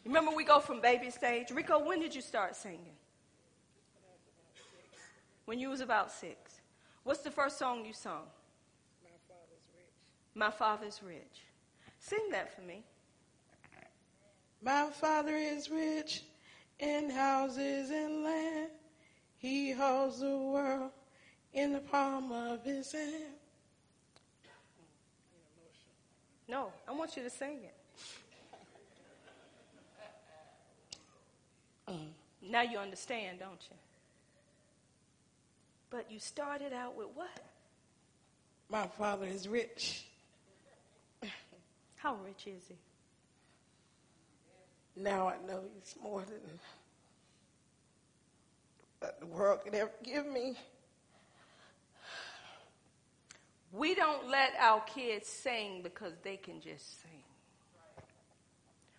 Remember, 0.05 0.31
we 0.35 0.43
go 0.43 0.59
from 0.59 0.81
baby 0.81 1.09
stage? 1.09 1.49
Rico, 1.51 1.80
when 1.84 2.01
did 2.01 2.13
you 2.13 2.21
start 2.21 2.55
singing? 2.55 2.97
When 5.45 5.59
you 5.59 5.69
was 5.69 5.80
about 5.81 6.11
six. 6.11 6.59
What's 7.03 7.21
the 7.21 7.31
first 7.31 7.57
song 7.57 7.85
you 7.85 7.93
sung? 7.93 8.23
My 9.03 9.09
Father's 9.27 9.67
Rich. 9.73 10.35
My 10.35 10.51
Father's 10.51 11.01
Rich. 11.03 11.41
Sing 11.99 12.30
that 12.31 12.53
for 12.53 12.61
me. 12.61 12.84
My 14.63 14.89
Father 14.91 15.35
is 15.35 15.69
rich 15.69 16.23
in 16.80 17.09
houses 17.09 17.89
and 17.89 18.23
land. 18.23 18.69
He 19.38 19.71
holds 19.71 20.21
the 20.21 20.38
world 20.38 20.91
in 21.53 21.73
the 21.73 21.80
palm 21.80 22.31
of 22.31 22.63
his 22.63 22.93
hand. 22.93 23.35
No, 26.53 26.71
I 26.88 26.91
want 26.91 27.17
you 27.17 27.23
to 27.23 27.31
sing 27.31 27.61
it. 27.63 27.73
Mm. 31.89 32.09
Now 32.47 32.61
you 32.61 32.77
understand, 32.77 33.39
don't 33.39 33.59
you? 33.71 33.75
But 35.89 36.11
you 36.11 36.19
started 36.19 36.71
out 36.71 36.95
with 36.95 37.07
what? 37.15 37.39
My 38.69 38.85
father 38.85 39.25
is 39.25 39.47
rich. 39.47 40.05
How 41.95 42.17
rich 42.23 42.45
is 42.45 42.61
he? 42.67 42.75
Now 44.95 45.30
I 45.30 45.38
know 45.47 45.63
he's 45.73 45.95
more 46.03 46.21
than 46.21 46.38
the 49.19 49.25
world 49.25 49.61
could 49.63 49.73
ever 49.73 49.89
give 50.03 50.27
me. 50.27 50.55
We 53.74 53.95
don't 53.95 54.30
let 54.30 54.54
our 54.60 54.82
kids 54.82 55.28
sing 55.28 55.82
because 55.82 56.14
they 56.24 56.38
can 56.38 56.62
just 56.62 57.02
sing. 57.02 57.12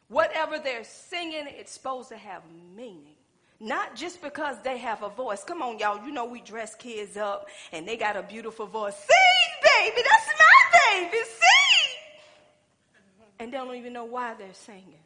Whatever 0.08 0.58
they're 0.58 0.82
singing, 0.84 1.46
it's 1.46 1.72
supposed 1.72 2.08
to 2.08 2.16
have 2.16 2.42
meaning. 2.76 3.14
Not 3.60 3.94
just 3.94 4.20
because 4.20 4.60
they 4.62 4.78
have 4.78 5.04
a 5.04 5.08
voice. 5.08 5.44
Come 5.44 5.62
on, 5.62 5.78
y'all. 5.78 6.04
You 6.04 6.12
know 6.12 6.24
we 6.24 6.40
dress 6.40 6.74
kids 6.74 7.16
up 7.16 7.48
and 7.72 7.86
they 7.86 7.96
got 7.96 8.16
a 8.16 8.22
beautiful 8.22 8.66
voice. 8.66 8.96
Sing, 8.96 9.70
baby. 9.80 10.02
That's 10.10 10.26
my 10.38 10.78
baby. 10.90 11.18
Sing. 11.24 13.00
And 13.38 13.52
they 13.52 13.56
don't 13.56 13.76
even 13.76 13.92
know 13.92 14.04
why 14.04 14.34
they're 14.34 14.52
singing. 14.54 14.98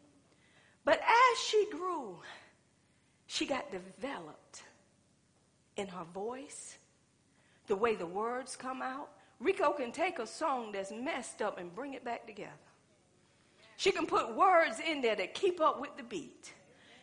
But 0.84 0.98
as 0.98 1.38
she 1.46 1.66
grew, 1.70 2.16
she 3.26 3.44
got 3.44 3.70
developed 3.70 4.62
in 5.76 5.86
her 5.88 6.04
voice, 6.14 6.78
the 7.66 7.76
way 7.76 7.94
the 7.94 8.06
words 8.06 8.56
come 8.56 8.80
out. 8.80 9.10
Rico 9.40 9.72
can 9.72 9.92
take 9.92 10.18
a 10.18 10.26
song 10.26 10.72
that's 10.72 10.90
messed 10.90 11.42
up 11.42 11.58
and 11.58 11.74
bring 11.74 11.94
it 11.94 12.04
back 12.04 12.26
together. 12.26 12.50
She 13.76 13.92
can 13.92 14.06
put 14.06 14.34
words 14.34 14.80
in 14.80 15.00
there 15.00 15.14
that 15.14 15.34
keep 15.34 15.60
up 15.60 15.80
with 15.80 15.96
the 15.96 16.02
beat. 16.02 16.52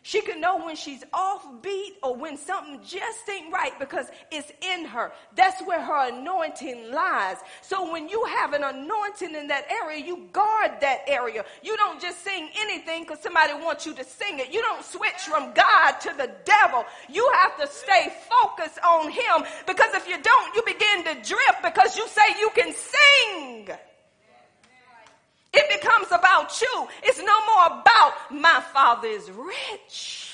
She 0.06 0.22
can 0.22 0.40
know 0.40 0.64
when 0.64 0.76
she's 0.76 1.04
off 1.14 1.44
beat 1.64 1.96
or 2.04 2.16
when 2.16 2.38
something 2.38 2.80
just 2.86 3.28
ain't 3.28 3.52
right 3.52 3.72
because 3.80 4.06
it's 4.32 4.52
in 4.62 4.86
her. 4.86 5.12
That's 5.36 5.60
where 5.64 5.82
her 5.82 6.10
anointing 6.10 6.92
lies. 6.92 7.38
So 7.64 7.92
when 7.92 8.08
you 8.08 8.24
have 8.26 8.54
an 8.54 8.64
anointing 8.64 9.34
in 9.34 9.48
that 9.48 9.66
area, 9.68 10.06
you 10.06 10.30
guard 10.32 10.74
that 10.82 11.00
area. 11.08 11.44
You 11.64 11.76
don't 11.76 12.00
just 12.00 12.24
sing 12.24 12.50
anything 12.56 13.02
because 13.02 13.18
somebody 13.20 13.54
wants 13.54 13.88
you 13.88 13.96
to 13.96 14.04
sing 14.04 14.38
it. 14.38 14.54
You 14.54 14.62
don't 14.62 14.86
switch 14.86 15.22
from 15.28 15.52
God 15.56 15.94
to 16.02 16.14
the 16.16 16.30
devil. 16.46 16.86
You 17.10 17.28
have 17.42 17.58
to 17.58 17.66
stay 17.66 18.14
focused 18.30 18.78
on 18.88 19.10
him 19.10 19.48
because 19.66 19.92
if 19.96 20.08
you 20.08 20.22
don't, 20.22 20.56
you 20.56 20.62
begin 20.68 21.04
to 21.06 21.28
drift 21.28 21.64
because 21.64 21.98
you 21.98 22.08
say 22.10 22.22
you 22.40 22.52
can 22.54 22.72
sing. 22.72 23.76
It 25.56 25.82
becomes 25.82 26.08
about 26.08 26.62
you. 26.62 26.88
It's 27.04 27.20
no 27.20 27.46
more 27.46 27.80
about 27.80 28.14
my 28.30 28.62
father 28.74 29.08
is 29.08 29.32
rich. 29.32 30.34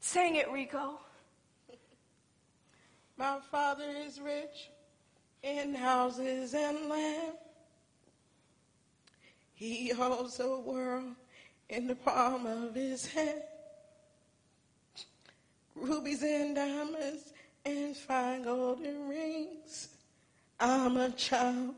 Sing 0.00 0.36
it, 0.36 0.50
Rico. 0.50 0.98
My 3.16 3.38
father 3.50 3.88
is 4.04 4.20
rich 4.20 4.70
in 5.42 5.74
houses 5.74 6.54
and 6.54 6.88
land. 6.88 7.32
He 9.54 9.90
holds 9.90 10.38
the 10.38 10.58
world 10.58 11.14
in 11.68 11.86
the 11.86 11.94
palm 11.94 12.46
of 12.46 12.74
his 12.74 13.06
hand. 13.06 13.42
Rubies 15.74 16.22
and 16.22 16.56
diamonds 16.56 17.32
and 17.64 17.96
fine 17.96 18.42
golden 18.42 19.08
rings. 19.08 19.88
I'm 20.64 20.96
a 20.96 21.10
child. 21.10 21.74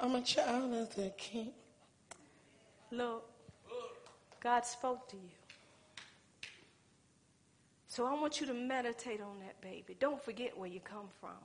I'm 0.00 0.14
a 0.14 0.20
child 0.20 0.72
of 0.74 0.94
the 0.94 1.12
King. 1.18 1.50
Look, 2.92 3.28
God 4.40 4.64
spoke 4.64 5.08
to 5.08 5.16
you. 5.16 5.32
So 7.88 8.06
I 8.06 8.12
want 8.12 8.40
you 8.40 8.46
to 8.46 8.54
meditate 8.54 9.20
on 9.20 9.40
that 9.40 9.60
baby. 9.60 9.96
Don't 9.98 10.22
forget 10.22 10.56
where 10.56 10.68
you 10.68 10.78
come 10.78 11.08
from. 11.20 11.42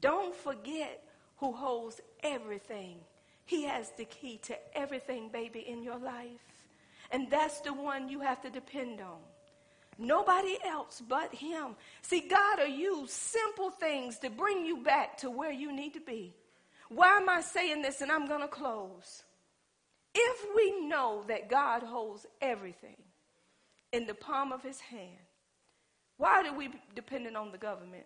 Don't 0.00 0.34
forget 0.34 1.04
who 1.36 1.52
holds 1.52 2.00
everything. 2.24 2.96
He 3.44 3.62
has 3.62 3.92
the 3.96 4.06
key 4.06 4.40
to 4.42 4.56
everything, 4.76 5.28
baby, 5.28 5.60
in 5.60 5.84
your 5.84 5.98
life. 5.98 6.44
And 7.12 7.30
that's 7.30 7.60
the 7.60 7.72
one 7.72 8.08
you 8.08 8.18
have 8.20 8.42
to 8.42 8.50
depend 8.50 9.00
on. 9.00 9.20
Nobody 9.98 10.58
else 10.64 11.02
but 11.06 11.34
Him. 11.34 11.76
See, 12.02 12.28
God 12.28 12.58
will 12.58 12.66
use 12.66 13.12
simple 13.12 13.70
things 13.70 14.18
to 14.18 14.30
bring 14.30 14.66
you 14.66 14.82
back 14.82 15.18
to 15.18 15.30
where 15.30 15.52
you 15.52 15.72
need 15.72 15.94
to 15.94 16.00
be. 16.00 16.34
Why 16.88 17.16
am 17.16 17.28
I 17.28 17.40
saying 17.40 17.82
this? 17.82 18.00
And 18.00 18.12
I'm 18.12 18.26
going 18.26 18.42
to 18.42 18.48
close. 18.48 19.22
If 20.14 20.46
we 20.54 20.86
know 20.86 21.24
that 21.28 21.50
God 21.50 21.82
holds 21.82 22.26
everything 22.40 22.96
in 23.92 24.06
the 24.06 24.14
palm 24.14 24.52
of 24.52 24.62
his 24.62 24.80
hand. 24.80 25.26
Why 26.18 26.42
are 26.46 26.56
we 26.56 26.70
dependent 26.94 27.36
on 27.36 27.52
the 27.52 27.58
government? 27.58 28.04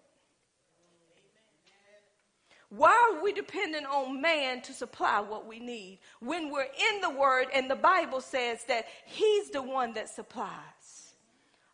Why 2.68 3.12
are 3.12 3.22
we 3.22 3.32
dependent 3.32 3.86
on 3.86 4.20
man 4.20 4.62
to 4.62 4.72
supply 4.72 5.20
what 5.20 5.46
we 5.46 5.58
need 5.58 5.98
when 6.20 6.52
we're 6.52 6.62
in 6.62 7.00
the 7.00 7.10
Word 7.10 7.46
and 7.52 7.68
the 7.68 7.76
Bible 7.76 8.20
says 8.20 8.64
that 8.68 8.86
He's 9.06 9.50
the 9.50 9.62
one 9.62 9.94
that 9.94 10.08
supplies 10.08 10.50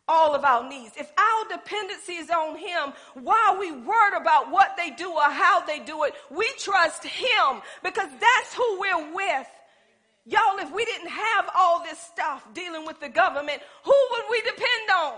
all 0.07 0.35
of 0.35 0.43
our 0.43 0.67
needs? 0.67 0.95
If 0.97 1.11
our 1.17 1.57
dependency 1.57 2.13
is 2.13 2.29
on 2.29 2.57
Him, 2.57 2.93
why 3.13 3.55
we 3.59 3.71
worried 3.71 4.19
about 4.19 4.51
what 4.51 4.75
they 4.77 4.91
do 4.91 5.11
or 5.11 5.23
how 5.23 5.65
they 5.65 5.79
do 5.79 6.03
it? 6.03 6.13
We 6.29 6.49
trust 6.57 7.03
Him 7.05 7.61
because 7.83 8.09
that's 8.09 8.53
who 8.55 8.79
we're 8.79 9.13
with. 9.13 9.47
Y'all, 10.25 10.59
if 10.59 10.73
we 10.73 10.83
didn't 10.83 11.09
have 11.09 11.49
all 11.55 11.83
this 11.83 11.99
stuff 11.99 12.45
dealing 12.53 12.85
with 12.85 12.99
the 12.99 13.07
government, 13.07 13.61
who 13.83 13.95
would 14.11 14.23
we 14.29 14.41
depend 14.41 14.89
on? 14.97 15.13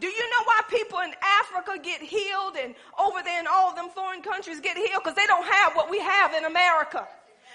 Do 0.00 0.06
you 0.06 0.30
know 0.30 0.44
why 0.44 0.60
people 0.68 1.00
in 1.00 1.12
Africa 1.40 1.78
get 1.82 2.00
healed 2.00 2.56
and 2.56 2.74
over 2.98 3.22
there 3.22 3.40
in 3.40 3.46
all 3.46 3.74
them 3.74 3.88
foreign 3.94 4.22
countries 4.22 4.60
get 4.60 4.76
healed? 4.76 5.02
Because 5.02 5.16
they 5.16 5.26
don't 5.26 5.46
have 5.46 5.74
what 5.74 5.90
we 5.90 6.00
have 6.00 6.34
in 6.34 6.44
America. 6.44 7.06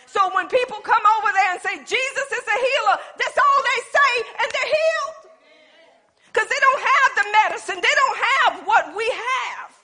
So 0.07 0.19
when 0.35 0.47
people 0.47 0.77
come 0.83 1.03
over 1.19 1.31
there 1.33 1.51
and 1.53 1.61
say, 1.61 1.77
Jesus 1.77 2.27
is 2.33 2.45
a 2.45 2.57
healer, 2.57 2.97
that's 3.17 3.37
all 3.37 3.59
they 3.61 3.81
say 3.89 4.13
and 4.41 4.51
they're 4.51 4.73
healed. 4.73 5.20
Because 6.31 6.47
they 6.47 6.59
don't 6.59 6.81
have 6.81 7.15
the 7.15 7.31
medicine. 7.49 7.75
They 7.75 7.95
don't 7.95 8.17
have 8.17 8.67
what 8.67 8.95
we 8.95 9.09
have. 9.09 9.77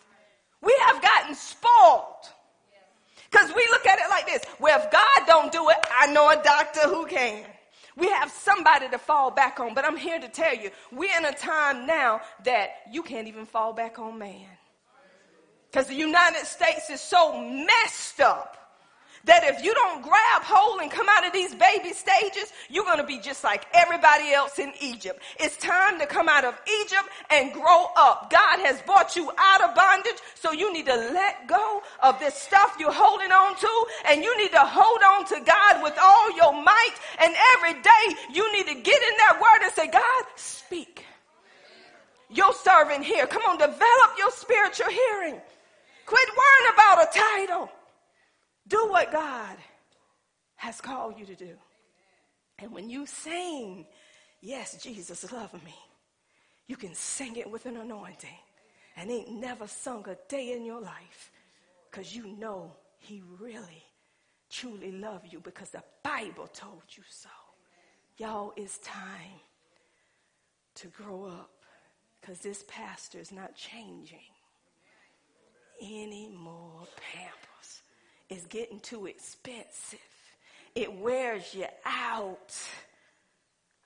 We 0.62 0.76
have 0.86 1.02
gotten 1.02 1.36
spoiled. 1.36 2.04
Because 3.30 3.54
we 3.54 3.68
look 3.72 3.86
at 3.86 4.00
it 4.00 4.10
like 4.10 4.26
this. 4.26 4.44
Well, 4.60 4.80
if 4.80 4.90
God 4.92 5.28
don't 5.28 5.52
do 5.52 5.70
it, 5.70 5.78
I 6.00 6.08
know 6.08 6.30
a 6.30 6.42
doctor 6.42 6.88
who 6.88 7.06
can. 7.06 7.44
We 7.98 8.08
have 8.10 8.32
somebody 8.32 8.88
to 8.90 8.98
fall 8.98 9.32
back 9.32 9.60
on. 9.60 9.74
But 9.74 9.84
I'm 9.84 9.98
here 9.98 10.20
to 10.20 10.30
tell 10.30 10.56
you, 10.56 10.70
we're 10.92 11.18
in 11.18 11.26
a 11.26 11.34
time 11.34 11.86
now 11.86 12.22
that 12.46 12.70
you 12.92 13.04
can't 13.04 13.28
even 13.28 13.46
fall 13.46 13.74
back 13.74 14.00
on 14.00 14.18
man. 14.18 14.46
Because 15.70 15.88
the 15.88 15.96
United 15.96 16.46
States 16.46 16.90
is 16.90 17.02
so 17.02 17.42
messed 17.42 18.22
up 18.22 18.58
that 19.28 19.44
if 19.44 19.64
you 19.64 19.74
don't 19.74 20.02
grab 20.02 20.42
hold 20.42 20.82
and 20.82 20.90
come 20.90 21.08
out 21.10 21.26
of 21.28 21.34
these 21.34 21.54
baby 21.54 21.94
stages, 21.94 22.52
you're 22.70 22.86
going 22.86 22.98
to 22.98 23.06
be 23.06 23.20
just 23.20 23.44
like 23.44 23.66
everybody 23.74 24.32
else 24.32 24.58
in 24.58 24.74
Egypt. 24.82 25.22
It's 25.40 25.56
time 25.58 26.00
to 26.00 26.06
come 26.06 26.28
out 26.28 26.46
of 26.46 26.60
Egypt 26.82 27.08
and 27.30 27.54
grow 27.54 27.88
up. 27.96 28.32
God 28.32 28.60
has 28.66 28.82
brought 28.82 29.16
you 29.16 29.30
out 29.38 29.62
of 29.62 29.76
bondage, 29.76 30.18
so 30.36 30.52
you 30.52 30.74
need 30.74 30.86
to 30.88 30.96
let 30.96 31.48
go 31.48 31.82
of 32.02 32.20
this 32.20 32.36
stuff 32.36 32.76
you're 32.80 32.92
holding 32.92 33.32
on 33.32 33.56
to, 33.58 33.86
and 34.10 34.24
you 34.24 34.36
need 34.38 34.52
to 34.52 34.64
hold 34.64 35.02
on 35.04 35.26
to 35.26 35.40
God 35.46 35.84
with 35.84 35.98
all 36.02 36.36
your 36.36 36.54
might. 36.54 36.96
And 37.20 37.36
every 37.56 37.82
day 37.82 38.04
you 38.34 38.52
need 38.54 38.68
to 38.68 38.76
get 38.76 39.02
in 39.02 39.14
that 39.18 39.40
word 39.40 39.66
and 39.66 39.74
say, 39.74 39.88
God, 39.88 40.24
speak. 40.36 41.06
Your 42.30 42.54
servant 42.54 43.06
here. 43.06 43.28
Come 43.28 43.44
on, 43.48 43.58
develop 43.58 44.10
your 44.18 44.32
spiritual 44.32 44.90
hearing. 44.90 45.40
Quit 46.06 46.30
worrying 46.30 46.74
about 46.74 47.04
a 47.04 47.20
title. 47.20 47.70
Do 48.68 48.88
what 48.90 49.12
God 49.12 49.58
has 50.56 50.82
called 50.82 51.18
you 51.20 51.26
to 51.26 51.36
do. 51.36 51.56
And 52.60 52.72
when 52.72 52.90
you 52.90 53.06
sing, 53.06 53.86
Yes, 54.42 54.82
Jesus 54.82 55.32
love 55.32 55.54
me, 55.66 55.76
you 56.68 56.76
can 56.76 56.94
sing 56.94 57.38
it 57.38 57.50
with 57.50 57.66
an 57.66 57.78
anointing 57.78 58.30
and 58.96 59.10
ain't 59.10 59.32
never 59.32 59.68
sung 59.68 60.06
a 60.08 60.16
day 60.30 60.54
in 60.54 60.64
your 60.64 60.82
life 60.82 61.32
because 61.90 62.16
you 62.16 62.28
know 62.38 62.72
he 63.00 63.24
really, 63.40 63.84
truly 64.50 64.92
love 64.92 65.22
you 65.30 65.40
because 65.40 65.70
the 65.72 65.84
Bible 66.04 66.48
told 66.48 66.84
you 66.92 67.04
so. 67.10 67.30
Y'all, 68.18 68.54
it's 68.56 68.80
time 68.80 69.40
to 70.76 70.88
grow 70.88 71.26
up 71.26 71.52
because 72.20 72.40
this 72.40 72.64
pastor 72.68 73.20
is 73.20 73.32
not 73.32 73.56
changing 73.56 74.20
any 75.82 76.30
more 76.30 76.88
pampers 77.14 77.82
is 78.30 78.46
getting 78.46 78.80
too 78.80 79.06
expensive. 79.06 80.00
It 80.76 80.94
wears 80.94 81.54
you 81.54 81.66
out. 81.86 82.54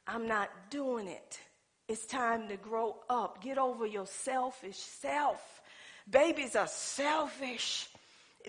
I'm 0.07 0.27
not 0.27 0.49
doing 0.69 1.07
it. 1.07 1.39
It's 1.87 2.05
time 2.05 2.47
to 2.47 2.57
grow 2.57 2.95
up. 3.09 3.43
Get 3.43 3.57
over 3.57 3.85
your 3.85 4.07
selfish 4.07 4.77
self. 4.77 5.61
Babies 6.09 6.55
are 6.55 6.67
selfish. 6.67 7.87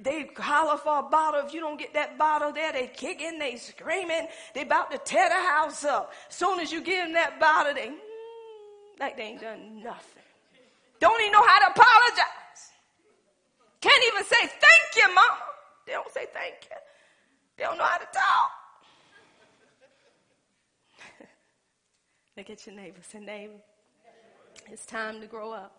They 0.01 0.31
holler 0.37 0.79
for 0.79 1.01
a 1.01 1.03
bottle. 1.03 1.47
If 1.47 1.53
you 1.53 1.61
don't 1.61 1.79
get 1.79 1.95
that 1.95 2.17
bottle 2.17 2.53
there, 2.53 2.73
they 2.73 2.87
kicking, 2.87 3.39
they 3.39 3.57
screaming. 3.57 4.27
They 4.55 4.63
about 4.63 4.91
to 4.91 4.99
tear 4.99 5.29
the 5.29 5.35
house 5.35 5.85
up. 5.85 6.13
Soon 6.29 6.61
as 6.61 6.73
you 6.73 6.83
give 6.83 7.05
them 7.05 7.13
that 7.15 7.39
bottle, 7.39 7.75
they 7.75 7.89
mm, 7.89 7.97
like 8.99 9.17
they 9.17 9.25
ain't 9.25 9.41
done 9.41 9.83
nothing. 9.83 10.23
Don't 11.01 11.21
even 11.21 11.33
know 11.33 11.47
how 11.47 11.59
to 11.67 11.73
apologize. 11.79 12.71
Can't 13.81 14.05
even 14.07 14.25
say 14.25 14.41
thank 14.41 14.97
you, 14.97 15.15
mama. 15.15 15.52
They 15.87 15.93
don't 15.93 16.11
say 16.13 16.27
thank 16.33 16.69
you. 16.71 16.77
They 17.57 17.65
don't 17.65 17.79
know 17.79 17.85
how 17.85 17.99
to 17.99 18.07
talk. 18.13 18.51
Look 22.37 22.51
at 22.51 22.67
your 22.67 22.75
neighbor. 22.75 23.01
Say, 23.03 23.21
neighbor, 23.21 23.61
it's 24.71 24.87
time 24.87 25.21
to 25.21 25.27
grow 25.27 25.53
up 25.53 25.77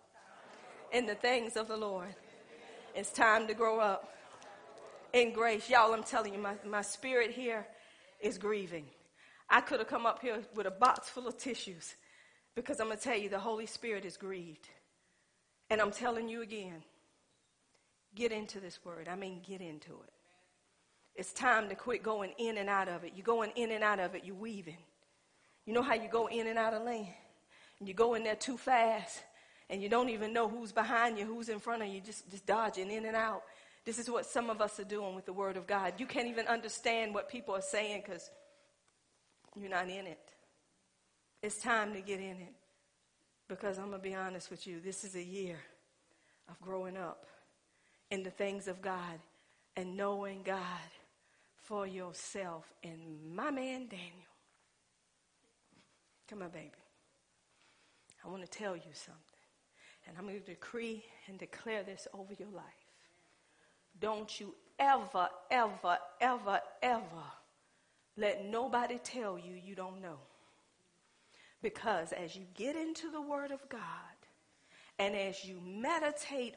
in 0.92 1.06
the 1.06 1.14
things 1.14 1.56
of 1.56 1.68
the 1.68 1.76
Lord. 1.76 2.14
It's 2.94 3.10
time 3.10 3.46
to 3.48 3.54
grow 3.54 3.80
up 3.80 4.14
in 5.12 5.32
grace. 5.32 5.68
Y'all, 5.68 5.92
I'm 5.92 6.04
telling 6.04 6.34
you, 6.34 6.40
my, 6.40 6.54
my 6.64 6.82
spirit 6.82 7.30
here 7.30 7.66
is 8.20 8.38
grieving. 8.38 8.86
I 9.50 9.60
could 9.60 9.78
have 9.78 9.88
come 9.88 10.06
up 10.06 10.20
here 10.20 10.42
with 10.54 10.66
a 10.66 10.70
box 10.70 11.08
full 11.08 11.26
of 11.26 11.38
tissues 11.38 11.94
because 12.54 12.80
I'm 12.80 12.86
going 12.86 12.98
to 12.98 13.04
tell 13.04 13.18
you, 13.18 13.28
the 13.28 13.38
Holy 13.38 13.66
Spirit 13.66 14.04
is 14.04 14.16
grieved. 14.16 14.68
And 15.70 15.80
I'm 15.80 15.90
telling 15.90 16.28
you 16.28 16.42
again, 16.42 16.82
Get 18.14 18.32
into 18.32 18.60
this 18.60 18.78
word. 18.84 19.08
I 19.10 19.16
mean, 19.16 19.40
get 19.46 19.60
into 19.60 19.92
it. 19.92 20.12
It's 21.16 21.32
time 21.32 21.68
to 21.68 21.74
quit 21.74 22.02
going 22.02 22.32
in 22.38 22.58
and 22.58 22.68
out 22.68 22.88
of 22.88 23.04
it. 23.04 23.12
You're 23.14 23.24
going 23.24 23.50
in 23.54 23.70
and 23.70 23.84
out 23.84 24.00
of 24.00 24.14
it, 24.14 24.24
you're 24.24 24.34
weaving. 24.34 24.78
You 25.64 25.72
know 25.72 25.82
how 25.82 25.94
you 25.94 26.08
go 26.08 26.26
in 26.26 26.46
and 26.46 26.58
out 26.58 26.74
of 26.74 26.82
lane? 26.82 27.14
And 27.78 27.88
you 27.88 27.94
go 27.94 28.14
in 28.14 28.24
there 28.24 28.34
too 28.34 28.56
fast, 28.56 29.22
and 29.70 29.82
you 29.82 29.88
don't 29.88 30.10
even 30.10 30.32
know 30.32 30.48
who's 30.48 30.72
behind 30.72 31.18
you, 31.18 31.24
who's 31.24 31.48
in 31.48 31.58
front 31.58 31.82
of 31.82 31.88
you, 31.88 32.00
just, 32.00 32.30
just 32.30 32.46
dodging 32.46 32.90
in 32.90 33.06
and 33.06 33.16
out. 33.16 33.42
This 33.84 33.98
is 33.98 34.10
what 34.10 34.26
some 34.26 34.50
of 34.50 34.60
us 34.60 34.80
are 34.80 34.84
doing 34.84 35.14
with 35.14 35.26
the 35.26 35.32
Word 35.32 35.56
of 35.56 35.66
God. 35.66 35.94
You 35.98 36.06
can't 36.06 36.28
even 36.28 36.46
understand 36.46 37.14
what 37.14 37.28
people 37.28 37.54
are 37.54 37.62
saying 37.62 38.02
because 38.04 38.30
you're 39.56 39.70
not 39.70 39.88
in 39.88 40.06
it. 40.06 40.18
It's 41.42 41.60
time 41.60 41.92
to 41.92 42.00
get 42.00 42.20
in 42.20 42.36
it. 42.40 42.54
Because 43.46 43.78
I'm 43.78 43.90
going 43.90 44.00
to 44.00 44.08
be 44.08 44.14
honest 44.14 44.50
with 44.50 44.66
you, 44.66 44.80
this 44.80 45.04
is 45.04 45.16
a 45.16 45.22
year 45.22 45.58
of 46.48 46.58
growing 46.60 46.96
up 46.96 47.26
in 48.10 48.22
the 48.22 48.30
things 48.30 48.68
of 48.68 48.80
God 48.82 49.18
and 49.76 49.96
knowing 49.96 50.42
God 50.44 50.90
for 51.56 51.86
yourself. 51.86 52.64
And 52.82 53.34
my 53.34 53.50
man 53.50 53.86
Daniel, 53.88 54.12
come 56.28 56.42
on, 56.42 56.50
baby. 56.50 56.70
I 58.24 58.28
want 58.28 58.42
to 58.42 58.48
tell 58.48 58.76
you 58.76 58.92
something. 58.92 59.20
And 60.06 60.16
I'm 60.18 60.24
going 60.24 60.40
to 60.40 60.46
decree 60.46 61.04
and 61.28 61.38
declare 61.38 61.82
this 61.82 62.06
over 62.12 62.34
your 62.38 62.50
life. 62.50 62.64
Don't 64.00 64.40
you 64.40 64.54
ever, 64.78 65.28
ever, 65.50 65.98
ever, 66.20 66.60
ever 66.82 67.24
let 68.16 68.46
nobody 68.48 68.98
tell 69.02 69.38
you 69.38 69.54
you 69.54 69.74
don't 69.74 70.00
know. 70.00 70.18
Because 71.62 72.12
as 72.12 72.36
you 72.36 72.42
get 72.54 72.76
into 72.76 73.10
the 73.10 73.20
Word 73.20 73.50
of 73.50 73.66
God 73.68 73.80
and 74.98 75.16
as 75.16 75.44
you 75.44 75.60
meditate 75.64 76.54